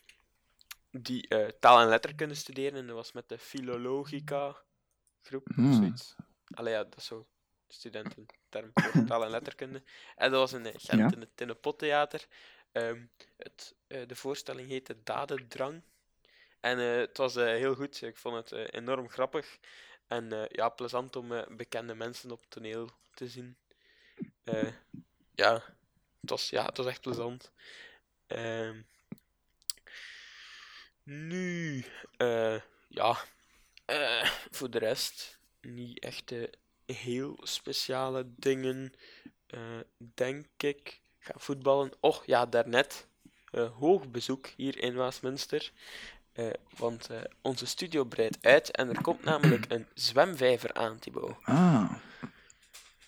die 1.01 1.27
eh, 1.27 1.47
taal 1.60 1.79
en 1.81 1.88
letterkunde 1.88 2.36
studeerde. 2.36 2.77
En 2.77 2.88
dat 2.88 2.95
was 2.95 3.12
met 3.12 3.29
de 3.29 3.38
Philologica 3.38 4.55
groep, 5.21 5.49
of 5.49 5.55
Hmm. 5.55 5.73
zoiets. 5.73 6.15
Allee, 6.53 6.73
ja, 6.73 6.84
dat 6.84 6.97
is 6.97 7.05
zo 7.05 7.27
studententerm 7.67 8.71
voor 8.91 9.05
taal 9.05 9.23
en 9.23 9.29
letterkunde. 9.29 9.84
En 10.15 10.31
dat 10.31 10.39
was 10.39 10.53
in 10.53 10.65
eh, 10.65 10.73
Gent, 10.75 10.99
Ja. 10.99 11.12
in 11.12 11.19
het 11.19 11.38
Tinnepot 11.38 11.79
Theater. 11.79 12.27
Ehm, 12.71 13.05
het, 13.38 13.75
eh, 13.88 14.08
de 14.08 14.15
voorstelling 14.15 14.69
heette 14.69 15.03
Dadendrang. 15.03 15.81
En 16.60 16.77
het 16.77 17.17
was 17.17 17.36
heel 17.36 17.75
goed. 17.75 18.01
Ik 18.01 18.17
vond 18.17 18.49
het 18.49 18.73
enorm 18.73 19.10
grappig. 19.10 19.58
En 20.08 20.47
ja, 20.51 20.69
plezant 20.69 21.15
om 21.15 21.27
bekende 21.58 21.95
mensen 21.95 22.31
op 22.31 22.45
toneel 22.47 22.89
te 23.13 23.27
zien. 23.27 23.58
Ja, 25.36 25.53
het 26.21 26.29
was, 26.29 26.49
ja, 26.49 26.65
het 26.65 26.77
was 26.77 26.86
echt 26.86 27.01
plezant. 27.01 27.51
Ehm, 28.27 28.81
nu, 31.05 31.85
eh, 32.17 32.55
ja, 32.87 33.17
eh, 33.85 34.29
voor 34.51 34.69
de 34.69 34.79
rest 34.79 35.39
niet 35.61 35.99
echt 35.99 36.33
heel 36.85 37.39
speciale 37.43 38.25
dingen, 38.35 38.93
eh, 39.47 39.79
denk 39.97 40.45
ik. 40.57 40.99
Ga 41.19 41.33
voetballen. 41.37 41.91
Och 41.99 42.25
ja, 42.25 42.45
daarnet. 42.45 43.07
hoog 43.79 44.11
bezoek 44.11 44.47
hier 44.47 44.79
in 44.79 44.95
Westminster. 44.95 45.71
Eh, 46.35 46.49
want 46.77 47.09
onze 47.41 47.65
studio 47.65 48.03
breidt 48.03 48.37
uit 48.41 48.71
en 48.71 48.89
er 48.89 49.01
komt 49.01 49.23
namelijk 49.23 49.65
een 49.71 49.87
zwemvijver 49.93 50.73
aan, 50.73 50.99
Thibaut. 50.99 51.37
Ah. 51.43 51.93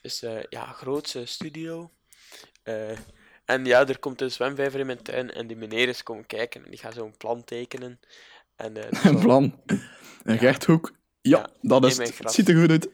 Dus 0.02 0.22
eh, 0.22 0.44
ja, 0.50 0.66
grootse 0.66 1.26
studio. 1.26 1.92
En 3.48 3.66
ja, 3.66 3.88
er 3.88 4.00
komt 4.00 4.22
een 4.22 4.32
zwemvijver 4.32 4.80
in 4.80 4.86
mijn 4.86 5.02
tuin 5.02 5.34
en 5.34 5.48
die 5.48 5.58
meneer 5.58 5.88
is 5.88 6.04
komen 6.04 6.26
kijken 6.26 6.64
en 6.64 6.70
die 6.70 6.80
gaat 6.80 6.94
zo'n 6.94 7.18
plan 7.18 7.44
tekenen. 7.44 8.00
En, 8.56 8.76
is 8.76 9.04
Een 9.04 9.20
plan. 9.20 9.62
Een 10.24 10.38
rechthoek. 10.38 10.94
Ja, 11.22 11.38
Ja, 11.38 11.50
dat 11.62 11.86
is 11.86 11.98
het. 11.98 12.18
Het 12.18 12.32
ziet 12.32 12.50
er 12.50 12.60
goed 12.60 12.70
uit. 12.70 12.90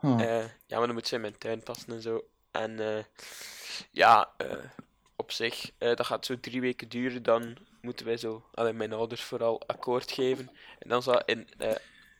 Ah. 0.00 0.20
Eh, 0.20 0.44
ja, 0.66 0.76
maar 0.78 0.86
dan 0.86 0.94
moet 0.94 1.08
ze 1.08 1.14
in 1.14 1.20
mijn 1.20 1.38
tuin 1.38 1.62
passen 1.62 1.92
en 1.92 2.02
zo. 2.02 2.24
En 2.50 2.96
eh, 2.96 3.04
ja, 3.90 4.30
op 5.16 5.32
zich, 5.32 5.70
dat 5.78 6.06
gaat 6.06 6.26
zo 6.26 6.40
drie 6.40 6.60
weken 6.60 6.88
duren. 6.88 7.22
Dan 7.22 7.56
moeten 7.80 8.06
wij 8.06 8.16
zo, 8.16 8.44
allee, 8.54 8.72
mijn 8.72 8.92
ouders 8.92 9.22
vooral, 9.22 9.62
akkoord 9.66 10.12
geven. 10.12 10.50
En 10.78 10.88
dan 10.88 11.02
zal 11.02 11.22
in 11.24 11.48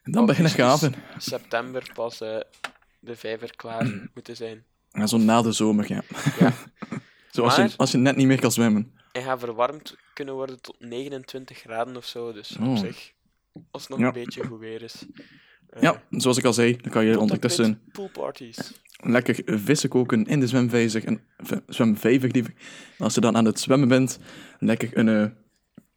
En 0.03 0.13
dan 0.13 0.27
beginnen 0.27 0.53
gaven. 0.53 0.95
September 1.19 1.91
pas 1.95 2.19
de 2.19 3.17
vijver 3.17 3.57
klaar 3.57 3.87
moeten 4.15 4.37
zijn. 4.37 4.65
Ja, 4.91 5.07
zo 5.07 5.19
na 5.19 5.43
de 5.43 5.53
zomer, 5.53 5.89
ja. 5.89 6.03
Ja. 6.39 6.53
als, 7.43 7.55
je, 7.57 7.61
Maar- 7.63 7.75
als 7.77 7.91
je 7.91 7.99
net 7.99 8.17
niet 8.17 8.27
meer 8.27 8.41
kan 8.41 8.53
zwemmen. 8.53 8.93
Hij 9.13 9.23
gaat 9.23 9.39
verwarmd 9.41 9.97
kunnen 10.15 10.35
worden 10.35 10.61
tot 10.61 10.77
29 10.79 11.59
graden 11.59 11.97
of 11.97 12.05
zo. 12.05 12.33
Dus 12.33 12.57
Oh. 12.61 12.71
op 12.71 12.77
zich, 12.77 13.13
als 13.71 13.83
het 13.83 13.91
nog 13.91 14.01
Ja. 14.01 14.07
een 14.07 14.13
beetje 14.13 14.45
goed 14.45 14.59
weer 14.61 14.83
is. 14.83 15.07
Eh, 15.71 15.83
Ja, 15.83 16.03
zoals 16.11 16.37
ik 16.39 16.45
al 16.45 16.53
zei, 16.53 16.77
dan 16.77 16.91
kan 16.93 17.05
je 17.05 17.13
en 17.13 17.19
ondertussen 17.19 17.81
poolparties. 17.93 18.73
lekker 18.97 19.43
vissen 19.45 19.89
koken 19.89 20.25
in 20.25 20.41
de 20.41 20.47
zwemvijzer. 20.47 21.05
En, 21.05 21.21
zwemvijver. 21.67 22.35
En 22.35 22.55
als 22.99 23.15
je 23.15 23.21
dan 23.21 23.37
aan 23.37 23.45
het 23.45 23.61
zwemmen 23.61 23.89
bent, 23.89 24.19
lekker 24.59 24.99
een 24.99 25.09
eh, 25.09 25.27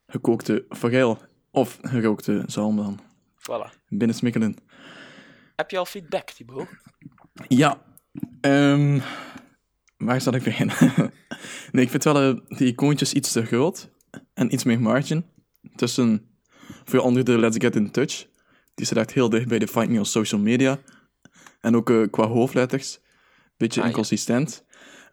gekookte 0.08 0.66
forel 0.70 1.18
of 1.52 1.78
gerookte 1.82 2.44
zalm 2.46 2.76
dan 2.76 3.00
Voilà. 3.40 3.74
binnensmikkelen. 3.90 4.56
Heb 5.56 5.72
je 5.72 5.78
al 5.78 5.86
feedback, 5.86 6.30
Thibaut? 6.30 6.68
Ja, 7.48 7.82
ehm, 8.42 9.00
waar 9.98 10.22
zal 10.22 10.34
ik 10.34 10.44
beginnen? 10.44 10.76
nee, 11.72 11.84
ik 11.84 11.90
vind 11.90 12.04
wel 12.04 12.22
eh, 12.22 12.58
die 12.58 12.68
icoontjes 12.68 13.14
iets 13.14 13.32
te 13.32 13.46
groot 13.46 13.90
en 14.34 14.54
iets 14.54 14.64
meer 14.64 14.82
margin. 14.82 15.26
Tussen, 15.76 16.30
voor 16.86 17.00
onder 17.00 17.24
de 17.24 17.38
Let's 17.40 17.58
Get 17.60 17.76
in 17.76 17.92
Touch. 17.92 18.28
Die 18.76 18.86
staat 18.86 18.98
echt 18.98 19.12
heel 19.14 19.30
dicht 19.30 19.48
bij 19.48 19.60
de 19.60 19.68
Find 19.68 19.90
Me 19.90 19.98
on 19.98 20.06
social 20.06 20.42
media. 20.42 20.80
En 21.62 21.76
ook 21.76 21.90
eh, 21.90 22.02
qua 22.12 22.28
hoofdletters. 22.28 23.00
Beetje 23.58 23.80
Ah, 23.80 23.86
ja. 23.86 23.92
inconsistent. 23.92 24.66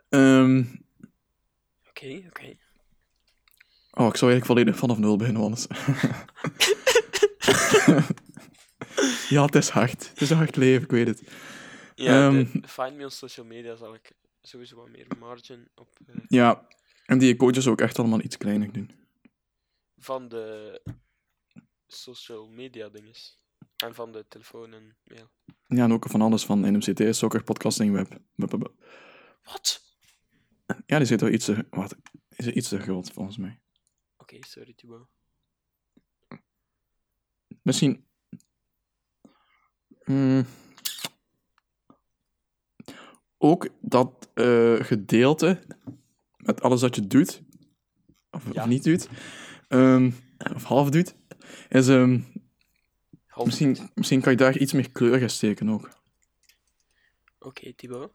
Ehm, 0.09 0.65
Oké, 1.89 2.23
oké. 2.27 2.57
oh, 3.91 4.07
ik 4.07 4.17
zou 4.17 4.31
eigenlijk 4.31 4.45
volledig 4.47 4.77
vanaf 4.77 4.99
nul 4.99 5.17
beginnen, 5.17 5.43
anders. 5.43 5.67
ja, 9.29 9.45
het 9.45 9.55
is 9.55 9.69
hard. 9.69 10.09
Het 10.09 10.21
is 10.21 10.31
een 10.31 10.37
hard 10.37 10.57
leven, 10.57 10.83
ik 10.85 10.91
weet 10.91 11.07
het. 11.07 11.23
Ja, 11.95 12.27
Ehm. 12.27 12.45
de 12.53 12.69
Find 12.69 12.97
Me 12.97 13.05
on 13.05 13.11
social 13.11 13.47
media 13.47 13.77
zal 13.77 13.95
ik 13.95 14.13
sowieso 14.47 14.77
wat 14.77 14.89
meer 14.89 15.07
margin 15.19 15.69
op 15.75 15.99
eh, 16.07 16.15
Ja, 16.29 16.69
en 17.05 17.19
die 17.19 17.35
icoontjes 17.35 17.67
ook 17.67 17.81
echt 17.81 17.99
allemaal 17.99 18.23
iets 18.23 18.37
kleiner 18.37 18.73
doen. 18.73 18.91
van 19.97 20.29
de 20.29 20.81
social 21.87 22.49
media 22.49 22.89
dinges. 22.89 23.43
En 23.77 23.95
van 23.95 24.13
de 24.13 24.25
telefoon 24.29 24.73
en 24.73 24.97
mail. 25.05 25.31
Ja, 25.67 25.85
en 25.85 25.93
ook 25.93 26.09
van 26.09 26.21
alles 26.21 26.45
van 26.45 26.61
NMCT, 26.61 27.17
Soccer 27.17 27.43
Podcasting 27.43 27.93
Web. 27.93 28.21
Wat? 29.43 29.83
Ja, 30.87 30.99
die 30.99 31.07
zit 31.07 31.21
wel 31.21 31.31
iets 31.31 31.45
te... 31.45 31.67
Wat? 31.71 31.97
Is 32.29 32.47
iets 32.47 32.69
te 32.69 32.81
groot, 32.81 33.11
volgens 33.11 33.37
mij. 33.37 33.61
Oké, 34.17 34.37
sorry 34.41 34.73
Thibaut. 34.75 35.09
Misschien... 37.63 38.07
Hmm. 40.05 40.47
Ook 43.45 43.69
dat 43.81 44.31
eh, 44.35 44.75
gedeelte 44.81 45.61
met 46.37 46.63
alles 46.63 46.81
wat 46.81 46.95
je 46.95 47.07
doet, 47.07 47.43
of, 48.31 48.67
niet 48.67 48.85
doet, 48.85 49.09
ehm, 49.69 50.11
of 50.55 50.63
half 50.63 50.91
doet, 50.91 51.15
is... 51.69 51.89
ehm, 51.89 52.21
Half 53.27 53.47
misschien, 53.47 53.77
misschien 53.95 54.21
kan 54.21 54.33
je 54.33 54.39
daar 54.39 54.59
iets 54.59 54.73
meer 54.73 54.91
kleur 54.91 55.23
in 55.23 55.31
steken 55.31 55.69
ook. 55.69 55.89
Oké, 57.39 57.73
Thibaut. 57.73 58.13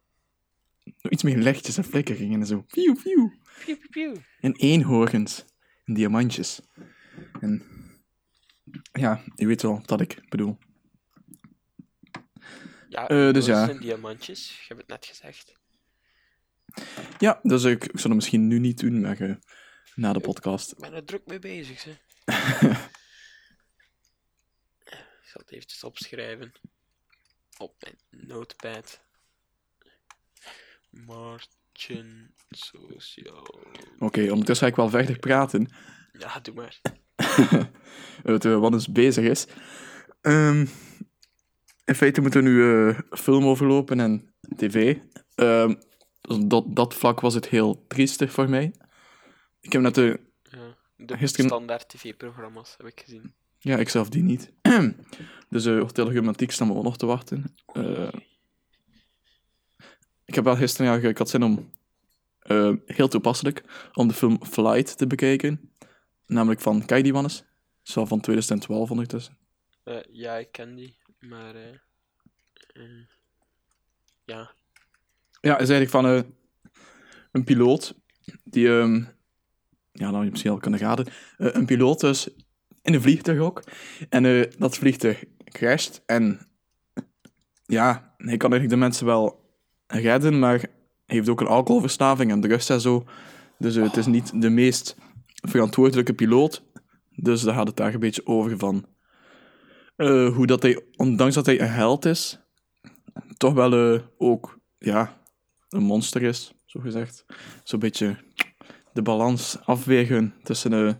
Iets 1.09 1.23
meer 1.23 1.37
lichtjes 1.37 1.77
en 1.77 1.83
flikkeringen 1.83 2.39
en 2.39 2.47
zo. 2.47 2.61
Piu, 2.61 2.95
piu, 3.03 3.31
piu. 3.89 4.15
En 4.39 4.55
eenhoorns. 4.55 5.45
En 5.85 5.93
diamantjes. 5.93 6.61
En 7.39 7.63
ja, 8.91 9.23
je 9.35 9.47
weet 9.47 9.61
wel 9.61 9.81
wat 9.85 10.01
ik 10.01 10.21
bedoel. 10.29 10.57
Ja, 12.89 13.07
Eh, 13.07 13.33
dus 13.33 13.45
ja. 13.45 13.65
zijn 13.65 13.79
diamantjes. 13.79 14.49
Je 14.49 14.65
hebt 14.67 14.79
het 14.79 14.89
net 14.89 15.05
gezegd. 15.05 15.57
Ja, 17.17 17.39
dus 17.43 17.63
ik, 17.63 17.83
ik 17.83 17.99
zal 17.99 18.09
het 18.09 18.13
misschien 18.13 18.47
nu 18.47 18.59
niet 18.59 18.79
doen, 18.79 19.01
maar 19.01 19.19
eh, 19.19 19.35
na 19.95 20.13
de 20.13 20.19
podcast. 20.19 20.71
Ik 20.71 20.77
ben 20.77 20.93
er 20.93 21.05
druk 21.05 21.25
mee 21.25 21.39
bezig, 21.39 21.79
ze. 21.79 21.89
ik 25.21 25.25
zal 25.25 25.41
het 25.41 25.51
eventjes 25.51 25.83
opschrijven. 25.83 26.51
Op 27.57 27.75
mijn 27.79 28.25
notepad. 28.27 29.01
Martin 30.89 32.33
Social. 32.49 33.63
Oké, 33.99 34.31
ondertussen 34.31 34.65
ga 34.65 34.71
ik 34.71 34.75
wel 34.75 34.89
verder 34.89 35.19
praten. 35.19 35.69
Ja, 36.11 36.39
doe 36.39 36.53
maar. 36.53 36.81
eh, 38.23 38.59
wat 38.59 38.71
dus 38.71 38.87
bezig 38.87 39.25
is. 39.25 39.47
Ehm, 40.21 40.65
in 41.89 41.95
feite 41.95 42.21
moeten 42.21 42.43
we 42.43 42.49
nu 42.49 42.87
eh, 42.89 42.99
film 43.11 43.45
overlopen 43.45 43.99
en 43.99 44.33
tv. 44.55 44.97
Ehm, 45.35 45.75
dat, 46.47 46.65
dat 46.75 46.93
vlak 46.93 47.19
was 47.19 47.33
het 47.33 47.47
heel 47.47 47.85
triestig 47.87 48.31
voor 48.31 48.49
mij. 48.49 48.73
Ik 49.59 49.71
heb 49.71 49.81
net 49.81 49.95
de... 49.95 50.19
Ja. 50.43 50.77
De 50.95 51.17
Gisteren- 51.17 51.49
standaard 51.49 51.89
tv-programma's 51.89 52.75
heb 52.77 52.87
ik 52.87 53.01
gezien. 53.05 53.33
Ja, 53.59 53.77
ik 53.77 53.89
zelf 53.89 54.09
die 54.09 54.23
niet. 54.23 54.51
dus 55.49 55.65
eh 55.65 55.79
Hotel 55.79 56.13
Romantiek 56.13 56.51
staan 56.51 56.67
we 56.67 56.73
ook 56.73 56.83
nog 56.83 56.97
te 56.97 57.05
wachten. 57.05 57.55
Eh, 57.65 58.11
ik 60.25 60.35
heb 60.35 60.43
wel 60.43 60.55
gisteren, 60.55 61.01
ja, 61.01 61.07
ik 61.07 61.17
had 61.17 61.29
zin 61.29 61.43
om... 61.43 61.71
heel 62.85 63.07
toepasselijk, 63.07 63.63
om 63.93 64.07
de 64.07 64.13
film 64.13 64.45
Flight 64.45 64.97
te 64.97 65.07
bekijken. 65.07 65.73
Namelijk 66.25 66.61
van, 66.61 66.85
kijk 66.85 67.03
die 67.03 67.13
wel 67.13 67.29
van 67.83 68.19
2012 68.19 68.91
ondertussen. 68.91 69.37
Ja, 70.11 70.35
ik 70.35 70.51
ken 70.51 70.75
die, 70.75 70.98
maar... 71.19 71.55
eh, 71.55 72.83
ja, 74.25 74.51
Ja, 75.41 75.59
is 75.59 75.69
eigenlijk 75.69 75.89
van 75.89 76.05
eh, 76.05 76.21
een 77.31 77.43
piloot 77.43 77.95
die, 78.43 78.67
ehm, 78.79 79.03
ja, 79.91 80.11
nou 80.11 80.23
je 80.23 80.29
misschien 80.29 80.51
al 80.51 80.57
kunnen 80.57 80.79
raden, 80.79 81.05
Eh, 81.37 81.47
een 81.51 81.65
piloot 81.65 81.99
dus 81.99 82.29
in 82.81 82.93
een 82.93 83.01
vliegtuig 83.01 83.39
ook. 83.39 83.63
En 84.09 84.51
dat 84.57 84.77
vliegtuig 84.77 85.23
crasht 85.43 86.01
en 86.05 86.47
ja, 87.65 88.13
hij 88.17 88.37
kan 88.37 88.51
eigenlijk 88.51 88.69
de 88.69 88.75
mensen 88.75 89.05
wel 89.05 89.47
redden, 89.87 90.39
maar 90.39 90.59
hij 90.59 90.69
heeft 91.05 91.29
ook 91.29 91.41
een 91.41 91.47
alcoholverslaving 91.47 92.31
en 92.31 92.41
drugs 92.41 92.69
en 92.69 92.81
zo. 92.81 93.05
Dus 93.57 93.75
het 93.75 93.97
is 93.97 94.05
niet 94.05 94.41
de 94.41 94.49
meest 94.49 94.95
verantwoordelijke 95.25 96.13
piloot. 96.13 96.63
Dus 97.15 97.41
daar 97.41 97.53
gaat 97.53 97.67
het 97.67 97.77
daar 97.77 97.93
een 97.93 97.99
beetje 97.99 98.25
over 98.25 98.57
van 98.57 98.85
eh, 99.99 100.35
hoe 100.35 100.47
dat 100.47 100.61
hij, 100.61 100.81
ondanks 100.95 101.35
dat 101.35 101.45
hij 101.45 101.61
een 101.61 101.69
held 101.69 102.05
is, 102.05 102.39
toch 103.37 103.53
wel 103.53 103.93
eh, 103.93 104.01
ook, 104.17 104.59
ja, 104.77 105.17
een 105.69 105.83
monster 105.83 106.21
is, 106.21 106.53
zo 106.65 106.79
gezegd. 106.79 107.25
Zo'n 107.63 107.79
beetje 107.79 108.17
de 108.93 109.01
balans 109.01 109.57
afwegen 109.65 110.33
tussen... 110.43 110.73
eh 110.73 110.93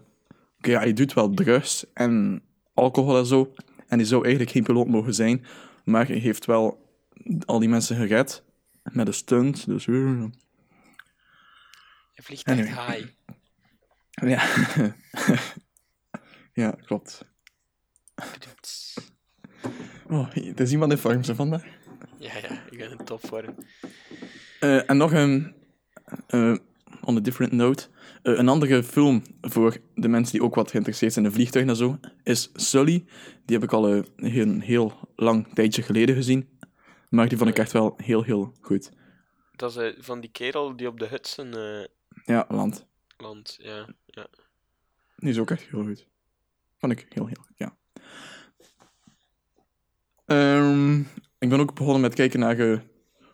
Oké, 0.57 0.69
ja, 0.71 0.79
hij 0.79 0.93
doet 0.93 1.13
wel 1.13 1.33
drugs 1.33 1.85
en 1.93 2.43
alcohol 2.73 3.17
en 3.17 3.25
zo. 3.25 3.53
En 3.87 3.97
hij 3.97 4.07
zou 4.07 4.21
eigenlijk 4.21 4.51
geen 4.51 4.63
piloot 4.63 4.87
mogen 4.87 5.13
zijn. 5.13 5.45
Maar 5.83 6.07
hij 6.07 6.17
heeft 6.17 6.45
wel 6.45 6.93
al 7.45 7.59
die 7.59 7.69
mensen 7.69 7.95
gered. 7.95 8.43
Met 8.83 9.07
een 9.07 9.13
stunt, 9.13 9.65
dus... 9.65 9.85
hij 9.85 10.31
vliegt 12.13 12.47
echt 12.47 12.67
high. 12.67 13.07
Ja. 14.11 14.47
ja, 16.63 16.71
klopt. 16.85 17.25
Oh, 20.09 20.33
het 20.33 20.59
is 20.59 20.71
iemand 20.71 20.91
in 20.91 20.97
vorm 20.97 21.23
zo 21.23 21.33
vandaag. 21.33 21.63
Ja, 22.17 22.37
ja, 22.37 22.63
ik 22.69 22.77
ben 22.77 22.91
in 22.91 23.05
topvorm. 23.05 23.55
Eh, 24.59 24.89
en 24.89 24.97
nog 24.97 25.11
een, 25.11 25.55
eh, 26.27 26.55
on 27.03 27.17
a 27.17 27.19
different 27.19 27.51
note, 27.53 27.87
eh, 28.23 28.37
een 28.37 28.47
andere 28.47 28.83
film 28.83 29.23
voor 29.41 29.77
de 29.95 30.07
mensen 30.07 30.33
die 30.33 30.43
ook 30.43 30.55
wat 30.55 30.71
geïnteresseerd 30.71 31.13
zijn 31.13 31.25
in 31.25 31.31
vliegtuigen 31.31 31.71
en 31.73 31.77
zo, 31.77 31.99
is 32.23 32.49
Sully. 32.53 33.05
Die 33.45 33.55
heb 33.55 33.63
ik 33.63 33.73
al 33.73 34.03
een 34.15 34.61
heel 34.61 34.93
lang 35.15 35.47
tijdje 35.53 35.81
geleden 35.81 36.15
gezien. 36.15 36.49
Maar 37.09 37.27
die 37.29 37.37
vond 37.37 37.49
ik 37.49 37.57
echt 37.57 37.71
wel 37.71 37.93
heel, 37.97 38.23
heel 38.23 38.53
goed. 38.61 38.91
Dat 39.55 39.77
is 39.77 39.93
van 39.97 40.19
die 40.19 40.31
kerel 40.31 40.75
die 40.75 40.87
op 40.87 40.99
de 40.99 41.07
Hudson 41.07 41.53
Ja, 42.25 42.45
land. 42.47 42.87
landt. 43.17 43.57
Ja, 43.61 43.87
ja. 44.05 44.27
Die 45.15 45.29
is 45.29 45.39
ook 45.39 45.51
echt 45.51 45.63
heel 45.63 45.83
goed. 45.83 46.07
Vond 46.77 46.91
ik 46.91 47.05
heel, 47.09 47.25
heel 47.25 47.41
goed, 47.41 47.57
ja. 47.57 47.77
Ehm, 50.29 50.99
ik 51.39 51.49
ben 51.49 51.59
ook 51.59 51.73
begonnen 51.75 52.01
met 52.01 52.13
kijken 52.13 52.39
naar 52.39 52.59
eh, 52.59 52.79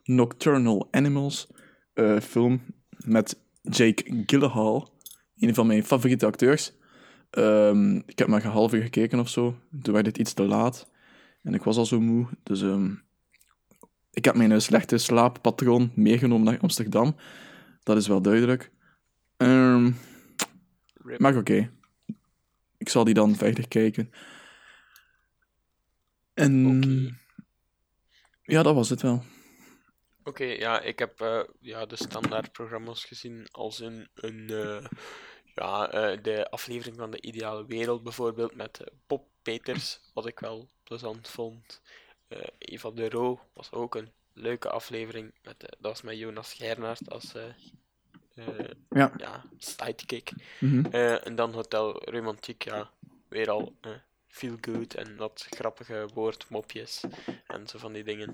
Nocturnal 0.04 0.88
Animals, 0.92 1.48
eh, 1.94 2.20
film 2.20 2.62
met 3.06 3.40
Jake 3.62 4.24
Gyllenhaal, 4.26 4.90
een 5.38 5.56
van 5.56 5.68
mijn 5.68 5.84
favoriete 5.84 6.26
acteurs. 6.26 6.74
Ehm, 7.30 7.96
ik 7.96 8.20
heb 8.20 8.28
maar 8.28 8.46
een 8.46 8.52
half 8.52 8.74
uur 8.74 8.82
gekeken 8.82 9.20
of 9.20 9.30
zo, 9.30 9.56
toen 9.82 9.94
werd 9.94 10.06
het 10.06 10.18
iets 10.18 10.34
te 10.34 10.44
laat 10.44 10.92
en 11.44 11.54
ik 11.54 11.64
was 11.64 11.78
al 11.78 11.86
zo 11.86 12.02
moe, 12.02 12.28
dus 12.44 12.62
ehm, 12.62 12.92
ik 14.12 14.26
heb 14.26 14.36
mijn 14.36 14.52
eh, 14.52 14.60
slechte 14.60 14.98
slaappatroon 14.98 15.92
meegenomen 15.96 16.46
naar 16.46 16.60
Amsterdam. 16.60 17.16
Dat 17.84 17.98
is 17.98 18.08
wel 18.08 18.22
duidelijk. 18.22 18.72
Maar 21.18 21.38
oké. 21.38 21.72
Ik 22.78 22.90
zal 22.90 23.04
die 23.04 23.14
dan 23.14 23.36
verder 23.36 23.68
kijken. 23.68 24.12
En 26.36 27.20
ja, 28.44 28.64
dat 28.64 28.76
was 28.76 28.90
het 28.90 29.02
wel. 29.02 29.24
Oké, 30.28 30.44
ja, 30.44 30.82
ik 30.82 31.00
heb 31.00 31.22
eh, 31.22 31.40
ja, 31.60 31.86
de 31.86 31.96
standaard 31.96 32.52
programma's 32.52 33.04
gezien 33.04 33.48
als 33.52 33.80
in 33.80 34.08
een, 34.14 34.50
eh, 34.50 34.86
ja, 35.56 35.92
eh, 35.92 36.24
de 36.24 36.50
aflevering 36.50 36.98
van 36.98 37.12
de 37.12 37.22
Ideale 37.22 37.66
Wereld 37.66 38.04
bijvoorbeeld 38.04 38.56
met 38.56 38.92
Bob 39.08 39.28
Peters, 39.42 40.00
wat 40.14 40.28
ik 40.28 40.40
wel 40.40 40.70
plezant 40.84 41.28
vond. 41.28 41.82
Eva 42.58 42.92
de 42.92 43.10
Roo 43.10 43.40
was 43.54 43.72
ook 43.72 43.96
een 43.96 44.12
leuke 44.34 44.70
aflevering, 44.70 45.34
met, 45.44 45.60
dat 45.60 45.78
was 45.80 46.02
met 46.02 46.18
Jonas 46.18 46.54
Gernaert 46.54 47.10
als 47.10 47.34
Ja. 48.90 49.12
ja, 49.18 49.44
sidekick. 49.58 50.32
Mhm. 50.60 50.86
En 50.96 51.36
dan 51.36 51.54
Hotel 51.54 52.10
Romantiek, 52.10 52.64
ja, 52.64 52.92
weer 53.30 53.50
al 53.50 53.76
feel 54.36 54.58
good 54.62 54.94
en 54.94 55.16
wat 55.16 55.48
grappige 55.50 56.08
woordmopjes 56.14 57.04
en 57.48 57.68
zo 57.68 57.78
van 57.78 57.94
die 57.94 58.04
dingen. 58.04 58.34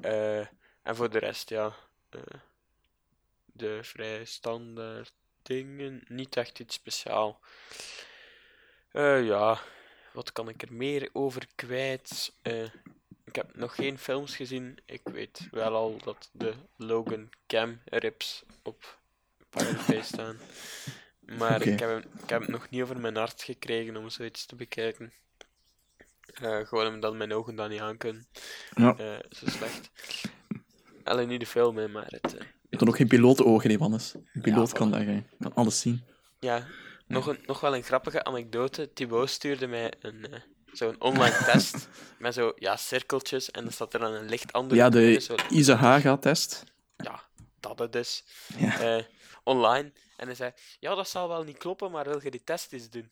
Eh, 0.00 0.38
en 0.82 0.96
voor 0.96 1.10
de 1.10 1.18
rest, 1.18 1.48
ja, 1.48 1.74
eh, 2.10 2.20
de 3.52 3.78
vrij 3.82 4.24
standaard 4.24 5.12
dingen, 5.42 6.04
niet 6.08 6.36
echt 6.36 6.58
iets 6.58 6.74
speciaal. 6.74 7.40
Eh, 8.92 9.26
ja, 9.26 9.60
wat 10.12 10.32
kan 10.32 10.48
ik 10.48 10.62
er 10.62 10.72
meer 10.72 11.08
over 11.12 11.46
kwijt? 11.54 12.32
Ik 13.24 13.34
heb 13.34 13.56
nog 13.56 13.74
geen 13.74 13.98
films 13.98 14.36
gezien. 14.36 14.78
Ik 14.86 15.00
weet 15.04 15.48
wel 15.50 15.74
al 15.74 15.98
dat 16.04 16.30
de 16.32 16.54
Logan 16.76 17.30
Cam 17.46 17.80
rips 17.84 18.44
op 18.62 18.98
Pirate 19.50 20.02
staan. 20.02 20.36
Maar 21.20 21.62
ik, 21.66 21.78
heb 21.78 22.04
ik 22.22 22.28
heb 22.28 22.42
hem 22.42 22.50
nog 22.50 22.70
niet 22.70 22.82
over 22.82 23.00
mijn 23.00 23.16
hart 23.16 23.42
gekregen 23.42 23.96
om 23.96 24.10
zoiets 24.10 24.46
te 24.46 24.54
bekijken. 24.54 25.12
Eh, 26.34 26.66
gewoon 26.66 26.94
omdat 26.94 27.14
mijn 27.14 27.32
ogen 27.32 27.54
dat 27.56 27.68
niet 27.68 27.80
aankunnen. 27.80 28.26
Ja. 28.74 28.96
Eh, 28.96 29.18
zo 29.30 29.46
slecht. 29.46 29.90
Alleen 31.04 31.28
niet 31.28 31.40
de 31.40 31.46
film, 31.46 31.76
hè, 31.76 31.88
maar 31.88 32.06
het... 32.06 32.34
eh, 32.34 32.40
Je 32.40 32.76
hebt 32.78 32.88
ook 32.88 32.96
geen 32.96 33.08
pilotenogen, 33.08 33.92
is. 33.94 34.14
Een 34.32 34.40
piloot 34.42 34.72
kan 34.72 34.90
dat, 34.90 35.00
hè. 35.00 35.22
kan 35.40 35.54
alles 35.54 35.80
zien. 35.80 36.04
Ja, 36.40 36.66
nog, 37.06 37.26
een, 37.26 37.38
nog 37.46 37.60
wel 37.60 37.74
een 37.76 37.82
grappige 37.82 38.24
anekdote. 38.24 38.92
Thibaut 38.92 39.30
stuurde 39.30 39.66
mij 39.66 39.92
een, 40.00 40.32
eh, 40.32 40.40
zo'n 40.72 41.00
online 41.00 41.44
test 41.52 41.88
met 42.18 42.34
zo, 42.34 42.52
ja, 42.56 42.76
cirkeltjes 42.76 43.50
en 43.50 43.62
dan 43.62 43.72
staat 43.72 43.94
er 43.94 44.00
dan 44.00 44.12
een 44.12 44.28
licht 44.28 44.52
andere 44.52 44.80
Ja, 44.80 44.88
de 44.88 45.20
zo, 45.20 45.34
Isahaga-test. 45.50 46.64
ja, 46.96 47.22
dat 47.60 47.78
het 47.78 47.94
is. 47.94 48.24
Ja. 48.56 48.80
Eh, 48.80 49.04
online. 49.44 49.92
En 50.16 50.26
hij 50.26 50.36
zei, 50.36 50.52
ja, 50.80 50.94
dat 50.94 51.08
zal 51.08 51.28
wel 51.28 51.42
niet 51.42 51.58
kloppen, 51.58 51.90
maar 51.90 52.04
wil 52.04 52.22
je 52.22 52.30
die 52.30 52.44
test 52.44 52.72
eens 52.72 52.90
doen? 52.90 53.10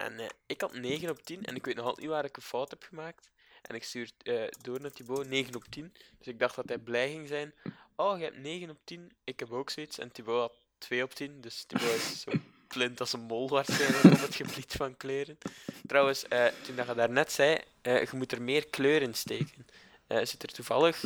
En 0.00 0.18
eh, 0.18 0.26
ik 0.46 0.60
had 0.60 0.74
9 0.74 1.10
op 1.10 1.22
10 1.22 1.44
en 1.44 1.54
ik 1.54 1.64
weet 1.64 1.74
nog 1.74 1.84
altijd 1.84 2.06
niet 2.06 2.14
waar 2.14 2.24
ik 2.24 2.36
een 2.36 2.42
fout 2.42 2.70
heb 2.70 2.82
gemaakt. 2.82 3.30
En 3.62 3.74
ik 3.74 3.84
stuur 3.84 4.10
eh, 4.22 4.42
door 4.62 4.80
naar 4.80 4.90
Thibaut 4.90 5.28
9 5.28 5.54
op 5.54 5.64
10. 5.70 5.92
Dus 6.18 6.26
ik 6.26 6.38
dacht 6.38 6.56
dat 6.56 6.68
hij 6.68 6.78
blij 6.78 7.10
ging 7.10 7.28
zijn. 7.28 7.54
Oh, 7.96 8.18
je 8.18 8.24
hebt 8.24 8.38
9 8.38 8.70
op 8.70 8.78
10. 8.84 9.12
Ik 9.24 9.40
heb 9.40 9.52
ook 9.52 9.70
zoiets. 9.70 9.98
En 9.98 10.12
Thibaut 10.12 10.40
had 10.40 10.52
2 10.78 11.02
op 11.02 11.14
10. 11.14 11.40
Dus 11.40 11.64
Thibaut 11.64 11.94
is 11.94 12.20
zo 12.20 12.30
blind 12.68 13.00
als 13.00 13.12
een 13.12 13.20
mol 13.20 13.48
waarschijnlijk 13.48 14.04
op 14.04 14.20
het 14.20 14.34
gebied 14.34 14.72
van 14.76 14.96
kleuren. 14.96 15.38
Trouwens, 15.86 16.28
eh, 16.28 16.46
toen 16.62 16.76
dat 16.76 16.86
je 16.86 16.94
daarnet 16.94 17.32
zei, 17.32 17.58
je 17.82 18.08
moet 18.12 18.32
er 18.32 18.42
meer 18.42 18.66
kleur 18.68 19.02
in 19.02 19.14
steken. 19.14 19.66
Zit 20.08 20.42
er 20.42 20.52
toevallig... 20.52 21.04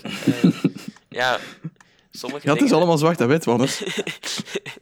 ja, 1.09 1.41
sommige 2.11 2.47
Ja, 2.47 2.53
het 2.53 2.63
is 2.63 2.73
allemaal 2.73 2.99
zwart 2.99 3.21
en 3.21 3.29
wit, 3.29 3.45
Wannes. 3.45 3.83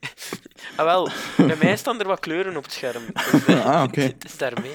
Ah, 0.83 0.89
wel, 0.89 1.09
bij 1.49 1.57
mij 1.57 1.77
staan 1.77 2.01
er 2.01 2.07
wat 2.07 2.21
kleuren 2.21 2.57
op 2.57 2.63
het 2.63 2.73
scherm. 2.73 3.03
Dus, 3.33 3.45
eh, 3.45 3.67
Ah, 3.67 3.83
oké. 3.83 4.01
Het 4.13 4.25
is 4.25 4.37
daarmee. 4.39 4.73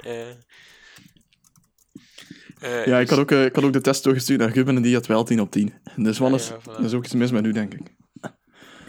Eh, 0.00 0.30
eh, 0.30 0.36
Ja, 2.86 2.98
ik 2.98 3.08
dus- 3.08 3.10
had, 3.10 3.18
ook, 3.18 3.30
ik 3.30 3.54
had 3.54 3.64
ook 3.64 3.72
de 3.72 3.80
test 3.80 4.04
doorgestuurd 4.04 4.40
naar 4.40 4.50
Ruben 4.52 4.76
en 4.76 4.82
die 4.82 4.94
had 4.94 5.06
wel 5.06 5.24
10 5.24 5.40
op 5.40 5.50
10. 5.50 5.74
Dus 5.96 6.18
Wannes, 6.18 6.48
ja, 6.48 6.60
voilà. 6.60 6.76
er 6.78 6.84
is 6.84 6.92
ook 6.92 7.04
iets 7.04 7.14
mis 7.14 7.30
met 7.30 7.44
u, 7.44 7.52
denk 7.52 7.74
ik. 7.74 7.94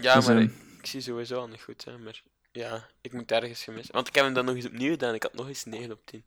Ja, 0.01 0.15
dus, 0.15 0.25
maar 0.27 0.35
ehm, 0.35 0.45
ik, 0.45 0.51
ik 0.79 0.85
zie 0.85 1.01
sowieso 1.01 1.39
al 1.39 1.47
niet 1.47 1.61
goed, 1.61 1.85
hè, 1.85 1.97
maar 1.97 2.21
ja, 2.51 2.87
ik 3.01 3.13
moet 3.13 3.31
ergens 3.31 3.63
gemist. 3.63 3.91
Want 3.91 4.07
ik 4.07 4.15
heb 4.15 4.23
hem 4.23 4.33
dan 4.33 4.45
nog 4.45 4.55
eens 4.55 4.65
opnieuw 4.65 4.91
gedaan, 4.91 5.13
ik 5.13 5.23
had 5.23 5.33
nog 5.33 5.47
eens 5.47 5.65
9 5.65 5.91
op 5.91 5.99
10. 6.05 6.25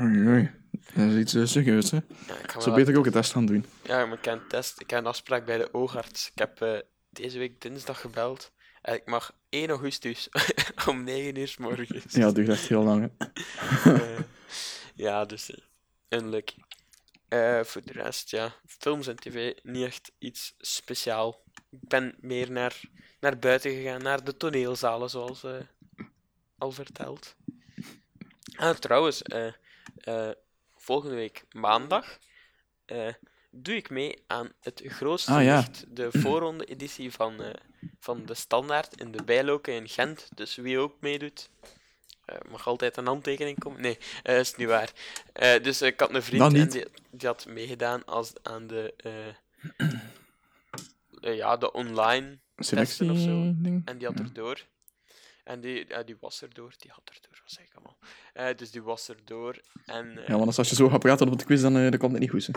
Oei, 0.00 0.26
oei. 0.26 0.50
Dat 0.94 1.10
is 1.10 1.16
iets 1.20 1.34
uh, 1.34 1.46
serieus, 1.46 1.90
hè. 1.90 1.96
Ja, 1.96 2.60
Zo 2.60 2.64
wel- 2.64 2.74
beter 2.74 2.98
ook 2.98 3.06
een 3.06 3.12
test 3.12 3.32
gaan 3.32 3.46
doen. 3.46 3.64
Ja, 3.82 4.06
maar 4.06 4.18
ik 4.18 4.24
heb 4.24 4.34
een 4.34 4.48
test, 4.48 4.80
ik 4.80 4.90
heb 4.90 4.98
een 5.00 5.06
afspraak 5.06 5.44
bij 5.46 5.58
de 5.58 5.68
oogarts. 5.72 6.30
Ik 6.34 6.38
heb 6.38 6.84
deze 7.10 7.38
week 7.38 7.60
dinsdag 7.60 8.00
gebeld. 8.00 8.52
En 8.84 8.94
ik 8.94 9.06
mag 9.06 9.32
1 9.48 9.68
augustus 9.68 10.28
om 10.88 11.04
9 11.04 11.36
uur 11.36 11.48
's 11.48 11.56
morgens. 11.56 12.12
Ja, 12.14 12.30
duurt 12.32 12.48
echt 12.48 12.68
heel 12.68 12.82
lang. 12.82 13.10
Eh, 13.84 14.18
ja, 14.94 15.24
dus 15.24 15.50
eh, 15.50 16.18
unlucky. 16.20 16.56
Eh, 17.28 17.60
voor 17.64 17.82
de 17.84 17.92
rest, 17.92 18.30
ja, 18.30 18.54
films 18.66 19.06
en 19.06 19.16
tv, 19.16 19.52
niet 19.62 19.84
echt 19.84 20.12
iets 20.18 20.54
speciaal. 20.58 21.42
Ik 21.70 21.88
ben 21.88 22.14
meer 22.20 22.50
naar, 22.50 22.80
naar 23.20 23.38
buiten 23.38 23.70
gegaan, 23.70 24.02
naar 24.02 24.24
de 24.24 24.36
toneelzalen, 24.36 25.10
zoals 25.10 25.44
eh, 25.44 25.52
al 26.58 26.70
verteld. 26.72 27.34
Ah, 28.56 28.76
trouwens, 28.76 29.22
eh, 29.22 29.52
eh, 29.96 30.30
volgende 30.76 31.14
week 31.14 31.44
maandag 31.50 32.18
eh, 32.84 33.14
doe 33.50 33.74
ik 33.76 33.90
mee 33.90 34.24
aan 34.26 34.52
het 34.60 34.82
grootste 34.84 35.32
Ah, 35.32 35.44
ja. 35.44 35.56
licht, 35.56 35.84
de 35.96 36.08
voorronde-editie 36.12 37.12
van, 37.12 37.42
eh, 37.42 37.50
van 37.98 38.26
de 38.26 38.34
Standaard 38.34 39.00
in 39.00 39.12
de 39.12 39.22
Bijloken 39.24 39.74
in 39.74 39.88
Gent. 39.88 40.28
Dus 40.34 40.56
wie 40.56 40.78
ook 40.78 40.94
meedoet, 41.00 41.50
eh, 42.24 42.36
mag 42.50 42.66
altijd 42.66 42.96
een 42.96 43.06
handtekening 43.06 43.58
komen. 43.58 43.80
Nee, 43.80 43.98
eh 44.22 44.38
is 44.38 44.54
niet 44.54 44.68
waar. 44.68 44.92
Eh, 45.32 45.62
dus 45.62 45.82
ik 45.82 46.00
had 46.00 46.14
een 46.14 46.22
vriend 46.22 46.54
en 46.54 46.68
die, 46.68 46.86
die 47.10 47.28
had 47.28 47.46
meegedaan 47.46 48.04
als, 48.04 48.32
aan 48.42 48.66
de, 48.66 48.94
ja, 51.40 51.56
de 51.56 51.72
online 51.72 52.38
Selectie 52.56 53.10
of 53.10 53.18
zo. 53.18 53.52
ding. 53.56 53.82
en 53.84 53.98
die 53.98 54.06
had 54.06 54.18
erdoor. 54.18 54.66
En 55.44 55.60
die, 55.60 55.84
ja, 55.88 56.02
die 56.02 56.16
was 56.20 56.42
erdoor. 56.42 56.72
Die 56.78 56.90
had 56.90 57.10
erdoor, 57.14 57.40
wat 57.42 57.52
zeg 57.52 57.64
ik 57.64 57.72
allemaal. 57.74 57.98
Dus 58.56 58.70
die 58.70 58.82
was 58.82 59.08
erdoor. 59.08 59.60
En 59.84 60.18
eh, 60.18 60.28
Ja, 60.28 60.38
want 60.38 60.58
als 60.58 60.68
je 60.68 60.74
zo 60.74 60.88
gaat 60.88 60.98
praten 60.98 61.28
op 61.28 61.38
de 61.38 61.44
quiz, 61.44 61.62
dan, 61.62 61.72
dan 61.72 61.98
komt 61.98 62.12
het 62.12 62.20
niet 62.20 62.30
goed, 62.30 62.46
hè. 62.46 62.52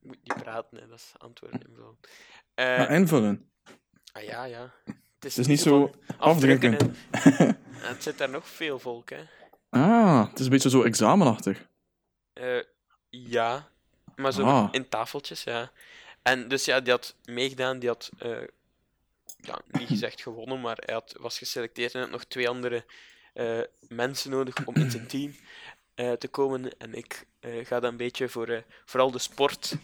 moet 0.00 0.18
niet 0.22 0.42
praten, 0.42 0.78
hè, 0.78 0.88
dat 0.88 0.98
is 0.98 1.12
antwoorden 1.18 1.60
invullen. 1.68 1.96
Ja, 2.54 2.88
invullen. 2.88 3.51
Ah 4.12 4.22
ja, 4.22 4.44
ja. 4.44 4.72
Het 4.84 4.94
is, 5.30 5.36
Het 5.36 5.38
is 5.38 5.46
niet 5.46 5.60
zo 5.60 5.90
afdrukken. 6.16 6.78
en- 6.78 6.94
en 7.82 7.88
het 7.88 8.02
zit 8.02 8.18
daar 8.18 8.30
nog 8.30 8.48
veel 8.48 8.78
volk, 8.78 9.10
hè. 9.10 9.22
Ah, 9.70 10.28
het 10.30 10.38
is 10.38 10.44
een 10.44 10.50
beetje 10.50 10.70
zo 10.70 10.82
examenachtig. 10.82 11.66
Eh, 12.32 12.62
ja, 13.08 13.68
maar 14.16 14.32
zo 14.32 14.42
Ah. 14.42 14.68
in 14.72 14.88
tafeltjes, 14.88 15.44
ja. 15.44 15.70
En 16.22 16.48
dus 16.48 16.64
ja, 16.64 16.80
die 16.80 16.92
had 16.92 17.14
meegedaan, 17.24 17.78
die 17.78 17.88
had 17.88 18.10
eh, 18.18 18.30
ja, 19.36 19.60
niet 19.70 19.88
gezegd 19.94 20.20
gewonnen, 20.22 20.60
maar 20.60 20.76
hij 20.84 20.94
had, 20.94 21.14
was 21.20 21.38
geselecteerd 21.38 21.94
en 21.94 22.00
had 22.00 22.10
nog 22.10 22.24
twee 22.24 22.48
andere 22.48 22.84
eh, 23.32 23.60
mensen 23.88 24.30
nodig 24.30 24.66
om 24.66 24.74
in 24.74 24.90
zijn 24.90 25.06
team 25.06 25.34
te 26.18 26.28
komen. 26.30 26.78
En 26.78 26.94
ik 26.94 27.26
ga 27.40 27.80
dan 27.80 27.90
een 27.90 27.96
beetje 27.96 28.28
voor 28.28 28.64
vooral 28.84 29.10
de 29.10 29.18
sport 29.18 29.74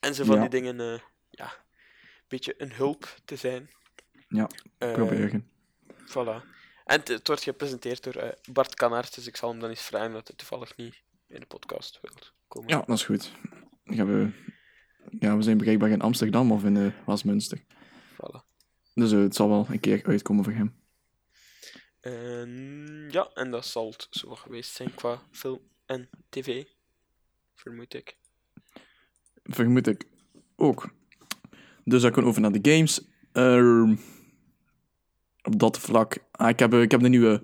en 0.00 0.14
zo 0.14 0.24
van 0.24 0.34
Ja. 0.34 0.40
die 0.40 0.50
dingen, 0.50 1.02
ja, 1.30 1.52
beetje 2.28 2.54
een 2.58 2.72
hulp 2.72 3.16
te 3.24 3.36
zijn. 3.36 3.70
Ja, 4.28 4.48
Eh, 4.78 4.92
Proberen. 4.92 5.50
Voilà. 6.08 6.54
En 6.84 7.00
het, 7.04 7.26
wordt 7.26 7.42
gepresenteerd 7.42 8.02
door 8.02 8.14
eh, 8.14 8.32
Bart 8.52 8.74
Kanaert, 8.74 9.14
dus 9.14 9.26
ik 9.26 9.36
zal 9.36 9.50
hem 9.50 9.60
dan 9.60 9.70
eens 9.70 9.82
vragen 9.82 10.12
dat 10.12 10.28
hij 10.28 10.36
toevallig 10.36 10.76
niet 10.76 11.02
in 11.26 11.40
de 11.40 11.46
podcast 11.46 11.98
wilt 12.02 12.32
komen. 12.48 12.68
Ja, 12.68 12.82
dat 12.86 12.96
is 12.96 13.04
goed. 13.04 13.32
Dan 13.84 13.96
gaan 13.96 14.06
we... 14.06 14.30
Ja, 15.18 15.36
we 15.36 15.42
zijn 15.42 15.58
bereikbaar 15.58 15.90
in 15.90 16.00
Amsterdam 16.00 16.52
of 16.52 16.64
in 16.64 16.74
uh, 16.76 16.92
Westminster. 17.06 17.62
Voilà. 18.12 18.44
Dus 18.94 19.12
eh, 19.12 19.18
het 19.18 19.34
zal 19.34 19.48
wel 19.48 19.66
een 19.70 19.80
keer 19.80 20.04
uitkomen 20.04 20.44
voor 20.44 20.52
hem. 20.52 20.80
En, 22.00 23.08
ja, 23.10 23.30
en 23.34 23.50
dat 23.50 23.66
zal 23.66 23.90
het 23.90 24.06
zo 24.10 24.34
geweest 24.34 24.74
zijn 24.74 24.94
qua 24.94 25.22
film 25.30 25.60
en 25.86 26.08
tv, 26.28 26.64
vermoed 27.54 27.94
ik. 27.94 28.16
Vermoed 29.42 29.86
ik 29.86 30.04
ook. 30.56 30.90
Dus 31.88 32.02
dan 32.02 32.10
kunnen 32.10 32.32
we 32.32 32.38
over 32.38 32.50
naar 32.50 32.62
de 32.62 32.70
games. 32.72 33.08
Ehm, 33.32 33.94
op 35.42 35.58
dat 35.58 35.78
vlak... 35.78 36.18
Ah, 36.30 36.48
ik, 36.48 36.58
heb, 36.58 36.72
eh, 36.72 36.82
ik 36.82 36.90
heb 36.90 37.00
de 37.00 37.08
nieuwe, 37.08 37.40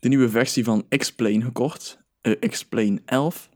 de 0.00 0.08
nieuwe 0.08 0.28
versie 0.28 0.64
van 0.64 0.88
X-Plane 0.88 1.42
gekocht. 1.42 1.98
Eh, 2.20 2.48
X-Plane 2.48 3.00
11. 3.04 3.50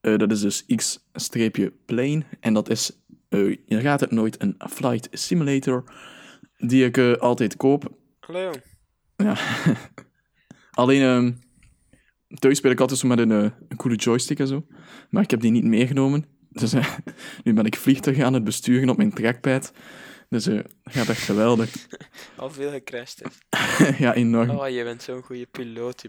Eh, 0.00 0.16
dat 0.16 0.30
is 0.30 0.40
dus 0.40 0.66
X-Plane. 0.76 2.24
En 2.40 2.54
dat 2.54 2.70
is, 2.70 3.02
je 3.28 3.80
raadt 3.80 4.00
het 4.00 4.10
nooit, 4.10 4.42
een 4.42 4.56
flight 4.70 5.08
simulator. 5.10 5.92
Die 6.56 6.84
ik 6.84 6.98
altijd 7.18 7.56
koop. 7.56 7.96
Hallo. 8.20 8.50
Ja. 9.16 9.36
Alleen, 10.70 11.02
ehm 11.02 11.32
thuis 12.38 12.58
speel 12.58 12.70
ik 12.70 12.80
altijd 12.80 12.98
zo 12.98 13.08
met 13.08 13.18
een, 13.18 13.30
een 13.30 13.76
coole 13.76 13.96
joystick 13.96 14.38
en 14.38 14.46
zo. 14.46 14.66
Maar 15.10 15.22
ik 15.22 15.30
heb 15.30 15.40
die 15.40 15.50
niet 15.50 15.64
meegenomen. 15.64 16.24
Dus 16.52 16.72
eh, 16.72 16.96
nu 17.44 17.52
ben 17.52 17.64
ik 17.64 17.76
vliegtuig 17.76 18.20
aan 18.20 18.34
het 18.34 18.44
besturen 18.44 18.88
op 18.88 18.96
mijn 18.96 19.12
trackpad. 19.12 19.72
Dus 20.28 20.44
dat 20.44 20.66
gaat 20.84 21.08
echt 21.08 21.22
geweldig. 21.22 21.70
Al 22.36 22.50
veel 22.50 22.70
gecrashed 22.70 23.22
is. 23.22 23.58
ja, 24.04 24.14
enorm. 24.14 24.50
Oh, 24.50 24.68
je 24.68 24.84
bent 24.84 25.02
zo'n 25.02 25.22
goede 25.22 25.46
piloot. 25.46 26.04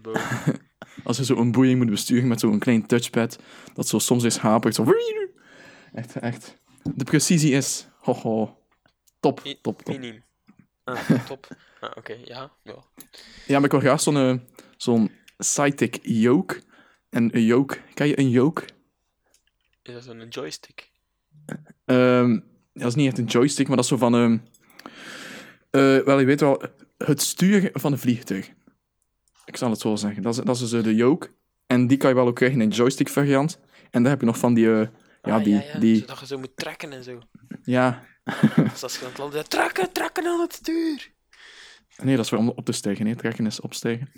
Als 1.03 1.17
je 1.17 1.25
zo 1.25 1.35
een 1.35 1.51
boeing 1.51 1.77
moet 1.77 1.89
besturen 1.89 2.27
met 2.27 2.39
zo'n 2.39 2.59
klein 2.59 2.85
touchpad, 2.85 3.39
dat 3.73 3.87
zo 3.87 3.99
soms 3.99 4.23
is 4.23 4.37
hapert. 4.37 4.75
Zo... 4.75 4.85
Echt, 5.93 6.15
echt. 6.15 6.57
De 6.95 7.03
precisie 7.03 7.51
is... 7.51 7.87
Ho, 7.99 8.13
ho. 8.13 8.57
Top, 9.19 9.43
Mi- 9.43 9.59
top, 9.61 9.81
top. 9.81 9.99
Minim. 9.99 10.23
Ah, 10.83 11.25
top. 11.25 11.47
Ah, 11.79 11.91
oké, 11.95 12.17
ja. 12.23 12.51
ja. 12.63 12.83
Ja, 13.47 13.55
maar 13.55 13.63
ik 13.63 13.71
wil 13.71 13.79
graag 13.79 14.01
zo'n 14.01 14.17
eh, 14.17 14.35
zo'n 14.77 15.11
yoke. 16.01 16.61
En 17.09 17.35
een 17.35 17.45
yoke... 17.45 17.77
Ken 17.93 18.07
je 18.07 18.19
een 18.19 18.29
yoke? 18.29 18.65
Is 19.83 19.93
dat 19.93 20.03
zo'n 20.03 20.27
joystick? 20.29 20.91
Ehm, 21.85 22.39
dat 22.73 22.87
is 22.87 22.95
niet 22.95 23.07
echt 23.07 23.17
een 23.17 23.25
joystick, 23.25 23.67
maar 23.67 23.75
dat 23.75 23.85
is 23.85 23.91
zo 23.91 23.97
van... 23.97 24.41
eh, 25.71 25.97
wel, 25.99 26.19
je 26.19 26.25
weet 26.25 26.39
wel, 26.39 26.63
het 26.97 27.21
sturen 27.21 27.69
van 27.73 27.91
een 27.91 27.97
vliegtuig. 27.99 28.49
Ik 29.45 29.57
zal 29.57 29.69
het 29.69 29.79
zo 29.79 29.95
zeggen. 29.95 30.21
Dat 30.23 30.37
is, 30.37 30.43
dat 30.43 30.55
is 30.55 30.61
dus 30.61 30.71
eh, 30.73 30.83
de 30.83 30.95
yoke. 30.95 31.31
En 31.67 31.87
die 31.87 31.97
kan 31.97 32.09
je 32.09 32.15
wel 32.15 32.27
ook 32.27 32.35
krijgen 32.35 32.61
in 32.61 32.67
een 32.69 32.75
joystick 32.75 33.09
variant. 33.09 33.59
En 33.91 34.01
daar 34.01 34.11
heb 34.11 34.19
je 34.19 34.25
nog 34.25 34.37
van 34.37 34.53
die... 34.53 34.71
eh, 34.73 34.87
ja, 35.21 35.35
Ah, 35.37 35.43
die... 35.43 35.53
ja, 35.53 35.61
ja. 35.73 35.79
die 35.79 35.97
Zodat 35.99 36.19
je 36.19 36.25
zo 36.25 36.37
moet 36.37 36.57
trekken 36.57 36.91
en 36.93 37.03
zo. 37.03 37.19
ja. 37.63 38.03
Dus 38.55 38.83
als 38.83 38.93
je 38.93 38.99
aan 39.03 39.09
het 39.09 39.17
landen 39.17 39.37
bent, 39.37 39.49
trekken, 39.49 39.91
trekken 39.91 40.25
aan 40.25 40.39
het 40.39 40.53
stuur. 40.53 41.11
Nee, 42.03 42.15
dat 42.15 42.23
is 42.23 42.29
voor 42.29 42.37
om 42.37 42.49
op 42.49 42.65
te 42.65 42.71
stijgen. 42.71 43.05
Nee, 43.05 43.15
trekken 43.15 43.45
is 43.45 43.59
opstijgen. 43.61 44.09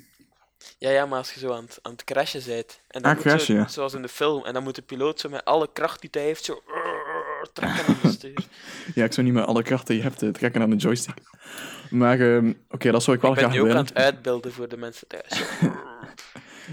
Ja, 0.78 0.89
ja, 0.89 1.06
maar 1.06 1.18
als 1.18 1.34
je 1.34 1.39
zo 1.39 1.52
aan 1.54 1.63
het, 1.63 1.80
aan 1.82 1.91
het 1.91 2.04
crashen 2.04 2.41
bent. 2.46 2.80
En 2.88 3.02
dan 3.02 3.12
Ah, 3.12 3.18
moet 3.18 3.24
zo- 3.32 3.36
crashen, 3.36 3.56
ja. 3.56 3.68
Zoals 3.68 3.94
in 3.94 4.02
de 4.02 4.08
film. 4.10 4.46
En 4.46 4.54
dan 4.54 4.63
moet 4.63 4.76
de 4.76 4.82
piloot 4.82 5.20
zo 5.20 5.30
met 5.30 5.46
alle 5.46 5.70
kracht 5.74 6.02
die 6.02 6.10
hij 6.13 6.22
heeft, 6.22 6.44
zo 6.46 6.63
trekken 7.54 7.86
aan 7.86 7.96
het 8.02 8.13
stuur. 8.20 8.46
Ja, 8.96 9.04
ik 9.06 9.13
zou 9.13 9.26
niet 9.26 9.36
met 9.36 9.46
alle 9.46 9.63
krachten 9.63 9.88
die 9.96 10.04
je 10.04 10.10
hebt 10.10 10.22
eh, 10.22 10.30
trekken 10.30 10.62
aan 10.62 10.70
de 10.70 10.76
joystick. 10.76 11.18
Maar 11.89 12.20
ehm, 12.20 12.54
oké, 12.70 12.91
dat 12.91 13.04
zou 13.04 13.15
ik 13.15 13.22
wel 13.22 13.32
Ik 13.32 13.38
ben 13.38 13.46
graag 13.50 13.56
nu 13.56 13.62
ook 13.62 13.68
aan 13.68 13.74
willen. 13.76 13.86
het 13.86 13.96
uitbeelden 13.96 14.52
voor 14.54 14.68
de 14.68 14.78
mensen 14.78 15.08
thuis. 15.08 15.44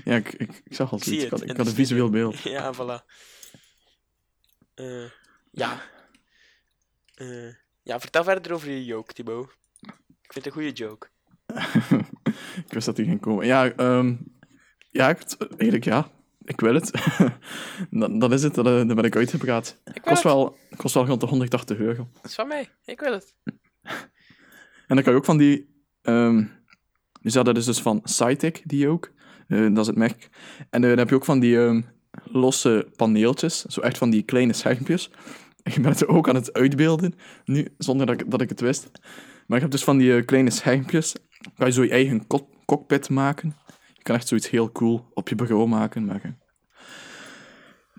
Ja, 0.05 0.17
ik, 0.17 0.29
ik, 0.33 0.61
ik 0.65 0.75
zag 0.75 0.93
al 0.93 0.99
Ik 0.99 1.05
zoiets. 1.05 1.25
Ik 1.25 1.31
had, 1.31 1.41
het 1.41 1.51
ik 1.51 1.57
had 1.57 1.65
de 1.65 1.71
een 1.71 1.77
visueel 1.79 2.11
beeld. 2.11 2.39
Ja, 2.57 2.75
voilà. 2.75 3.05
Eh, 4.75 5.05
ja. 5.51 5.83
Eh, 7.15 7.55
ja, 7.83 8.01
vertel 8.01 8.25
verder 8.25 8.53
over 8.53 8.71
je 8.71 8.85
joke, 8.85 9.13
Thibaut. 9.13 9.51
Ik 10.23 10.33
vind 10.33 10.35
het 10.35 10.47
een 10.47 10.53
goede 10.53 10.71
joke. 10.73 11.09
ik 12.67 12.73
wist 12.73 12.87
dat 12.87 12.97
die 12.97 13.05
ging 13.05 13.21
komen. 13.21 13.47
Ja, 13.47 13.73
ehm, 13.73 14.15
ja 14.91 15.09
ik, 15.09 15.23
eigenlijk 15.39 15.85
ja. 15.85 16.11
Ik 16.45 16.61
wil 16.61 16.75
het. 16.75 16.91
dat, 17.91 18.21
dat 18.21 18.33
is 18.33 18.43
het, 18.43 18.55
dat, 18.55 18.67
eh, 18.67 18.87
ben 18.87 19.05
ik 19.05 19.17
uitgepraat. 19.17 19.81
Ik 19.95 20.03
Kost 20.03 20.23
het. 20.23 20.33
wel, 20.33 20.57
kost 20.77 20.95
wel 20.95 21.07
rond 21.07 21.21
de 21.21 21.27
180 21.27 21.79
euro. 21.79 22.09
Dat 22.15 22.31
is 22.31 22.35
van 22.35 22.49
mij. 22.49 22.69
Ik 22.85 23.01
wil 23.01 23.13
het. 23.13 23.35
En 24.87 24.99
dan 24.99 25.03
kan 25.03 25.13
je 25.13 25.19
ook 25.19 25.25
van 25.25 25.37
die... 25.37 25.69
ehm 26.03 26.45
dus 27.23 27.35
ja, 27.35 27.43
dat 27.43 27.57
is 27.57 27.65
dus 27.65 27.81
van 27.81 28.01
Cytec, 28.05 28.63
die 28.65 28.89
ook. 28.89 29.13
Eh, 29.49 29.61
dat 29.61 29.79
is 29.79 29.87
het 29.87 29.97
merk. 29.97 30.29
En 30.71 30.83
eh, 30.83 30.89
dan 30.89 30.99
heb 30.99 31.09
je 31.09 31.15
ook 31.15 31.25
van 31.25 31.41
die 31.41 31.59
ehm, 31.59 31.81
losse 32.25 32.89
paneeltjes. 32.97 33.63
Zo 33.63 33.81
echt 33.81 33.99
van 33.99 34.11
die 34.11 34.23
kleine 34.23 34.53
schermpjes. 34.53 35.11
Ik 35.63 35.75
ben 35.75 35.91
het 35.91 36.07
ook 36.07 36.29
aan 36.29 36.35
het 36.35 36.53
uitbeelden, 36.53 37.15
nu, 37.45 37.69
zonder 37.79 38.07
dat 38.07 38.21
ik, 38.21 38.31
dat 38.31 38.41
ik 38.41 38.49
het 38.49 38.61
wist. 38.61 38.91
Maar 39.47 39.57
je 39.57 39.65
hebt 39.65 39.73
dus 39.73 39.85
van 39.85 39.99
die 39.99 40.23
kleine 40.23 40.51
schermpjes. 40.51 41.15
Kan 41.57 41.67
je 41.67 41.73
zo 41.73 41.83
je 41.83 41.91
eigen 41.91 42.27
co- 42.27 42.49
cockpit 42.65 43.09
maken. 43.09 43.57
Je 43.95 44.03
kan 44.03 44.15
echt 44.15 44.29
zoiets 44.29 44.51
heel 44.51 44.73
cool 44.73 45.07
op 45.15 45.29
je 45.29 45.35
bureau 45.35 45.67
maken. 45.69 46.05
Maar, 46.05 46.21
eh, 46.25 46.31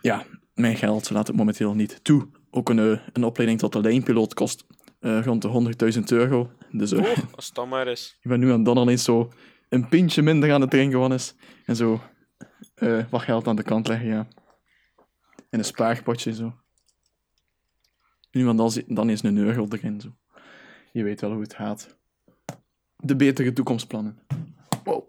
ja, 0.02 0.26
mijn 0.54 0.76
geld 0.76 1.10
laat 1.10 1.28
het 1.28 1.36
momenteel 1.36 1.74
niet 1.74 2.04
toe. 2.04 2.28
Ook 2.52 2.70
een, 2.70 2.80
eh, 2.80 3.00
een 3.14 3.24
opleiding 3.24 3.60
tot 3.60 3.74
de 3.74 3.82
lijnpiloot 3.82 4.34
kost 4.34 4.66
eh, 5.00 5.24
rond 5.24 5.42
de 5.42 5.48
100.000 5.48 6.12
euro. 6.12 6.52
Dus 6.72 6.94
Oh, 6.94 7.06
als 7.36 7.46
het 7.46 7.56
dan 7.56 7.70
maar 7.70 7.88
is. 7.88 8.18
ik 8.22 8.30
ben 8.30 8.40
nu 8.40 8.52
aan 8.52 8.64
dan 8.64 8.78
ineens 8.78 9.04
zo 9.04 9.32
een 9.70 9.88
pintje 9.90 10.22
minder 10.22 10.54
aan 10.54 10.62
het 10.62 10.70
drinken 10.70 11.00
van 11.00 11.14
is. 11.14 11.36
En 11.66 11.76
zo 11.76 12.02
wat 13.10 13.22
geld 13.22 13.48
aan 13.48 13.56
de 13.56 13.64
kant 13.64 13.88
leggen, 13.88 14.08
ja. 14.08 14.28
In 15.50 15.60
een 15.60 15.66
spaarpotje, 15.66 16.34
zo. 16.34 16.54
Nu 18.32 18.48
en 18.50 18.56
dan, 18.88 19.10
is 19.10 19.24
een 19.24 19.38
euro 19.38 19.68
erin, 19.70 20.02
zo. 20.02 20.16
Je 20.92 21.04
weet 21.04 21.22
wel 21.22 21.32
hoe 21.32 21.42
het 21.42 21.54
gaat. 21.54 21.98
De 23.06 23.16
betere 23.16 23.54
toekomstplannen. 23.54 24.18
Wow. 24.84 25.04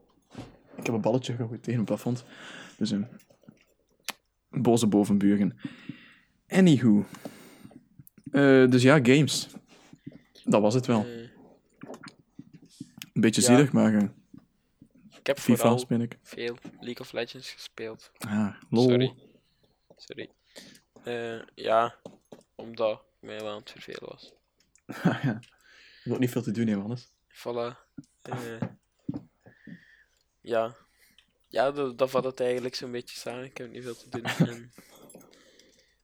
Ik 0.77 0.87
heb 0.87 0.95
een 0.95 1.01
balletje 1.01 1.35
gegooid 1.35 1.63
tegen 1.63 1.79
het 1.79 1.89
plafond. 1.89 2.25
Dus 2.79 2.91
een 2.91 3.07
boze 4.51 4.87
bovenburen. 4.87 5.57
Anywho. 6.49 7.05
Eh, 8.31 8.71
dus 8.71 8.83
ja, 8.83 8.95
games. 9.03 9.49
Dat 10.45 10.61
was 10.61 10.75
het 10.75 10.87
wel. 10.87 11.05
Eh, 11.05 11.29
Een 13.13 13.21
beetje 13.21 13.41
ja. 13.41 13.47
zielig, 13.47 13.73
maar 13.73 13.95
eh, 13.95 14.09
ik 15.19 15.27
heb 15.27 15.39
FIFA 15.39 15.57
vooral 15.57 15.79
speel 15.79 16.01
ik. 16.01 16.19
veel 16.23 16.57
League 16.81 16.99
of 17.01 17.13
Legends 17.13 17.51
gespeeld. 17.53 18.11
Ah, 18.19 18.55
lol. 18.71 18.89
Sorry. 18.89 19.15
Sorry. 19.97 20.31
Ja, 21.55 21.95
omdat 22.55 22.93
ik 23.21 23.27
mij 23.29 23.41
wel 23.41 23.51
aan 23.51 23.59
het 23.59 23.71
vervelen 23.71 24.09
was. 24.11 24.33
Ja. 25.03 25.41
Je 26.05 26.11
hebt 26.11 26.17
ook 26.17 26.19
niet 26.19 26.31
veel 26.31 26.43
te 26.43 26.51
doen, 26.51 26.67
hè, 26.67 26.77
Wannes. 26.77 27.13
Voilà. 27.35 27.77
Eh, 28.23 28.61
ja. 30.41 30.77
Ja, 31.49 31.71
dat, 31.71 31.99
dat 31.99 32.11
vat 32.11 32.25
het 32.25 32.41
eigenlijk 32.41 32.75
zo'n 32.75 32.91
beetje 32.91 33.17
samen. 33.17 33.45
Ik 33.45 33.57
heb 33.57 33.71
niet 33.71 33.83
veel 33.83 33.97
te 33.97 34.09
doen. 34.09 34.25
En, 34.49 34.73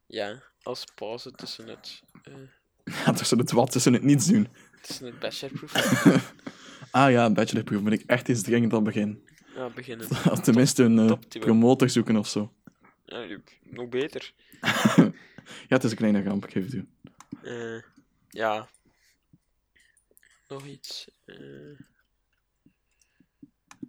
ja, 0.06 0.42
als 0.62 0.84
pauze 0.94 1.30
tussen 1.30 1.68
het, 1.68 2.02
eh, 2.22 2.34
Ja, 3.04 3.12
tussen 3.12 3.38
het 3.38 3.50
wat, 3.50 3.70
tussen 3.70 3.92
het 3.92 4.02
niets 4.02 4.26
doen. 4.26 4.48
tussen 4.82 5.06
het 5.06 5.18
bachelorproef. 5.18 5.72
Ah 6.90 7.10
ja, 7.10 7.30
bachelorproef 7.30 7.82
ben 7.82 7.92
ik 7.92 8.02
echt 8.06 8.28
eens 8.28 8.42
dringend 8.42 8.72
aan 8.72 8.84
begin. 8.84 9.24
Ja, 9.54 9.68
beginnen. 9.68 10.08
Tenminste 10.42 10.82
een 10.82 10.98
eh, 10.98 11.40
promotor 11.40 11.88
zoeken 11.88 12.16
of 12.16 12.28
zo. 12.28 12.52
Ja, 13.04 13.38
nog 13.62 13.88
beter. 13.88 14.32
Ja, 15.68 15.76
het 15.76 15.84
is 15.84 15.90
een 15.90 15.96
kleine 15.96 16.22
ramp, 16.22 16.44
ik 16.44 16.52
geef 16.52 16.72
het 16.72 16.84
ja. 18.28 18.68
Nog 20.50 20.66
iets. 20.66 21.10
eh. 21.24 21.36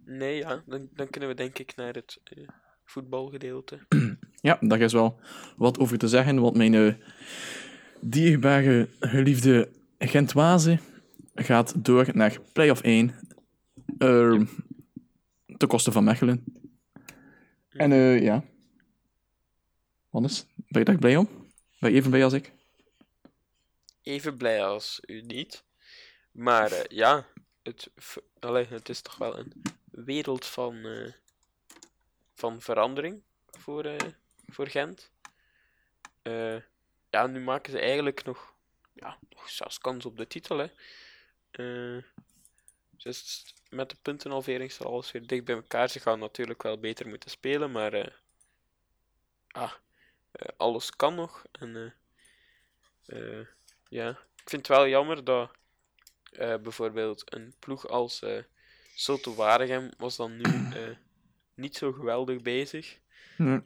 Nee, 0.04 0.36
ja. 0.36 0.62
Dan, 0.66 0.88
dan 0.94 1.10
kunnen 1.10 1.28
we 1.28 1.34
denk 1.34 1.58
ik 1.58 1.76
naar 1.76 1.94
het 1.94 2.20
eh, 2.24 2.48
voetbalgedeelte. 2.84 3.78
Ja, 4.40 4.58
daar 4.60 4.80
is 4.80 4.92
wel 4.92 5.20
wat 5.56 5.78
over 5.78 5.98
te 5.98 6.08
zeggen, 6.08 6.40
want 6.40 6.56
mijn 6.56 6.74
eh, 6.74 6.94
dierbare, 8.00 8.88
geliefde 9.00 9.72
Gentoise 9.98 10.78
gaat 11.34 11.84
door 11.84 12.08
naar 12.16 12.38
play-off 12.52 12.80
1. 12.80 13.14
ehm, 13.98 14.44
ten 15.56 15.68
koste 15.68 15.92
van 15.92 16.04
Mechelen. 16.04 16.44
En 17.68 17.92
eh, 17.92 18.22
ja. 18.22 18.44
Wannes, 20.10 20.46
ben 20.56 20.78
je 20.80 20.84
daar 20.84 20.98
blij 20.98 21.16
om? 21.16 21.28
Ben 21.78 21.90
je 21.90 21.96
even 21.96 22.10
blij 22.10 22.24
als 22.24 22.32
ik? 22.32 22.52
Even 24.02 24.36
blij 24.36 24.64
als 24.64 25.00
u 25.06 25.20
niet. 25.20 25.64
Maar 26.32 26.72
eh, 26.72 26.84
ja, 26.88 27.26
het, 27.62 27.90
allee, 28.40 28.66
het 28.66 28.88
is 28.88 29.00
toch 29.00 29.16
wel 29.16 29.38
een 29.38 29.62
wereld 29.90 30.46
van, 30.46 30.84
eh, 30.86 31.12
van 32.34 32.60
verandering 32.60 33.22
voor, 33.50 33.84
eh, 33.84 34.08
voor 34.46 34.68
Gent. 34.68 35.10
Ja, 37.10 37.26
nu 37.26 37.40
maken 37.40 37.72
ze 37.72 37.78
eigenlijk 37.78 38.24
nog, 38.24 38.54
ja, 38.92 39.18
nog 39.30 39.48
zelfs 39.48 39.78
kans 39.78 40.04
op 40.04 40.16
de 40.16 40.26
titel. 40.26 40.58
Hè. 40.58 40.68
Dus 42.90 43.44
met 43.68 43.90
de 43.90 43.96
puntenhalvering 44.02 44.72
zal 44.72 44.86
alles 44.86 45.12
weer 45.12 45.26
dicht 45.26 45.44
bij 45.44 45.54
elkaar. 45.54 45.88
Ze 45.88 46.00
gaan 46.00 46.18
natuurlijk 46.18 46.62
wel 46.62 46.78
beter 46.78 47.08
moeten 47.08 47.30
spelen, 47.30 47.70
maar 47.70 48.20
ah, 49.48 49.72
alles 50.56 50.90
kan 50.90 51.14
nog. 51.14 51.44
En 51.52 51.94
ja, 53.88 54.10
ik 54.10 54.48
vind 54.48 54.66
het 54.66 54.76
wel 54.76 54.88
jammer 54.88 55.24
dat 55.24 55.50
eh, 56.32 56.56
bijvoorbeeld 56.56 57.34
een 57.34 57.54
ploeg 57.58 57.88
als 57.88 58.22
eh 58.22 58.42
Soto 58.94 59.34
Waregem 59.34 59.90
was 59.98 60.16
dan 60.16 60.36
nu 60.36 60.42
eh, 60.80 60.96
niet 61.54 61.76
zo 61.76 61.92
geweldig 61.92 62.42
bezig. 62.42 62.98
Nee. 63.36 63.60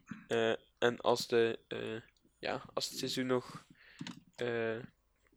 En 0.78 1.00
als, 1.00 1.26
de, 1.26 1.58
ja, 2.38 2.62
als 2.74 2.88
het 2.88 2.98
seizoen 2.98 3.26
nog 3.26 3.64
eh 4.36 4.76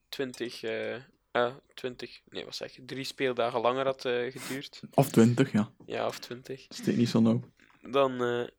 20, 0.10 0.64
eh, 0.64 0.96
ah, 1.32 1.56
20, 1.74 2.22
nee 2.30 2.46
wat 2.46 2.56
zeg 2.56 2.76
je, 2.76 2.86
drie 2.86 3.04
speeldagen 3.04 3.62
langer 3.62 3.86
had 3.86 4.02
geduurd, 4.02 4.82
Of 4.94 5.10
20, 5.10 5.52
ja. 5.52 5.72
ja 5.86 6.08
of 6.08 6.20
20, 6.20 6.66
Steek 6.70 6.96
niet 6.96 7.10
zo 7.10 7.20
nauw. 7.20 7.42
dan, 7.82 8.50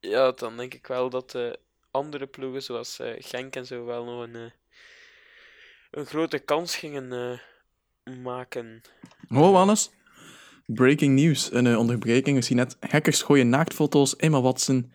ja, 0.00 0.32
dan 0.32 0.56
denk 0.56 0.74
ik 0.74 0.86
wel 0.86 1.10
dat 1.10 1.38
andere 1.90 2.26
ploegen 2.26 2.62
zoals 2.62 2.98
Genk 3.18 3.56
en 3.56 3.66
zo 3.66 3.84
wel 3.84 4.04
nog 4.04 4.22
een, 4.22 4.52
een 5.90 6.06
grote 6.06 6.38
kans 6.38 6.76
gingen 6.76 7.40
maken. 8.10 8.80
Oh, 9.28 9.50
Wannes. 9.52 9.90
Breaking 10.66 11.14
news. 11.20 11.52
Een 11.52 11.66
eh, 11.66 11.78
onderbreking. 11.78 12.36
We 12.36 12.42
zien 12.44 12.56
net 12.56 12.76
hackers 12.80 13.22
gooien 13.22 13.48
naaktfoto's. 13.48 14.16
Emma 14.16 14.40
Watson 14.40 14.92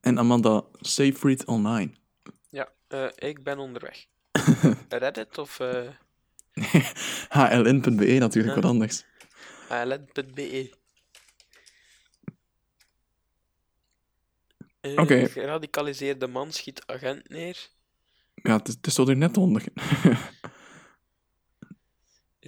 en 0.00 0.18
Amanda 0.18 0.64
Seyfried 0.80 1.44
online. 1.44 1.90
Ja, 2.50 2.68
eh, 2.88 3.06
ik 3.16 3.42
ben 3.42 3.58
onderweg. 3.58 4.06
Reddit 4.88 5.38
of 5.38 5.60
eh 5.60 5.88
HLN.be 7.38 8.16
natuurlijk, 8.18 8.54
wat 8.54 8.64
anders. 8.64 9.04
ALN.be. 9.68 10.72
Eh, 14.80 14.92
Oké. 14.98 15.28
Geradicaliseerde 15.28 16.26
man 16.26 16.52
schiet 16.52 16.82
agent 16.86 17.28
neer. 17.28 17.68
Ja, 18.34 18.56
het, 18.56 18.68
is- 18.68 18.74
het 18.74 18.86
is 18.86 18.98
er 18.98 19.16
net 19.16 19.36
onder. 19.36 19.64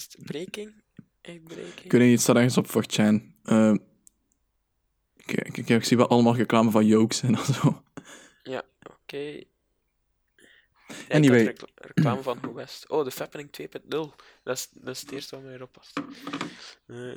Is 0.01 0.09
het 0.12 0.26
breaking? 0.26 0.82
Echt 1.20 1.44
breaking? 1.44 1.84
Ik 1.84 1.92
weet 1.92 2.01
niet, 2.01 2.11
het 2.11 2.20
staat 2.20 2.36
ergens 2.36 2.57
op 2.57 2.66
4chan. 2.66 3.32
Eh, 3.42 3.74
kijk, 5.16 5.53
kijk, 5.53 5.68
ik 5.68 5.84
zie 5.84 5.96
wel 5.96 6.09
allemaal 6.09 6.36
reclame 6.36 6.70
van 6.70 6.86
Jokes 6.86 7.22
en 7.22 7.36
zo. 7.55 7.82
Ja, 8.42 8.62
oké. 8.82 9.42
Anyway. 11.09 11.57
reclame 11.74 12.22
van 12.22 12.38
Hoe 12.44 12.55
West. 12.55 12.88
Oh, 12.88 13.05
de 13.05 13.11
Fappening 13.11 13.51
2.0. 13.61 13.88
Dat 13.88 14.57
is, 14.57 14.68
dat 14.72 14.94
is 14.94 15.01
het 15.01 15.11
eerste 15.11 15.34
wat 15.34 15.44
mij 15.44 15.55
erop 15.55 15.72
past. 15.72 16.01
Eh, 16.86 17.16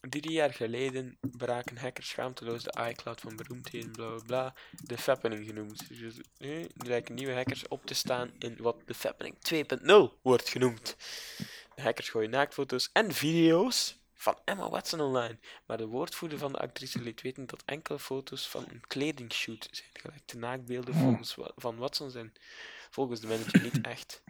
drie 0.00 0.32
jaar 0.32 0.52
geleden 0.52 1.18
braken 1.20 1.76
hackers 1.76 2.08
schaamteloos 2.08 2.62
de 2.62 2.86
iCloud 2.90 3.20
van 3.20 3.36
beroemdheden, 3.36 3.92
bla 3.92 4.08
bla 4.08 4.22
bla. 4.26 4.54
De 4.82 4.98
Fappening 4.98 5.46
genoemd. 5.46 5.88
Dus 5.88 6.14
nu 6.38 6.66
lijken 6.74 7.14
nieuwe 7.14 7.32
hackers 7.34 7.68
op 7.68 7.86
te 7.86 7.94
staan 7.94 8.30
in 8.38 8.56
wat 8.58 8.76
de 8.86 8.94
Fappening 8.94 9.36
2.0 9.52 10.22
wordt 10.22 10.48
genoemd. 10.48 10.96
De 11.76 11.82
hackers 11.82 12.08
gooien 12.08 12.30
naaktfoto's 12.30 12.90
en 12.92 13.12
video's 13.12 13.98
van 14.14 14.38
Emma 14.44 14.70
Watson 14.70 15.00
online. 15.00 15.38
Maar 15.66 15.76
de 15.76 15.86
woordvoerder 15.86 16.38
van 16.38 16.52
de 16.52 16.58
actrice 16.58 17.02
liet 17.02 17.22
weten 17.22 17.46
dat 17.46 17.62
enkele 17.64 17.98
foto's 17.98 18.48
van 18.48 18.64
een 18.68 18.80
kledingshoot 18.86 19.68
zijn 19.70 19.88
gelekte 19.92 20.36
naaktbeelden 20.38 20.94
volgens 20.94 21.34
Wa- 21.34 21.50
van 21.56 21.76
Watson 21.76 22.10
zijn 22.10 22.32
volgens 22.90 23.20
de 23.20 23.26
manager 23.26 23.62
niet 23.62 23.80
echt. 23.96 24.22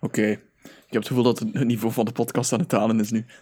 Oké. 0.00 0.26
Ik 0.62 0.90
heb 0.90 1.02
het 1.02 1.06
gevoel 1.06 1.22
dat 1.22 1.38
het 1.38 1.64
niveau 1.64 1.92
van 1.92 2.04
de 2.04 2.12
podcast 2.12 2.52
aan 2.52 2.58
het 2.60 2.70
dalen 2.70 3.00
is 3.00 3.10
nu. 3.10 3.26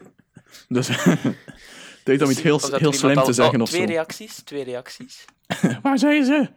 Dus 0.69 0.87
tijd 2.05 2.23
om 2.23 2.31
iets 2.31 2.43
heel, 2.43 2.57
er 2.61 2.69
heel 2.69 2.79
iemand 2.79 2.97
slim 2.97 3.19
al- 3.19 3.25
te 3.25 3.33
zeggen 3.33 3.57
oh, 3.57 3.63
of 3.63 3.69
twee 3.69 3.81
zo. 3.87 3.93
reacties, 3.93 4.43
twee 4.43 4.65
reacties. 4.65 5.25
Waar 5.83 5.99
zijn 5.99 6.25
ze? 6.25 6.51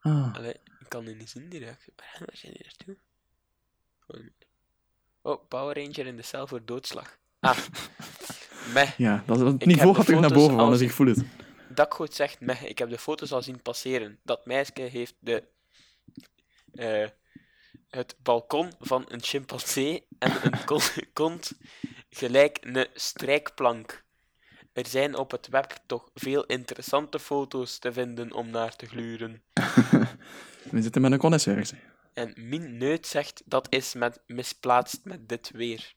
Ah, 0.00 0.34
Allee, 0.34 0.52
ik 0.80 0.88
kan 0.88 1.04
die 1.04 1.14
niet 1.14 1.30
zien, 1.30 1.48
die 1.48 1.58
reactie. 1.60 1.92
Waar 1.96 2.16
waar 2.18 2.36
zijn 2.36 2.52
die 2.52 2.62
naartoe? 2.62 2.96
Oh, 5.26 5.48
Power 5.48 5.76
Ranger 5.76 6.06
in 6.06 6.16
de 6.16 6.22
cel 6.22 6.46
voor 6.46 6.64
doodslag. 6.64 7.18
Ah, 7.40 7.58
meh. 8.74 8.90
ja, 8.96 9.22
dat, 9.26 9.38
dat 9.38 9.46
heb 9.46 9.64
niveau 9.64 9.94
gaat 9.94 10.04
terug 10.04 10.20
naar 10.20 10.32
boven, 10.32 10.70
dus 10.70 10.80
ik 10.80 10.90
voel 10.90 11.06
het. 11.06 11.24
Dakgoot 11.68 12.14
zegt 12.14 12.40
meh. 12.40 12.62
Ik 12.62 12.78
heb 12.78 12.90
de 12.90 12.98
foto's 12.98 13.32
al 13.32 13.42
zien 13.42 13.62
passeren. 13.62 14.18
Dat 14.22 14.46
meisje 14.46 14.80
heeft 14.80 15.14
de, 15.18 15.44
eh, 16.72 17.08
het 17.88 18.16
balkon 18.22 18.72
van 18.80 19.04
een 19.08 19.22
chimpansee 19.22 20.06
en 20.18 20.32
een 20.42 20.64
kon- 20.70 20.80
kont 21.12 21.52
gelijk 22.10 22.58
een 22.60 22.86
strijkplank. 22.94 24.04
Er 24.72 24.86
zijn 24.86 25.16
op 25.16 25.30
het 25.30 25.48
web 25.48 25.72
toch 25.86 26.10
veel 26.14 26.44
interessante 26.44 27.18
foto's 27.18 27.78
te 27.78 27.92
vinden 27.92 28.32
om 28.32 28.50
naar 28.50 28.76
te 28.76 28.86
gluren. 28.86 29.42
We 30.70 30.82
zitten 30.82 31.00
met 31.02 31.12
een 31.12 31.18
connoisseur. 31.18 31.70
En 32.14 32.32
Min 32.36 32.76
Neut 32.76 33.06
zegt 33.06 33.42
dat 33.44 33.66
is 33.70 33.94
met 33.94 34.22
misplaatst 34.26 35.04
met 35.04 35.28
dit 35.28 35.50
weer. 35.50 35.92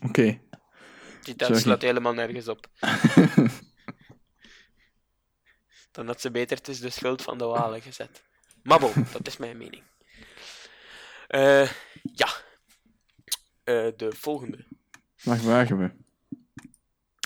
Oké. 0.00 0.40
Die 1.22 1.34
Sorry. 1.36 1.58
slaat 1.58 1.82
helemaal 1.82 2.12
nergens 2.14 2.48
op. 2.48 2.66
Dan 5.92 6.06
had 6.06 6.20
ze 6.20 6.30
beter 6.30 6.56
het 6.56 6.68
is 6.68 6.80
de 6.80 6.90
schuld 6.90 7.22
van 7.22 7.38
de 7.38 7.44
walen 7.44 7.82
gezet. 7.82 8.22
Maar 8.62 8.78
bon, 8.78 8.92
dat 9.12 9.26
is 9.26 9.36
mijn 9.36 9.56
mening. 9.56 9.82
Eh, 11.26 11.70
ja. 12.02 12.28
Eh, 13.64 13.88
de 13.96 14.12
volgende. 14.12 14.64
Waar 15.22 15.42
waren 15.42 15.78
we? 15.78 15.90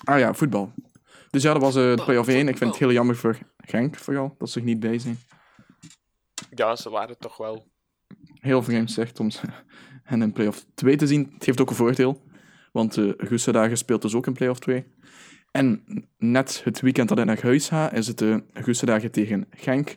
Ah 0.04 0.18
ja, 0.18 0.34
voetbal. 0.34 0.72
Dus 1.30 1.42
ja, 1.42 1.52
dat 1.52 1.62
was 1.62 1.74
eh, 1.76 1.94
de 1.96 2.02
play-off 2.04 2.28
1. 2.28 2.48
Ik 2.48 2.56
vind 2.56 2.70
het 2.70 2.78
heel 2.78 2.92
jammer 2.92 3.16
voor 3.16 3.38
Genk, 3.58 3.96
vooral, 3.96 4.34
dat 4.38 4.50
ze 4.50 4.58
er 4.58 4.64
niet 4.64 4.80
bij 4.80 4.98
zijn. 4.98 5.18
Ja, 6.54 6.76
ze 6.76 6.90
waren 6.90 7.18
toch 7.18 7.36
wel. 7.36 7.66
Heel 8.40 8.62
vreemd 8.62 8.90
zegt 8.90 9.20
om 9.20 9.30
hen 10.02 10.22
in 10.22 10.32
play-off 10.32 10.66
2 10.74 10.96
te 10.96 11.06
zien. 11.06 11.30
Het 11.34 11.46
heeft 11.46 11.60
ook 11.60 11.70
een 11.70 11.76
voordeel, 11.76 12.22
want 12.72 12.96
uh, 12.96 13.74
speelt 13.74 14.02
dus 14.02 14.14
ook 14.14 14.26
in 14.26 14.32
play-off 14.32 14.60
2. 14.60 14.86
En 15.50 15.84
net 16.18 16.64
het 16.64 16.80
weekend 16.80 17.08
dat 17.08 17.18
ik 17.18 17.24
naar 17.24 17.42
huis 17.42 17.68
ga, 17.68 17.92
is 17.92 18.06
het 18.06 18.20
uh, 18.20 18.96
tegen 19.10 19.46
Genk. 19.50 19.94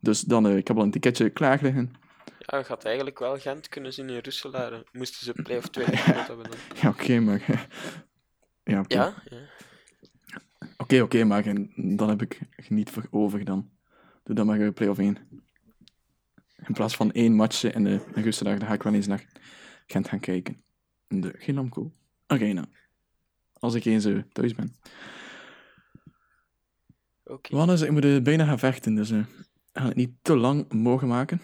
Dus 0.00 0.20
dan, 0.20 0.46
uh, 0.46 0.56
ik 0.56 0.68
heb 0.68 0.76
al 0.76 0.82
een 0.82 0.90
ticketje 0.90 1.30
klaar 1.30 1.58
liggen. 1.62 1.92
Ja, 2.38 2.58
je 2.58 2.64
had 2.68 2.84
eigenlijk 2.84 3.18
wel 3.18 3.38
Gent 3.38 3.68
kunnen 3.68 3.92
zien 3.92 4.08
in 4.08 4.20
Roeselare. 4.22 4.86
Moesten 4.92 5.24
ze 5.24 5.42
play-off 5.42 5.68
2 5.68 5.86
gespeeld 5.96 6.26
hebben 6.26 6.50
dan. 6.50 6.58
Ja, 6.80 6.88
oké, 6.88 7.02
okay, 7.02 7.18
maar... 7.18 7.40
ja, 8.64 8.80
oké, 8.80 8.94
Ja, 8.94 9.14
ja. 9.24 9.42
oké, 10.76 11.00
okay, 11.00 11.22
maar 11.22 11.44
dan 11.76 12.08
heb 12.08 12.22
ik 12.22 12.40
niet 12.68 12.90
voor 12.90 13.06
over 13.10 13.44
dan. 13.44 13.70
Doe 14.22 14.34
dan 14.34 14.46
maar 14.46 14.58
uh, 14.58 14.72
play-off 14.72 14.98
1. 14.98 15.18
In 16.66 16.74
plaats 16.74 16.96
van 16.96 17.12
één 17.12 17.34
matchje 17.34 17.70
in 17.70 17.84
de 17.84 18.00
Goesedagen, 18.22 18.58
dan 18.58 18.68
ga 18.68 18.74
ik 18.74 18.82
wel 18.82 18.94
eens 18.94 19.06
naar 19.06 19.26
Gent 19.86 20.08
gaan 20.08 20.20
kijken. 20.20 20.64
In 21.08 21.20
de 21.20 21.34
Ginamco 21.38 21.92
Arena. 22.26 22.64
Als 23.52 23.74
ik 23.74 23.84
eens 23.84 24.06
uh, 24.06 24.22
thuis 24.32 24.54
ben. 24.54 24.76
Oké. 27.24 27.32
Okay. 27.32 27.58
Wannes, 27.58 27.80
ik 27.80 27.90
moet 27.90 28.04
uh, 28.04 28.22
bijna 28.22 28.44
gaan 28.44 28.58
vechten, 28.58 28.94
dus 28.94 29.10
uh, 29.10 29.18
ik 29.18 29.26
ga 29.72 29.86
het 29.86 29.96
niet 29.96 30.12
te 30.22 30.36
lang 30.36 30.72
mogen 30.72 31.08
maken. 31.08 31.40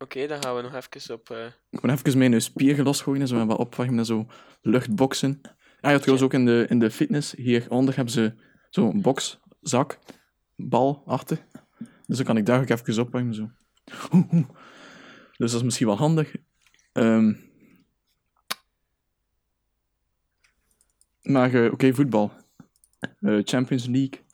Oké, 0.00 0.04
okay, 0.04 0.26
dan 0.26 0.42
gaan 0.42 0.56
we 0.56 0.62
nog 0.62 0.74
even 0.74 1.14
op... 1.14 1.30
Uh... 1.30 1.44
Ik 1.70 1.82
moet 1.82 1.90
even 1.90 2.18
mijn 2.18 2.42
spieren 2.42 2.84
losgooien, 2.84 3.28
zo 3.28 3.46
wat 3.46 3.58
opwarmen 3.58 3.98
en 3.98 4.04
zo 4.04 4.26
luchtboksen. 4.60 5.40
Ah 5.80 5.90
ja, 5.90 5.98
trouwens 5.98 6.22
ook 6.22 6.34
in 6.34 6.44
de, 6.44 6.66
in 6.68 6.78
de 6.78 6.90
fitness, 6.90 7.32
hieronder 7.32 7.96
hebben 7.96 8.12
ze 8.12 8.34
zo'n 8.70 9.00
boxzak, 9.02 9.98
bal 10.56 11.02
achter. 11.06 11.46
Dus 12.06 12.16
dan 12.16 12.26
kan 12.26 12.36
ik 12.36 12.46
daar 12.46 12.60
ook 12.60 12.68
even 12.68 13.02
opwarmen, 13.02 13.34
zo. 13.34 13.50
Dus 15.38 15.50
dat 15.50 15.60
is 15.60 15.62
misschien 15.62 15.86
wel 15.86 15.96
handig. 15.96 16.34
Um, 16.92 17.50
maar 21.22 21.50
uh, 21.54 21.64
oké, 21.64 21.72
okay, 21.74 21.92
voetbal. 21.94 22.32
Uh, 23.20 23.40
Champions 23.44 23.86
League. 23.86 24.24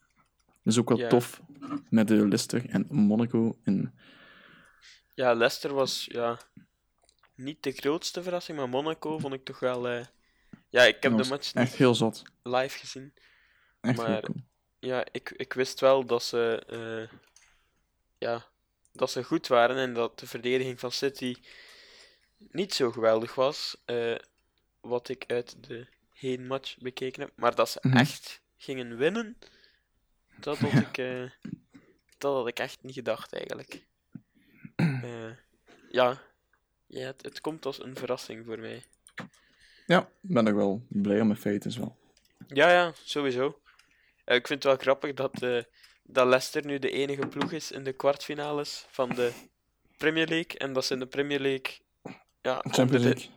Dat 0.62 0.72
is 0.72 0.78
ook 0.78 0.88
wel 0.88 0.98
Ja. 0.98 1.08
tof. 1.08 1.42
Met 1.90 2.08
de 2.08 2.14
Leicester 2.16 2.68
en 2.70 2.86
Monaco. 2.90 3.58
En... 3.62 3.94
Ja, 5.14 5.32
Leicester 5.34 5.74
was 5.74 6.04
ja, 6.04 6.38
niet 7.34 7.62
de 7.62 7.72
grootste 7.72 8.22
verrassing, 8.22 8.58
maar 8.58 8.68
Monaco 8.68 9.18
vond 9.18 9.34
ik 9.34 9.44
toch 9.44 9.60
wel... 9.60 9.88
eh, 9.88 10.04
Ja, 10.68 10.82
ik 10.82 11.02
heb 11.02 11.16
de 11.16 11.28
match 11.28 11.52
Echt 11.52 11.74
heel 11.74 11.94
zot. 11.94 12.22
live 12.42 12.78
gezien. 12.78 13.12
Echt 13.80 13.96
Maar- 13.96 14.20
cool. 14.20 14.36
Ja, 14.78 15.04
ik, 15.12 15.30
ik 15.30 15.52
wist 15.52 15.80
wel 15.80 16.06
dat 16.06 16.22
ze... 16.22 16.62
eh, 17.10 17.18
Ja, 18.18 18.46
dat 18.94 19.10
ze 19.10 19.24
goed 19.24 19.46
waren 19.46 19.76
en 19.76 19.94
dat 19.94 20.18
de 20.18 20.26
verdediging 20.26 20.80
van 20.80 20.92
City 20.92 21.36
niet 22.38 22.74
zo 22.74 22.90
geweldig 22.90 23.34
was. 23.34 23.76
eh, 23.84 24.16
wat 24.80 25.08
ik 25.08 25.24
uit 25.26 25.56
de 25.68 25.86
heenmatch 26.12 26.78
bekeken 26.78 27.22
heb. 27.22 27.32
Maar 27.36 27.54
dat 27.54 27.70
ze 27.70 27.78
Mhm. 27.82 27.96
echt 27.96 28.40
gingen 28.56 28.96
winnen, 28.96 29.38
dat 30.40 30.58
had, 30.58 30.72
ik, 30.88 30.98
eh, 30.98 31.30
dat 32.18 32.34
had 32.34 32.48
ik 32.48 32.58
echt 32.58 32.82
niet 32.82 32.94
gedacht 32.94 33.32
eigenlijk. 33.32 33.82
Eh, 35.02 35.30
ja, 35.90 36.22
ja 36.86 37.06
het, 37.06 37.22
het 37.22 37.40
komt 37.40 37.66
als 37.66 37.82
een 37.82 37.96
verrassing 37.96 38.44
voor 38.46 38.58
mij. 38.58 38.82
Ja, 39.86 40.00
ik 40.00 40.08
ben 40.20 40.46
er 40.46 40.54
wel 40.56 40.86
blij 40.88 41.20
om 41.20 41.26
mijn 41.26 41.38
feiten 41.40 41.78
wel. 41.78 41.96
Ja, 42.46 42.70
ja, 42.72 42.92
sowieso. 43.02 43.60
Ik 44.24 44.46
vind 44.46 44.48
het 44.48 44.64
wel 44.64 44.76
grappig 44.76 45.14
dat, 45.14 45.42
dat 46.06 46.26
Leicester 46.26 46.64
nu 46.66 46.78
de 46.78 46.90
enige 46.90 47.26
ploeg 47.26 47.52
is 47.52 47.70
in 47.72 47.84
de 47.84 47.92
kwartfinales 47.92 48.84
van 48.88 49.08
de 49.08 49.32
Premier 49.96 50.26
League. 50.28 50.58
En 50.58 50.72
dat 50.72 50.84
ze 50.84 50.92
in 50.92 50.98
de 50.98 51.06
Premier 51.06 51.40
League. 51.40 51.78
Ja, 52.42 52.58
Champions 52.70 53.02
de- 53.02 53.08
League. 53.08 53.30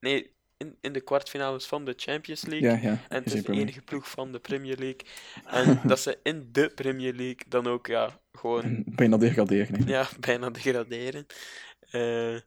nee, 0.00 0.30
in, 0.56 0.76
in 0.80 0.92
de 0.92 1.00
kwartfinales 1.00 1.66
van 1.66 1.84
de 1.84 1.94
Champions 1.96 2.44
League. 2.44 2.70
Ja, 2.70 2.76
ja. 2.76 3.04
En 3.08 3.22
het 3.24 3.32
is 3.34 3.42
de 3.42 3.52
enige 3.52 3.82
ploeg 3.82 4.10
van 4.10 4.32
de 4.32 4.38
Premier 4.38 4.76
League. 4.76 5.00
En 5.44 5.80
dat 5.88 6.00
ze 6.00 6.18
in 6.22 6.48
de 6.52 6.70
Premier 6.74 7.12
League 7.14 7.44
dan 7.48 7.66
ook 7.66 7.86
ja, 7.86 8.20
gewoon 8.32 8.82
Bijna 8.86 9.16
degraderen. 9.16 9.84
hè. 9.84 9.90
ja, 9.90 10.08
bijna 10.20 10.50
degraderen. 10.50 11.26
Eh, 11.90 12.38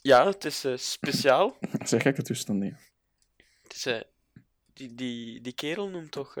ja, 0.00 0.26
het 0.26 0.44
is 0.44 0.64
eh, 0.64 0.76
speciaal. 0.76 1.56
Is 1.82 1.90
een 1.90 2.00
gekke 2.00 2.22
toestand, 2.22 2.58
nee. 2.58 2.74
Het 3.62 3.74
is, 3.74 3.86
eh, 3.86 4.00
die, 4.72 4.94
die, 4.94 5.40
die 5.40 5.52
kerel 5.52 5.88
noemt 5.88 6.10
toch. 6.10 6.36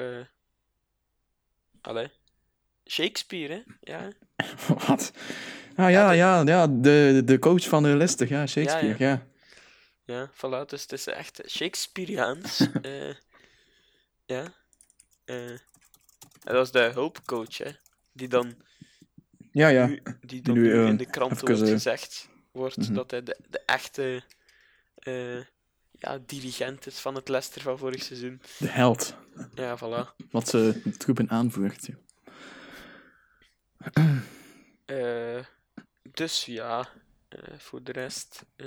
Allee. 1.88 2.10
Shakespeare, 2.86 3.52
hè? 3.54 3.62
Ja. 3.80 4.12
Wat? 4.86 5.12
Ah 5.76 5.90
ja, 5.90 6.10
ja, 6.10 6.40
ja, 6.40 6.66
de, 6.66 7.22
de 7.24 7.38
coach 7.38 7.68
van 7.68 7.82
de 7.82 7.88
Leicester, 7.88 8.28
ja, 8.28 8.46
Shakespeare, 8.46 8.94
ja. 8.98 9.26
Ja, 10.04 10.30
voilà. 10.32 10.66
Dus 10.66 10.82
het 10.82 10.92
is 10.92 11.06
echt 11.06 11.42
Shakespeareaans. 11.46 12.68
eh 12.82 13.14
ja. 14.24 14.54
eh 15.24 15.58
dat 16.44 16.66
is 16.66 16.72
de 16.72 16.90
hulpcoach, 16.92 17.58
hè? 17.58 17.70
Die 18.12 18.28
dan, 18.28 18.54
Ja, 19.52 19.68
ja. 19.68 19.86
nu, 19.86 20.02
die 20.20 20.42
dan 20.42 20.54
nu, 20.54 20.60
nu 20.60 20.72
eh, 20.72 20.86
in 20.86 20.96
de 20.96 21.10
krant 21.10 21.32
even, 21.32 21.46
wordt 21.46 21.70
gezegd 21.70 22.28
wordt 22.52 22.76
mhm. 22.76 22.94
dat 22.94 23.10
hij 23.10 23.22
de, 23.22 23.36
de 23.48 23.62
echte 23.66 24.22
ja, 25.98 26.18
dirigent 26.26 26.86
is 26.86 26.98
van 26.98 27.14
het 27.14 27.28
Leicester 27.28 27.62
van 27.62 27.78
vorig 27.78 28.02
seizoen. 28.02 28.40
De 28.58 28.68
held. 28.68 29.14
Ja, 29.54 29.78
voilà. 29.78 30.26
wat 30.30 30.48
ze 30.48 30.80
de 30.84 30.96
troepen 30.96 31.30
aanvoert. 31.30 31.88
Eh, 34.84 35.44
dus 36.12 36.44
ja, 36.44 36.88
eh, 37.28 37.58
voor 37.58 37.82
de 37.82 37.92
rest. 37.92 38.44
eh, 38.56 38.66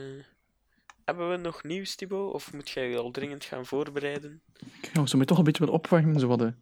hebben 1.05 1.29
we 1.29 1.37
nog 1.37 1.63
nieuws, 1.63 1.95
Thibaut? 1.95 2.33
Of 2.33 2.53
moet 2.53 2.69
jij 2.69 2.89
je 2.89 2.97
al 2.97 3.11
dringend 3.11 3.43
gaan 3.43 3.65
voorbereiden? 3.65 4.41
Ik 4.81 4.89
ga 4.93 5.05
zo 5.05 5.23
toch 5.23 5.37
een 5.37 5.43
beetje 5.43 5.65
wat 5.65 5.73
opwarmen. 5.73 6.19
Zo 6.19 6.27
wat 6.27 6.39
de 6.39 6.53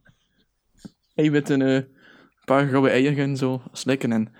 eiwitten, 1.15 1.59
een 1.59 1.87
paar 2.45 2.67
gouden 2.67 2.91
eieren 2.91 3.37
zo 3.37 3.63
slikken 3.71 4.11
en 4.11 4.33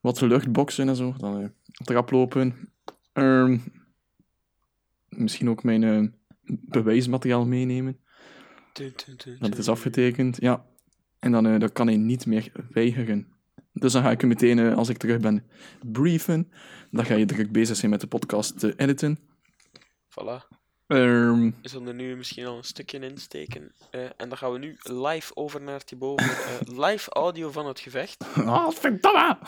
wat 0.00 0.20
luchtboksen 0.20 0.88
en 0.88 0.96
zo. 0.96 1.14
Dan 1.18 1.42
eh 1.42 1.48
trap 1.84 2.10
lopen. 2.10 2.72
Ehm, 3.12 3.58
misschien 5.16 5.50
ook 5.50 5.62
mijn 5.62 5.82
eh, 5.84 6.08
bewijsmateriaal 6.68 7.46
meenemen. 7.46 8.00
Dat 9.38 9.58
is 9.58 9.68
afgetekend, 9.68 10.36
ja. 10.40 10.66
En 11.18 11.32
dan, 11.32 11.46
eh, 11.46 11.58
dan 11.60 11.72
kan 11.72 11.86
hij 11.86 11.96
niet 11.96 12.26
meer 12.26 12.52
weigeren. 12.70 13.32
Dus 13.72 13.92
dan 13.92 14.02
ga 14.02 14.10
ik 14.10 14.20
hem 14.20 14.28
meteen, 14.28 14.58
eh, 14.58 14.76
als 14.76 14.88
ik 14.88 14.96
terug 14.96 15.20
ben, 15.20 15.46
briefen. 15.80 16.52
Dan 16.90 17.04
ga 17.04 17.14
je 17.14 17.24
druk 17.24 17.52
bezig 17.52 17.76
zijn 17.76 17.90
met 17.90 18.00
de 18.00 18.06
podcast 18.06 18.58
te 18.58 18.74
editen. 18.76 19.18
Voilà. 20.10 20.60
Ehm, 20.86 21.50
We 21.62 21.68
zullen 21.68 21.88
er 21.88 21.94
nu 21.94 22.16
misschien 22.16 22.46
al 22.46 22.56
een 22.56 22.64
stukje 22.64 22.98
insteken. 22.98 23.72
Eh, 23.90 24.04
en 24.04 24.28
dan 24.28 24.36
gaan 24.36 24.52
we 24.52 24.58
nu 24.58 24.76
live 24.82 25.36
over 25.36 25.62
naar 25.62 25.84
Thibaut 25.84 26.20
eh, 26.20 26.78
live 26.78 27.10
audio 27.10 27.50
van 27.50 27.66
het 27.66 27.80
gevecht. 27.80 28.24
oh, 28.36 28.70
verdomme! 28.70 29.38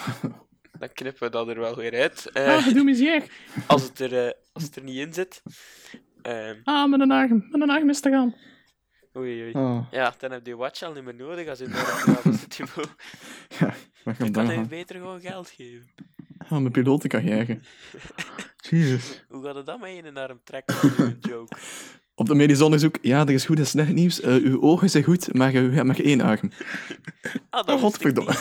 Dan 0.78 0.88
knippen 0.92 1.22
we 1.22 1.30
dat 1.30 1.48
er 1.48 1.58
wel 1.60 1.76
weer 1.76 1.94
uit. 2.00 2.30
Eh, 2.32 2.46
Ah, 2.48 2.74
doe 2.74 2.84
me 2.84 2.94
zeer. 2.94 3.22
als, 3.66 3.82
het 3.82 4.00
er, 4.00 4.26
eh, 4.26 4.32
als 4.52 4.62
het 4.62 4.76
er 4.76 4.82
niet 4.82 4.96
in 4.96 5.12
zit. 5.14 5.42
Ehm, 6.22 6.56
Ah, 6.64 6.90
met 6.90 7.00
een 7.00 7.10
arm. 7.10 7.46
Met 7.50 7.60
een 7.60 7.70
arm 7.70 7.88
is 7.90 8.00
te 8.00 8.10
gaan. 8.10 8.34
oei, 9.16 9.42
oei. 9.42 9.52
Oh, 9.52 9.86
Ja, 9.90 10.14
dan 10.18 10.30
heb 10.30 10.46
je 10.46 10.56
watch 10.56 10.82
al 10.82 10.92
niet 10.92 11.04
meer 11.04 11.14
nodig 11.14 11.48
als 11.48 11.58
je 11.58 11.68
daar 11.68 11.76
gaat 11.84 12.24
als 12.26 12.44
Thibaut. 12.48 12.88
ja, 13.58 13.66
wat 13.66 13.74
Dan 14.04 14.14
kan 14.14 14.14
kan 14.16 14.32
dat 14.32 14.46
hij 14.46 14.54
gaan? 14.54 14.68
beter 14.68 14.96
gewoon 14.96 15.20
geld 15.20 15.50
geven. 15.50 15.86
Ah, 16.38 16.50
mijn 16.50 16.70
pilotencarrière. 16.70 17.58
Jezus. 18.70 19.24
Hoe 19.28 19.44
gaat 19.44 19.54
het 19.54 19.66
dan 19.66 19.80
met 19.80 19.90
je 19.90 19.96
in 19.96 20.04
een 20.04 20.16
arm 20.16 20.40
trekken 20.44 20.76
een 20.96 21.16
joke? 21.20 21.56
Op 22.14 22.26
de 22.26 22.34
medisch 22.34 22.60
onderzoek, 22.60 22.98
ja, 23.02 23.20
er 23.20 23.30
is 23.30 23.44
goed 23.46 23.58
en 23.58 23.66
slecht 23.66 23.92
nieuws. 23.92 24.20
Eh, 24.20 24.34
uw 24.34 24.60
ogen 24.62 24.90
zijn 24.90 25.04
goed, 25.04 25.34
maar 25.34 25.54
u 25.54 25.74
hebt 25.74 25.86
maar 25.86 25.98
één 26.00 26.20
arm. 26.20 26.50
Ah, 27.50 27.66
dat 27.66 27.76
Oh, 27.76 27.80
godverdomme. 27.84 28.32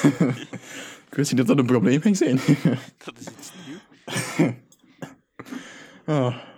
Ik 1.14 1.20
wist 1.20 1.32
niet 1.32 1.47
dat 1.47 1.47
dat 1.47 1.57
een 1.57 1.72
probleem 1.72 2.01
ging 2.01 2.18
zijn. 2.18 2.36
Dat 3.05 3.20
is 3.20 3.28
iets 3.28 3.51
nieuws. 3.68 4.55
Oh. 6.05 6.38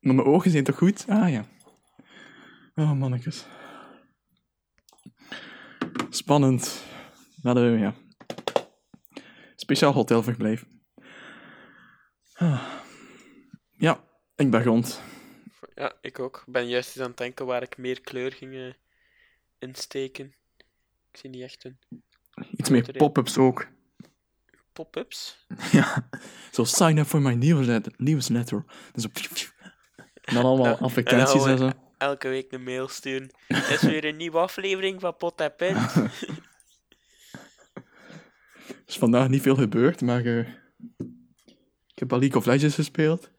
Maar 0.00 0.14
mijn 0.14 0.26
ogen 0.26 0.50
zijn 0.50 0.64
toch 0.64 0.78
goed? 0.78 1.04
Ah 1.08 1.30
ja. 1.30 1.46
Oh, 2.74 2.92
mannetjes. 2.92 3.46
Spannend. 6.10 6.84
Ja. 7.42 7.94
Speciaal 9.56 9.92
hotelverblijf. 9.92 10.64
Ah. 12.34 12.72
Ja, 13.70 14.04
ik 14.36 14.50
ben 14.50 14.64
rond. 14.64 15.00
Ja, 15.74 15.92
ik 16.00 16.18
ook. 16.18 16.42
Ik 16.46 16.52
ben 16.52 16.68
juist 16.68 16.88
eens 16.88 17.04
aan 17.04 17.10
het 17.10 17.18
denken 17.18 17.46
waar 17.46 17.62
ik 17.62 17.76
meer 17.76 18.00
kleur 18.00 18.32
ging 18.32 18.54
eh, 18.54 18.72
insteken. 19.58 20.34
Ik 21.10 21.16
zie 21.16 21.30
niet 21.30 21.42
echt 21.42 21.64
een 21.64 21.78
Iets 22.56 22.68
meer 22.68 22.92
pop-ups 22.92 23.38
ook. 23.38 23.72
Pop-ups. 24.74 25.46
Ja. 25.72 26.08
Zo, 26.52 26.64
sign 26.64 26.98
up 26.98 27.06
for 27.06 27.20
my 27.22 27.34
newsletter. 27.34 27.92
newsletter. 27.96 28.64
En 28.92 29.00
zo... 29.00 29.08
En 30.24 30.34
dan 30.34 30.44
allemaal 30.44 30.76
advertenties 30.76 31.44
en 31.44 31.58
zo. 31.58 31.70
Elke 31.98 32.28
week 32.28 32.52
een 32.52 32.62
mail 32.62 32.88
sturen. 32.88 33.30
Het 33.46 33.68
is 33.68 33.82
weer 33.82 34.04
een 34.04 34.16
nieuwe 34.16 34.38
aflevering 34.38 35.00
van 35.00 35.16
Pot 35.16 35.40
en 35.40 35.54
Pint. 35.56 35.94
Er 38.66 38.90
is 38.90 38.98
vandaag 38.98 39.28
niet 39.28 39.42
veel 39.42 39.54
gebeurd, 39.54 40.00
maar... 40.00 40.24
eh, 40.24 40.48
ik 41.88 41.98
heb 41.98 42.12
al 42.12 42.18
League 42.18 42.36
of 42.36 42.46
Legends 42.46 42.74
gespeeld. 42.74 43.30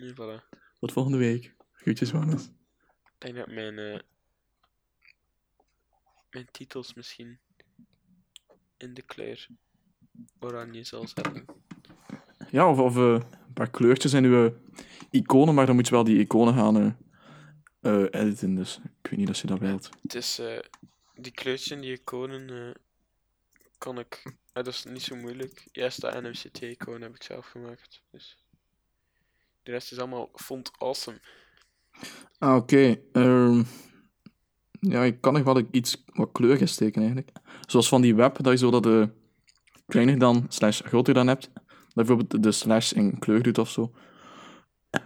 Voilà. 0.00 0.48
Tot 0.80 0.92
volgende 0.92 1.18
week. 1.18 1.54
Groetjes, 1.72 2.10
Wannes. 2.10 2.44
Ik 3.04 3.12
denk 3.18 3.36
dat 3.36 3.46
mijn, 3.46 3.78
eh, 3.78 4.00
mijn 6.30 6.48
titels 6.50 6.94
misschien 6.94 7.38
in 8.76 8.94
de 8.94 9.02
kleur 9.02 9.46
oranje 10.40 10.84
zal 10.84 11.06
zetten. 11.08 11.44
Ja, 12.50 12.70
of, 12.70 12.78
of 12.78 12.96
eh, 12.96 13.02
een 13.12 13.52
paar 13.54 13.70
kleurtjes 13.70 14.12
in 14.12 14.24
uw 14.24 14.52
iconen, 15.10 15.54
maar 15.54 15.66
dan 15.66 15.74
moet 15.74 15.86
je 15.88 15.94
wel 15.94 16.04
die 16.04 16.18
iconen 16.18 16.54
gaan 16.54 16.76
eh, 16.76 16.92
eh, 18.02 18.06
editen. 18.10 18.54
Dus 18.54 18.80
ik 19.02 19.10
weet 19.10 19.18
niet 19.18 19.28
of 19.28 19.40
je 19.40 19.46
dat 19.46 19.58
wilt. 19.58 19.88
Het 20.02 20.14
is 20.14 20.38
eh, 20.38 20.58
die 21.14 21.32
kleurtjes 21.32 21.70
en 21.70 21.80
die 21.80 21.92
iconen 21.92 22.50
eh, 22.50 22.74
kan 23.78 23.98
ik. 23.98 24.22
eh, 24.24 24.32
dat 24.52 24.66
is 24.66 24.84
niet 24.84 25.02
zo 25.02 25.16
moeilijk. 25.16 25.68
Juist 25.72 26.00
dat 26.00 26.22
NMCT-icoon 26.22 27.00
heb 27.02 27.14
ik 27.14 27.22
zelf 27.22 27.46
gemaakt. 27.46 28.02
Dus. 28.10 28.44
De 29.62 29.70
rest 29.70 29.92
is 29.92 29.98
allemaal 29.98 30.30
font 30.34 30.70
awesome. 30.78 31.20
Ah, 32.38 32.56
oké. 32.56 33.00
Ehm, 33.12 33.62
ja, 34.80 35.02
ik 35.02 35.20
kan 35.20 35.32
nog 35.32 35.42
wel 35.42 35.62
iets 35.70 36.04
wat 36.06 36.32
kleur 36.32 36.68
steken 36.68 37.00
eigenlijk. 37.00 37.30
Zoals 37.66 37.88
van 37.88 38.00
die 38.00 38.14
web, 38.14 38.36
dat 38.42 38.52
je 38.52 38.58
zo 38.58 38.70
dat 38.70 38.82
de 38.82 39.08
kleiner 39.90 40.18
dan 40.18 40.46
slash 40.48 40.80
groter 40.82 41.14
dan 41.14 41.26
hebt. 41.26 41.50
Dat 41.54 42.06
bijvoorbeeld 42.06 42.42
de 42.42 42.52
slash 42.52 42.92
in 42.92 43.18
kleur 43.18 43.42
doet 43.42 43.58
of 43.58 43.70
zo. 43.70 43.92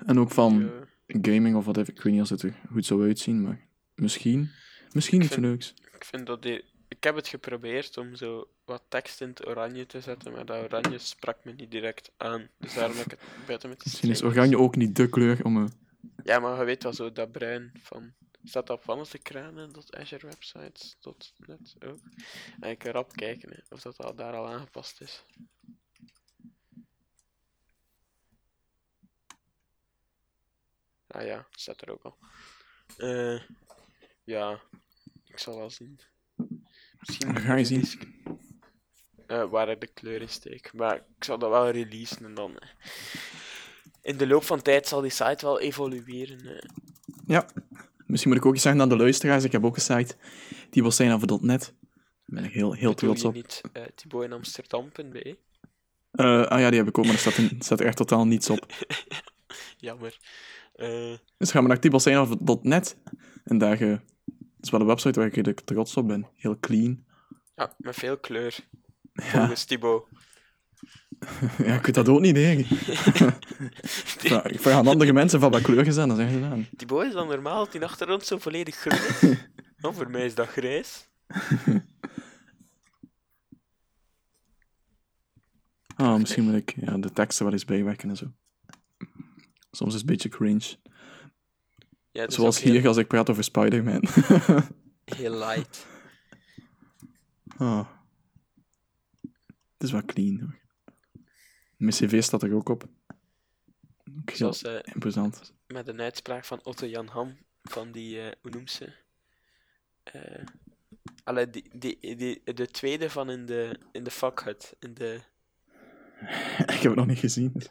En 0.07 0.19
ook 0.19 0.31
van 0.31 0.71
gaming 1.07 1.57
of 1.57 1.65
wat 1.65 1.77
even. 1.77 1.95
Ik 1.95 2.03
weet 2.03 2.13
niet 2.13 2.21
als 2.21 2.31
het 2.31 2.43
er 2.43 2.55
goed 2.73 2.87
zou 2.87 3.03
uitzien, 3.07 3.43
maar 3.43 3.67
misschien. 3.95 4.51
Misschien 4.93 5.19
Ik 5.19 5.25
iets 5.25 5.35
vind- 5.35 5.47
leuks. 5.47 5.75
ik 5.95 6.05
vind 6.05 6.27
dat 6.27 6.43
die. 6.43 6.65
Ik 6.89 7.05
heb 7.05 7.15
het 7.17 7.29
geprobeerd 7.29 7.97
om 7.99 8.15
zo 8.15 8.49
wat 8.65 8.83
tekst 8.89 9.21
in 9.21 9.29
het 9.29 9.47
oranje 9.47 9.87
te 9.87 10.01
zetten, 10.01 10.33
maar 10.33 10.45
dat 10.47 10.63
oranje 10.65 10.99
sprak 10.99 11.37
me 11.45 11.53
niet 11.53 11.71
direct 11.71 12.11
aan. 12.17 12.49
Dus 12.59 12.75
daarom 12.75 12.97
heb 12.97 13.05
ik 13.05 13.11
het 13.11 13.47
buiten 13.47 13.69
met 13.69 13.79
de 13.79 13.85
Misschien 13.87 14.11
is 14.11 14.23
oranje 14.23 14.59
ook 14.59 14.77
niet 14.77 14.97
de 14.97 15.09
kleur 15.09 15.45
om... 15.45 15.57
eh, 15.57 15.65
Ja, 16.25 16.39
maar 16.39 16.59
je 16.59 16.65
weet 16.65 16.83
wel 16.83 16.93
zo, 16.93 17.13
dat 17.13 17.33
bruin 17.33 17.71
van... 17.83 18.13
Staat 18.45 18.67
dat 18.67 18.79
op 18.79 18.85
van 18.85 19.07
de 19.11 19.19
kranen, 19.19 19.73
dat 19.73 19.97
Azure 19.97 20.27
websites, 20.27 20.97
tot 21.01 21.33
net 21.47 21.75
ook. 21.85 21.99
En 22.61 22.71
ik 22.71 22.79
kan 22.79 22.91
erop 22.91 23.13
kijken 23.13 23.51
hè, 23.51 23.75
of 23.75 23.81
dat 23.81 23.99
al 23.99 24.15
daar 24.15 24.35
al 24.35 24.49
aangepast 24.49 25.01
is. 25.01 25.25
Ah 31.07 31.25
ja, 31.27 31.47
staat 31.51 31.81
er 31.83 31.91
ook 31.91 32.03
al. 32.03 32.17
Eh, 32.97 33.41
ja, 34.25 34.61
ik 35.27 35.39
zal 35.39 35.57
wel 35.57 35.71
zien. 35.71 36.01
Misschien 37.01 37.37
Ga 37.41 37.55
je 37.55 37.65
zien. 37.65 37.85
eh, 39.27 39.51
waar 39.51 39.69
ik 39.69 39.81
de 39.81 39.87
kleur 39.87 40.21
in 40.21 40.29
steek. 40.29 40.73
Maar 40.73 40.97
ik 40.97 41.25
zal 41.25 41.39
dat 41.39 41.51
wel 41.51 41.71
releasen 41.71 42.25
en 42.25 42.35
dan... 42.35 42.59
eh, 42.59 42.69
in 44.01 44.17
de 44.17 44.27
loop 44.27 44.45
van 44.45 44.63
tijd 44.63 44.89
zal 44.89 45.01
die 45.01 45.11
site 45.11 45.45
wel 45.47 45.61
evolueren. 45.61 46.69
Ja, 47.27 47.47
misschien 48.07 48.31
moet 48.31 48.41
ik 48.41 48.47
ook 48.47 48.55
iets 48.55 48.63
zeggen 48.63 48.81
aan 48.81 48.89
de 48.89 48.97
luisteraars. 48.97 49.45
Ik 49.45 49.53
heb 49.53 49.65
ook 49.65 49.77
een 49.77 49.83
site, 49.83 50.17
die 50.71 50.83
was 50.83 50.97
zijn 50.97 51.13
over 51.13 51.39
.net. 51.41 51.75
Daar 52.27 52.43
ben 52.43 52.45
ik 52.45 52.53
heel, 52.53 52.73
heel 52.73 52.95
trots 52.95 53.25
op. 53.25 53.35
niet 53.35 53.61
uh, 53.73 53.83
Thibaut 53.95 54.25
in 54.25 54.33
Amsterdam.be? 54.33 55.37
Eh, 56.11 56.47
ah 56.47 56.61
ja, 56.61 56.69
die 56.69 56.79
heb 56.79 56.89
ik 56.89 56.99
ook, 56.99 57.05
maar 57.05 57.15
er 57.15 57.21
staat, 57.21 57.37
er 57.37 57.51
staat 57.59 57.81
er 57.81 57.87
echt 57.87 57.97
totaal 57.97 58.27
niets 58.27 58.51
op. 58.51 58.67
Jammer. 59.77 60.19
Eh, 60.75 61.15
Dus 61.37 61.51
ga 61.51 61.61
maar 61.61 61.69
naar 61.69 61.81
tibelsteinhoff.net. 61.81 62.97
En 63.45 63.59
daar 63.59 63.81
eh, 63.81 63.99
is 64.61 64.71
wel 64.71 64.81
een 64.81 64.87
website 64.87 65.19
waar 65.19 65.29
ik 65.29 65.35
redelijk 65.35 65.61
trots 65.61 65.97
op 65.97 66.07
ben. 66.07 66.29
Heel 66.37 66.59
clean. 66.61 67.05
ja, 67.55 67.75
met 67.79 67.95
veel 67.95 68.19
kleur. 68.19 68.57
Volgens 69.15 69.65
Thibaut. 69.65 70.07
ja, 71.67 71.75
ik 71.75 71.85
weet 71.87 71.95
dat 71.95 72.09
ook 72.09 72.21
niet, 72.21 72.37
hè. 72.37 72.51
ik 72.53 72.67
vraag- 74.19 74.45
ik 74.47 74.61
vraag 74.61 74.75
aan 74.75 74.87
andere 74.87 75.13
mensen 75.13 75.41
van 75.41 75.51
wat 75.51 75.63
kleur 75.63 75.93
zijn, 75.93 76.09
dan 76.09 76.17
zeggen 76.17 76.39
ze 76.39 76.45
aan. 76.45 76.67
Thibaut 76.77 77.07
is 77.07 77.13
dan 77.13 77.29
normaal 77.29 77.69
die 77.71 77.85
achtergrond 77.85 78.25
zo 78.27 78.39
volledig 78.39 78.75
groen 78.77 79.37
oh, 79.83 79.95
voor 79.95 80.11
mij 80.11 80.25
is 80.25 80.35
dat 80.35 80.49
grijs. 80.49 81.09
Ah, 85.97 86.19
misschien 86.19 86.45
moet 86.45 86.55
ik 86.55 86.75
ja, 86.81 86.97
de 86.99 87.11
teksten 87.11 87.45
wel 87.45 87.53
eens 87.53 87.65
bijwerken 87.65 88.09
en 88.09 88.17
zo. 88.17 88.33
Soms 89.71 89.95
is 89.95 90.01
het 90.01 90.11
een 90.11 90.17
beetje 90.17 90.29
cringe. 90.29 90.77
Ja, 92.11 92.31
Zoals 92.31 92.63
heel- 92.63 92.73
hier 92.73 92.87
als 92.89 92.97
ik 92.97 93.07
praat 93.09 93.31
over 93.31 93.45
Spider-Man. 93.45 94.05
Heel 95.05 95.39
light. 95.39 95.87
Ah. 97.57 97.89
Het 99.73 99.83
is 99.83 99.91
wel 99.93 100.05
clean 100.05 100.41
hoor. 100.41 100.59
Mijn 101.85 101.97
cv 101.97 102.23
staat 102.23 102.43
er 102.43 102.55
ook 102.55 102.69
op. 102.69 102.85
Ook 104.19 104.31
heel 104.31 104.37
Zoals 104.37 104.63
eh, 104.63 104.95
imposant. 104.95 105.55
met 105.67 105.89
een 105.89 106.01
uitspraak 106.01 106.45
van 106.45 106.61
Otto 106.63 106.87
Jan 106.87 107.07
Ham, 107.07 107.37
van 107.63 107.93
die, 107.93 108.21
eh, 108.21 108.33
hoe 108.43 108.51
noemt 108.51 108.71
ze? 108.71 108.93
Eh 110.03 110.45
die, 111.51 111.71
die, 111.73 112.17
die, 112.17 112.43
de 112.55 112.67
tweede 112.67 113.11
van 113.11 113.31
in 113.31 113.47
de, 113.47 113.79
in 113.93 114.05
de 114.05 114.11
fuckhut. 114.11 114.77
In 114.79 114.95
de, 114.95 115.21
ik 116.75 116.81
heb 116.81 116.83
het 116.83 116.95
nog 116.95 117.07
niet 117.07 117.19
gezien. 117.19 117.63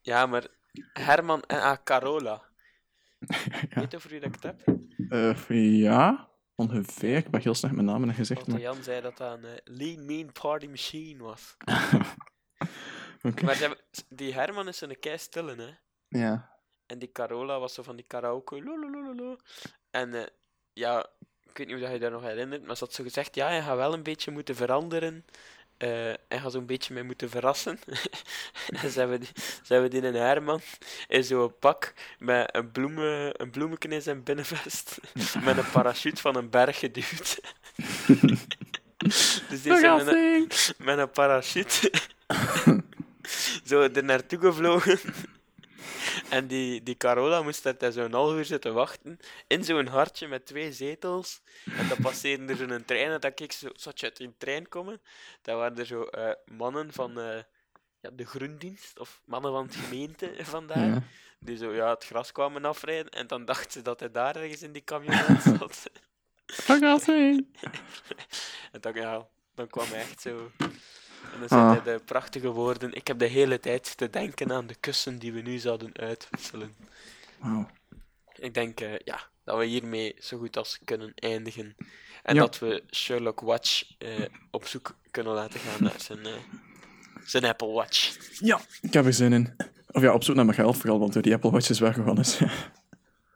ja, 0.00 0.26
maar 0.26 0.46
Herman 0.92 1.42
en 1.42 1.60
ah, 1.60 1.76
Carola. 1.84 2.42
Ja. 3.68 3.80
Weet 3.80 3.90
je 3.90 3.96
over 3.96 4.10
wie 4.10 4.20
dat 4.20 4.34
ik 4.34 4.42
het 4.42 4.54
heb? 5.08 5.48
Ja? 5.48 6.28
Ongeveer. 6.54 7.16
Ik 7.16 7.30
ben 7.30 7.40
heel 7.40 7.54
slecht 7.54 7.74
met 7.74 7.84
namen 7.84 8.08
en 8.08 8.14
gezicht. 8.14 8.46
Maar... 8.46 8.60
Jan 8.60 8.82
zei 8.82 9.00
dat 9.00 9.16
dat 9.16 9.42
een 9.42 9.60
lean 9.64 10.04
mean 10.04 10.32
party 10.32 10.66
machine 10.66 11.22
was. 11.22 11.56
Maar 13.22 13.58
hebben- 13.58 13.78
die 14.08 14.34
Herman 14.34 14.68
is 14.68 14.78
zo'n 14.78 14.96
kei 15.00 15.18
stille, 15.18 15.54
hè. 15.56 15.70
Ja. 16.18 16.56
En 16.86 16.98
die 16.98 17.12
Carola 17.12 17.58
was 17.58 17.74
zo 17.74 17.82
van 17.82 17.96
die 17.96 18.04
karaoke. 18.08 18.62
lolololo. 18.62 19.36
En 19.90 20.14
eh, 20.14 20.26
ja, 20.72 21.06
ik 21.44 21.56
weet 21.58 21.66
niet 21.66 21.76
of 21.76 21.82
je 21.82 21.88
je 21.88 21.98
daar 21.98 22.10
nog 22.10 22.22
herinnert, 22.22 22.66
maar 22.66 22.76
ze 22.76 22.84
had 22.84 22.94
zo 22.94 23.02
gezegd: 23.02 23.34
ja, 23.34 23.50
je 23.50 23.62
gaat 23.62 23.76
wel 23.76 23.92
een 23.92 24.02
beetje 24.02 24.30
moeten 24.30 24.56
veranderen. 24.56 25.24
eh 25.76 26.08
en 26.10 26.40
gaat 26.40 26.52
zo'n 26.52 26.66
beetje 26.66 26.94
mee 26.94 27.02
moeten 27.02 27.30
verrassen. 27.30 27.78
en 28.82 28.90
ze 28.90 28.98
hebben, 28.98 29.20
die, 29.20 29.28
ze 29.62 29.72
hebben 29.72 29.90
die 29.90 30.02
een 30.02 30.14
Herman 30.14 30.60
in 31.08 31.24
zo'n 31.24 31.58
pak 31.58 31.94
met 32.18 32.54
een, 32.54 32.70
bloemen, 32.72 33.42
een 33.42 33.78
in 33.78 34.02
zijn 34.02 34.22
binnenvest. 34.22 34.98
met 35.44 35.58
een 35.58 35.70
parachute 35.70 36.20
van 36.20 36.36
een 36.36 36.50
berg 36.50 36.78
geduwd. 36.78 37.40
dus 39.48 39.62
die 39.62 39.72
met 39.72 40.06
een, 40.06 40.48
met 40.78 40.98
een 40.98 41.10
parachute 41.10 41.90
zo 43.64 43.80
er 43.80 44.04
naartoe 44.04 44.38
gevlogen. 44.38 44.98
En 46.28 46.46
die, 46.46 46.82
die 46.82 46.96
Carola 46.96 47.42
moest 47.42 47.78
daar 47.78 47.92
zo'n 47.92 48.12
half 48.12 48.32
uur 48.32 48.44
zitten 48.44 48.74
wachten. 48.74 49.18
In 49.46 49.64
zo'n 49.64 49.86
hartje 49.86 50.28
met 50.28 50.46
twee 50.46 50.72
zetels. 50.72 51.40
En 51.64 51.88
dan 51.88 51.98
passeerde 52.00 52.52
er 52.52 52.56
zo'n 52.56 52.84
trein. 52.84 53.10
En 53.10 53.20
dan 53.20 53.34
keek 53.34 53.52
ze, 53.52 53.72
zat 53.76 54.00
je 54.00 54.06
uit 54.06 54.16
die 54.16 54.34
trein 54.38 54.68
komen. 54.68 55.00
Dan 55.42 55.56
waren 55.56 55.78
er 55.78 55.86
zo 55.86 56.02
eh, 56.02 56.30
mannen 56.44 56.92
van 56.92 57.20
eh, 57.20 57.42
ja, 58.00 58.10
de 58.12 58.26
groendienst. 58.26 58.98
Of 58.98 59.20
mannen 59.24 59.52
van 59.52 59.66
het 59.66 59.76
gemeente 59.76 60.32
vandaar. 60.38 60.86
Ja. 60.86 61.02
Die 61.40 61.56
zo 61.56 61.72
ja, 61.72 61.90
het 61.90 62.04
gras 62.04 62.32
kwamen 62.32 62.64
afrijden. 62.64 63.10
En 63.10 63.26
dan 63.26 63.44
dacht 63.44 63.72
ze 63.72 63.82
dat 63.82 64.00
hij 64.00 64.10
daar 64.10 64.36
ergens 64.36 64.62
in 64.62 64.72
die 64.72 64.84
camionet 64.84 65.42
zat. 65.58 65.90
Verrassing! 66.46 67.46
En 68.72 68.80
dan, 68.80 68.94
ja, 68.94 69.28
dan 69.54 69.66
kwam 69.66 69.86
hij 69.88 70.00
echt 70.00 70.20
zo. 70.20 70.50
En 71.32 71.40
dan 71.48 71.58
Ah. 71.58 71.70
zei 71.72 71.80
hij 71.82 71.92
de 71.96 72.04
prachtige 72.04 72.48
woorden. 72.48 72.92
Ik 72.94 73.06
heb 73.06 73.18
de 73.18 73.26
hele 73.26 73.60
tijd 73.60 73.96
te 73.96 74.10
denken 74.10 74.52
aan 74.52 74.66
de 74.66 74.74
kussen 74.80 75.18
die 75.18 75.32
we 75.32 75.40
nu 75.40 75.58
zouden 75.58 75.90
uitwisselen. 75.96 76.74
Ik 78.34 78.54
denk 78.54 78.80
eh, 78.80 78.98
ja, 79.04 79.20
dat 79.44 79.58
we 79.58 79.64
hiermee 79.64 80.16
zo 80.20 80.38
goed 80.38 80.56
als 80.56 80.78
kunnen 80.84 81.12
eindigen. 81.14 81.76
En 82.22 82.34
Ja. 82.34 82.40
dat 82.40 82.58
we 82.58 82.82
Sherlock 82.90 83.40
Watch 83.40 83.84
eh, 83.98 84.08
op 84.50 84.66
zoek 84.66 84.94
kunnen 85.10 85.32
laten 85.34 85.60
gaan 85.60 85.82
naar 85.82 86.00
zijn, 86.00 86.26
eh, 86.26 86.32
zijn 87.24 87.44
Apple 87.44 87.68
Watch. 87.72 88.16
Ja, 88.38 88.60
ik 88.80 88.92
heb 88.92 89.04
er 89.04 89.12
zin 89.12 89.32
in. 89.32 89.56
Of 89.90 90.02
ja, 90.02 90.12
op 90.12 90.24
zoek 90.24 90.34
naar 90.36 90.44
mijn 90.44 90.56
geld 90.56 90.76
vooral, 90.76 90.98
want 90.98 91.22
die 91.22 91.34
Apple 91.34 91.50
Watch 91.50 91.68
is 91.70 91.78
weggegaan. 91.80 92.14
Dus. 92.14 92.38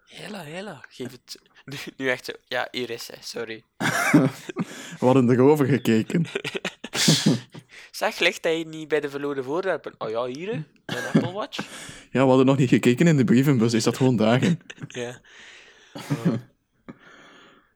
Hela, 0.07 0.43
hela, 0.43 0.85
geef 0.89 1.11
het. 1.11 1.39
Nu, 1.64 1.76
nu 1.97 2.09
echt 2.11 2.24
zo. 2.24 2.33
Ja, 2.49 2.68
hier 2.70 2.91
is 2.91 3.07
hij, 3.09 3.18
sorry. 3.20 3.64
We 4.99 5.07
hadden 5.07 5.30
erover 5.30 5.66
gekeken. 5.66 6.26
Zeg, 7.93 8.18
ligt 8.18 8.45
hij 8.45 8.64
niet 8.68 8.88
bij 8.88 9.01
de 9.01 9.11
verloren 9.11 9.45
voorwerpen? 9.45 9.95
Oh 9.99 10.11
ja, 10.11 10.24
hier, 10.24 10.64
mijn 10.86 11.05
Apple 11.14 11.32
Watch. 11.32 11.59
Ja, 12.11 12.22
we 12.22 12.28
hadden 12.28 12.47
nog 12.47 12.57
niet 12.57 12.68
gekeken 12.68 13.07
in 13.07 13.16
de 13.16 13.24
brievenbus, 13.24 13.72
is 13.72 13.84
dat 13.84 13.97
gewoon 13.97 14.16
dagen. 14.16 14.59
Ja, 14.88 15.20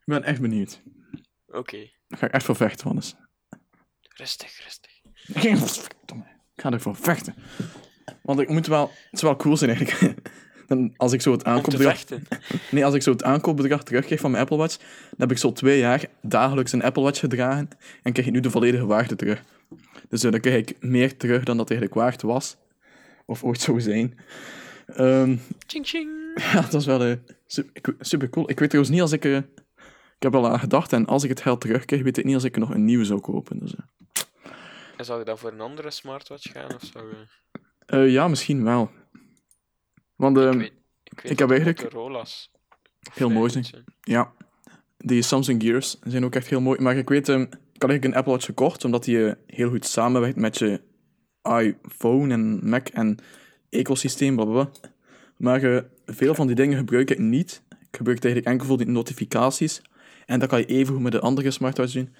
Ik 0.00 0.04
ben 0.04 0.22
echt 0.24 0.40
benieuwd. 0.40 0.82
oké. 1.46 1.90
Daar 2.08 2.18
ga 2.18 2.26
ik 2.26 2.32
echt 2.32 2.44
voor 2.44 2.56
vechten, 2.56 2.86
Wannes. 2.86 3.14
Rustig, 4.00 4.62
rustig. 4.64 4.90
Ik 5.26 5.56
ga- 5.58 5.66
verdomme. 5.66 6.24
Ik 6.54 6.62
ga 6.62 6.70
ervoor 6.70 6.96
vechten. 6.96 7.34
Want 8.22 8.40
ik 8.40 8.48
moet 8.48 8.66
wel... 8.66 8.86
Het 8.88 9.12
is 9.12 9.22
wel 9.22 9.36
cool 9.36 9.56
zijn, 9.56 9.76
eigenlijk. 9.76 10.18
Dan, 10.66 10.94
als 10.96 11.12
ik 11.12 11.20
zo 11.20 11.32
het 11.32 11.44
aankoopbedrag... 11.44 12.04
Nee, 12.70 12.84
als 12.84 12.94
ik 12.94 13.02
zo 13.02 13.10
het 13.10 13.22
aankoopbedrag 13.22 13.82
terugkrijg 13.82 14.20
van 14.20 14.30
mijn 14.30 14.42
Apple 14.42 14.58
Watch, 14.58 14.76
dan 14.76 15.18
heb 15.18 15.30
ik 15.30 15.38
zo 15.38 15.52
twee 15.52 15.78
jaar 15.78 16.04
dagelijks 16.22 16.72
een 16.72 16.82
Apple 16.82 17.02
Watch 17.02 17.20
gedragen 17.20 17.68
en 18.02 18.12
krijg 18.12 18.28
ik 18.28 18.34
nu 18.34 18.40
de 18.40 18.50
volledige 18.50 18.86
waarde 18.86 19.16
terug. 19.16 19.42
Dus 20.08 20.24
eh, 20.24 20.30
dan 20.30 20.40
krijg 20.40 20.56
ik 20.58 20.76
meer 20.80 21.16
terug 21.16 21.44
dan 21.44 21.56
dat 21.56 21.70
eigenlijk 21.70 22.00
waard 22.00 22.22
was. 22.22 22.56
Of 23.26 23.44
ooit 23.44 23.60
zou 23.60 23.80
zijn. 23.80 24.18
Ehm, 24.86 25.36
Ching 25.66 25.86
ching. 25.86 26.10
ja, 26.52 26.60
dat 26.60 26.80
is 26.80 26.86
wel 26.86 27.02
eh, 27.04 27.16
super 28.00 28.28
cool. 28.30 28.50
Ik 28.50 28.58
weet 28.58 28.68
trouwens 28.70 28.94
niet 28.94 29.02
als 29.02 29.12
ik... 29.12 29.24
eh, 29.24 29.36
ik 30.16 30.22
heb 30.22 30.34
al 30.34 30.48
aan 30.50 30.58
gedacht 30.58 30.92
en 30.92 31.06
als 31.06 31.22
ik 31.22 31.28
het 31.28 31.40
geld 31.40 31.60
terugkrijg, 31.60 32.02
weet 32.02 32.18
ik 32.18 32.24
niet 32.24 32.34
als 32.34 32.44
ik 32.44 32.56
nog 32.56 32.70
een 32.74 32.84
nieuwe 32.84 33.04
zou 33.04 33.20
kopen. 33.20 33.58
Dus. 33.58 33.74
En 34.96 35.04
zou 35.04 35.18
je 35.18 35.24
dan 35.24 35.38
voor 35.38 35.52
een 35.52 35.60
andere 35.60 35.90
smartwatch 35.90 36.52
gaan? 36.52 36.74
Of 36.74 36.82
zou 36.92 37.04
je... 37.08 37.26
Eh, 37.86 38.12
ja, 38.12 38.28
misschien 38.28 38.64
wel. 38.64 38.90
Want 40.16 40.36
ehm, 40.38 40.50
ik 40.52 40.58
weet, 40.60 40.72
ik 41.04 41.22
weet 41.22 41.30
ik 41.32 41.38
heb 41.38 41.48
eigenlijk- 41.50 41.82
Motorola's 41.82 42.50
heel 43.12 43.30
mooi 43.30 43.50
zijn. 43.50 43.66
Ja, 44.00 44.32
die 44.98 45.22
Samsung 45.22 45.62
Gears 45.62 45.98
zijn 46.02 46.24
ook 46.24 46.34
echt 46.34 46.46
heel 46.48 46.60
mooi. 46.60 46.80
Maar 46.80 46.96
ik 46.96 47.08
weet, 47.08 47.28
ehm, 47.28 47.40
ik 47.40 47.82
had 47.82 47.90
eigenlijk 47.90 48.04
een 48.04 48.14
Apple 48.14 48.32
Watch 48.32 48.44
gekocht, 48.46 48.84
omdat 48.84 49.04
die 49.04 49.26
eh, 49.28 49.34
heel 49.46 49.68
goed 49.70 49.86
samenwerkt 49.86 50.36
met 50.36 50.58
je 50.58 50.80
iPhone 51.42 52.32
en 52.34 52.68
Mac 52.68 52.88
en 52.88 53.18
ecosysteem, 53.70 54.34
blablabla. 54.34 54.70
Maar 55.36 55.62
eh, 55.62 55.82
veel 56.06 56.34
van 56.34 56.46
die 56.46 56.56
dingen 56.56 56.78
gebruik 56.78 57.10
ik 57.10 57.18
niet. 57.18 57.62
Ik 57.68 57.96
gebruik 57.96 58.16
het 58.16 58.24
eigenlijk 58.24 58.46
enkel 58.54 58.66
voor 58.66 58.76
die 58.84 58.86
notificaties. 58.94 59.82
En 60.26 60.40
dat 60.40 60.48
kan 60.48 60.58
je 60.58 60.66
even 60.66 60.94
goed 60.94 61.02
met 61.02 61.12
de 61.12 61.20
andere 61.20 61.50
smartwatch 61.50 61.92
doen. 61.92 62.14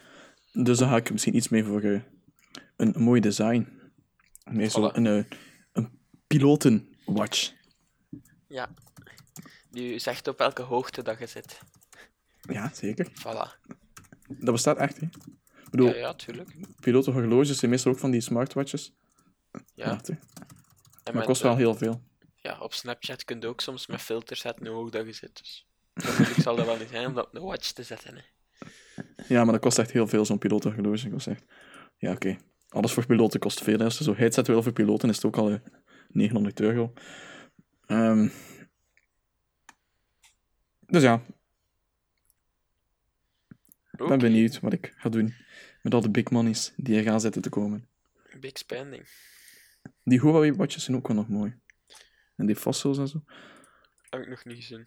Dus 0.53 0.79
dan 0.79 0.89
ga 0.89 0.97
ik 0.97 1.11
misschien 1.13 1.37
iets 1.37 1.49
meer 1.49 1.65
voor 1.65 1.81
eh, 1.83 2.01
een 2.77 2.95
mooi 2.99 3.21
design. 3.21 3.69
Nee, 4.51 4.69
zo 4.69 4.91
Voilà. 4.91 4.95
een, 4.95 5.07
eh, 5.07 5.25
een 5.73 5.89
pilotenwatch. 6.27 7.53
Ja. 8.49 8.69
Die 9.71 9.99
zegt 9.99 10.29
op 10.29 10.39
welke 10.39 10.63
hoogte 10.63 11.03
dat 11.03 11.19
je 11.19 11.27
zit. 11.27 11.61
Ja, 12.41 12.71
zeker. 12.75 13.07
Voilà. 13.11 13.75
Dat 14.29 14.53
bestaat 14.53 14.77
echt, 14.77 15.01
hè. 15.01 15.07
Ik 15.07 15.71
bedoel, 15.71 15.89
Ja, 15.89 15.95
ja, 15.95 16.15
tuurlijk. 16.15 16.55
pilotenhorloges 16.81 17.59
zijn 17.59 17.71
meestal 17.71 17.93
ook 17.93 17.99
van 17.99 18.11
die 18.11 18.21
smartwatches. 18.21 18.93
Ja. 19.75 20.01
En 20.07 20.19
Maar 21.05 21.15
met, 21.15 21.25
kost 21.25 21.43
wel 21.43 21.53
eh, 21.53 21.59
heel 21.59 21.75
veel. 21.75 22.03
Ja, 22.37 22.59
op 22.61 22.73
Snapchat 22.75 23.25
kun 23.25 23.41
je 23.41 23.47
ook 23.47 23.61
soms 23.61 23.87
met 23.87 24.01
filters 24.03 24.41
zetten 24.41 24.67
hoe 24.67 24.75
hoog 24.77 24.91
dat 24.91 25.07
je 25.07 25.13
zit. 25.13 25.39
Dus 25.39 25.67
moeilijk 26.05 26.41
zal 26.41 26.57
dat 26.57 26.67
wel 26.67 26.77
niet 26.77 26.89
zijn 26.89 27.07
om 27.07 27.15
dat 27.15 27.27
op 27.27 27.33
de 27.33 27.41
watch 27.41 27.71
te 27.73 27.83
zetten. 27.83 28.15
Hè. 28.15 28.23
Ja, 29.29 29.43
maar 29.45 29.53
dat 29.53 29.63
kost 29.63 29.79
echt 29.79 29.91
heel 29.91 30.07
veel, 30.07 30.25
zo'n 30.25 30.39
pilotenhorloge. 30.39 31.03
Dat 31.03 31.13
kost 31.13 31.27
echt... 31.27 31.45
Ja, 31.99 32.13
oké. 32.13 32.37
Alles 32.69 32.93
voor 32.93 33.07
piloten 33.07 33.41
kost 33.41 33.63
veel. 33.63 33.79
hè. 33.79 33.85
Als 33.85 33.99
je 33.99 34.05
zo'n 34.05 34.17
headset 34.17 34.47
wil 34.47 34.63
voor 34.63 34.73
piloten, 34.73 35.09
is 35.09 35.17
het 35.17 35.25
ook 35.25 35.37
al 35.37 35.51
eh, 35.51 35.59
900 36.09 36.61
euro. 36.61 36.93
Ehm, 37.87 38.29
Dus 40.87 41.03
ja, 41.03 41.23
ik 43.91 44.07
ben 44.07 44.19
benieuwd 44.19 44.61
wat 44.61 44.73
ik 44.73 44.93
ga 44.97 45.09
doen 45.09 45.35
met 45.83 45.95
al 45.95 46.01
de 46.01 46.11
big 46.11 46.31
monies 46.31 46.73
die 46.77 46.97
er 46.97 47.03
gaan 47.03 47.21
zitten 47.21 47.43
te 47.43 47.49
komen. 47.49 47.89
Big 48.41 48.59
spending. 48.59 49.09
Die 50.05 50.21
Huawei-watches 50.21 50.85
zijn 50.85 50.97
ook 50.97 51.07
wel 51.07 51.17
nog 51.17 51.29
mooi. 51.29 51.59
En 52.37 52.47
die 52.47 52.57
fossils 52.57 52.99
en 52.99 53.09
zo. 53.09 53.25
Heb 54.11 54.21
ik 54.21 54.29
nog 54.29 54.45
niet 54.45 54.57
gezien. 54.57 54.87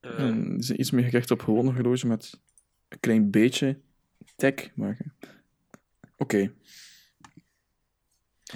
En 0.00 0.54
die 0.54 0.62
zijn 0.62 0.80
iets 0.80 0.90
meer 0.90 1.04
gericht 1.04 1.30
op 1.30 1.40
gewone 1.40 1.72
horloge 1.72 2.06
met 2.06 2.40
een 2.88 3.00
klein 3.00 3.30
beetje 3.30 3.80
tech. 4.36 4.74
Maar 4.74 4.98
oké. 6.16 6.54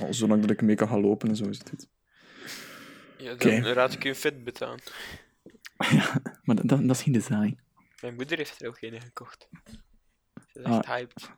Al 0.01 0.15
Zolang 0.15 0.41
dat 0.41 0.51
ik 0.51 0.63
mee 0.63 0.77
kan 0.77 0.89
gaan 0.89 1.01
lopen 1.01 1.29
en 1.29 1.37
zo 1.37 1.49
is 1.49 1.59
het 1.59 1.71
dit. 1.71 1.89
Ja, 3.25 3.35
dan 3.35 3.63
raad 3.73 3.93
ik 3.93 4.03
je 4.03 4.09
een 4.09 4.15
Fitbit 4.15 4.63
aan. 4.63 4.79
Maar 6.45 6.57
dat, 6.57 6.69
dat, 6.69 6.81
dat 6.81 6.97
is 6.97 7.03
geen 7.03 7.13
design. 7.13 7.59
Mijn 8.01 8.15
moeder 8.15 8.37
heeft 8.39 8.63
er 8.63 8.69
ook 8.69 8.81
een 8.81 9.01
gekocht. 9.01 9.49
Ze 10.53 10.59
is 10.61 10.65
Ah, 10.65 10.77
echt 10.77 10.87
hyped. 10.87 11.31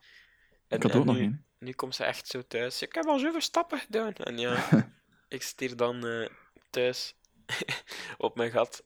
En, 0.68 0.76
Ik 0.76 0.82
had 0.82 0.94
ook 0.94 1.04
nog 1.04 1.16
een. 1.16 1.44
nu 1.58 1.72
komt 1.72 1.94
ze 1.94 2.04
echt 2.04 2.26
zo 2.28 2.42
thuis. 2.48 2.82
Ik 2.82 2.94
heb 2.94 3.04
al 3.06 3.18
zoveel 3.18 3.40
stappen 3.40 3.78
gedaan. 3.78 4.12
En 4.12 4.38
ja, 4.38 4.64
ik 5.28 5.42
zit 5.42 5.60
hier 5.60 5.76
dan 5.76 6.06
eh, 6.06 6.28
thuis 6.70 7.14
op 8.18 8.36
mijn 8.36 8.50
gat, 8.50 8.84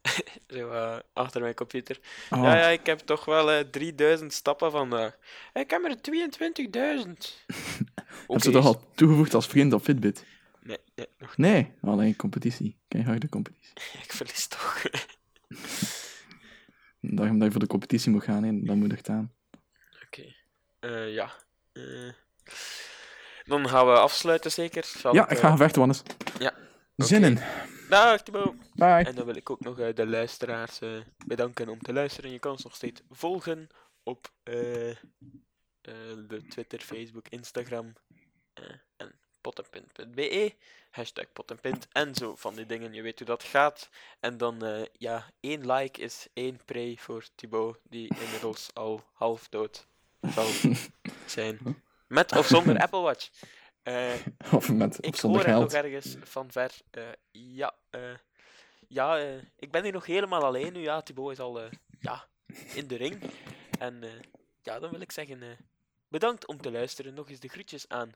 zo 0.49 0.71
eh, 0.71 0.99
achter 1.13 1.41
mijn 1.41 1.55
computer. 1.55 1.99
Oh, 2.31 2.43
Ja, 2.43 2.57
ja, 2.57 2.67
ik 2.67 2.87
heb 2.87 2.99
toch 2.99 3.25
wel 3.25 3.51
eh 3.51 3.65
3000 3.65 4.33
stappen 4.33 4.71
vandaag. 4.71 5.17
Ik 5.53 5.71
heb 5.71 5.85
er 5.85 5.97
22.000. 7.07 7.11
Heb 8.27 8.41
ze 8.43 8.51
toch 8.51 8.65
al 8.65 8.93
toegevoegd 8.95 9.35
als 9.35 9.47
vriend 9.47 9.73
op 9.73 9.83
Fitbit? 9.83 10.25
Nee, 10.71 10.79
nee, 10.95 11.07
nog 11.19 11.37
Nee, 11.37 11.73
alleen 11.83 12.17
competitie. 12.17 12.79
Keiharde 12.89 13.29
competitie. 13.29 13.73
niet. 13.75 14.05
Ik 14.05 14.13
verlies 14.13 14.47
toch. 14.47 14.83
Daarom 17.01 17.37
dat 17.39 17.47
je 17.47 17.51
voor 17.51 17.61
de 17.61 17.67
competitie 17.67 18.11
moet 18.11 18.23
gaan, 18.23 18.43
hè, 18.43 18.63
dat 18.63 18.77
moet 18.77 18.93
echt 18.93 19.09
aan. 19.09 19.35
Oké. 20.05 20.35
Eh, 20.81 21.13
ja. 21.13 21.33
Eh, 21.73 22.13
dan 23.45 23.69
gaan 23.69 23.87
we 23.87 23.93
afsluiten, 23.93 24.53
zeker? 24.53 24.85
Zal 24.85 25.15
Ja, 25.15 25.29
ik 25.29 25.39
ga 25.39 25.49
eh, 25.49 25.57
vechten, 25.57 25.79
Wannes. 25.79 26.03
Ja, 26.39 26.55
Zin 26.97 27.19
oké. 27.19 27.27
in. 27.27 27.39
Dag, 27.89 28.23
Thibaut. 28.23 28.55
Bye. 28.75 29.05
En 29.05 29.15
dan 29.15 29.27
wil 29.27 29.37
ik 29.37 29.51
ook 29.51 29.61
nog 29.61 29.93
de 29.93 30.07
luisteraars 30.07 30.79
bedanken 31.27 31.69
om 31.69 31.79
te 31.79 31.93
luisteren. 31.93 32.31
Je 32.31 32.39
kan 32.39 32.53
ons 32.53 32.63
nog 32.65 32.75
steeds 32.75 33.03
volgen 33.11 33.69
op 34.03 34.33
de 34.43 34.97
Twitter, 36.49 36.81
Facebook, 36.81 37.29
Instagram. 37.29 37.93
en 38.97 39.15
pottenpint.be, 39.41 40.55
hashtag 40.91 41.33
pottenpint 41.33 41.89
en 41.93 42.15
zo 42.15 42.37
van 42.37 42.55
die 42.55 42.67
dingen. 42.67 42.93
Je 42.93 43.03
weet 43.03 43.19
hoe 43.19 43.27
dat 43.27 43.43
gaat. 43.43 43.89
En 44.21 44.37
dan, 44.37 44.65
eh, 44.65 44.83
ja, 44.99 45.31
één 45.41 45.73
like 45.73 46.01
is 46.01 46.27
één 46.33 46.61
prey 46.65 46.97
voor 46.99 47.25
Thibaut, 47.35 47.79
die 47.83 48.15
inmiddels 48.21 48.71
al 48.75 49.03
half 49.13 49.49
dood 49.49 49.87
zal 50.35 50.47
zijn. 51.27 51.83
Met 52.07 52.37
of 52.37 52.47
zonder 52.47 52.79
Apple 52.85 53.01
Watch. 53.01 53.31
Eh, 53.83 54.13
Of 54.53 54.73
met 54.73 54.99
ik 55.07 55.13
of 55.15 55.19
zonder 55.21 55.51
hoor 55.51 55.61
nog 55.61 55.73
ergens 55.73 56.17
van 56.23 56.51
ver. 56.51 56.71
eh, 56.91 57.03
ja, 57.31 57.75
ja 58.89 59.17
ik 59.57 59.71
ben 59.71 59.83
hier 59.83 59.93
nog 59.93 60.07
helemaal 60.07 60.45
alleen 60.45 60.73
nu. 60.73 60.81
Ja, 60.81 61.03
Thibaut 61.03 61.33
is 61.33 61.41
al 61.41 61.61
ja, 62.01 62.27
in 62.75 62.87
de 62.87 62.97
ring. 62.97 63.23
En 63.79 64.03
ja, 64.63 64.79
dan 64.79 64.91
wil 64.91 65.01
ik 65.01 65.13
zeggen, 65.13 65.57
bedankt 66.09 66.47
om 66.47 66.61
te 66.61 66.71
luisteren. 66.71 67.15
Nog 67.15 67.29
eens 67.31 67.41
de 67.41 67.49
groetjes 67.49 67.89
aan 67.89 68.13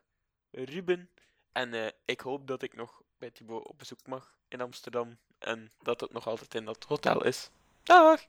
Ruben. 0.54 1.10
En 1.52 1.74
eh, 1.74 1.86
ik 2.04 2.20
hoop 2.20 2.46
dat 2.46 2.62
ik 2.62 2.74
nog 2.74 3.02
bij 3.18 3.30
Thibaut 3.30 3.66
op 3.66 3.78
bezoek 3.78 4.06
mag 4.06 4.36
in 4.48 4.60
Amsterdam. 4.60 5.18
En 5.38 5.72
dat 5.82 6.00
het 6.00 6.12
nog 6.12 6.26
altijd 6.26 6.54
in 6.54 6.64
dat 6.64 6.84
hotel 6.84 7.24
is. 7.24 7.50
Dag! 7.82 8.26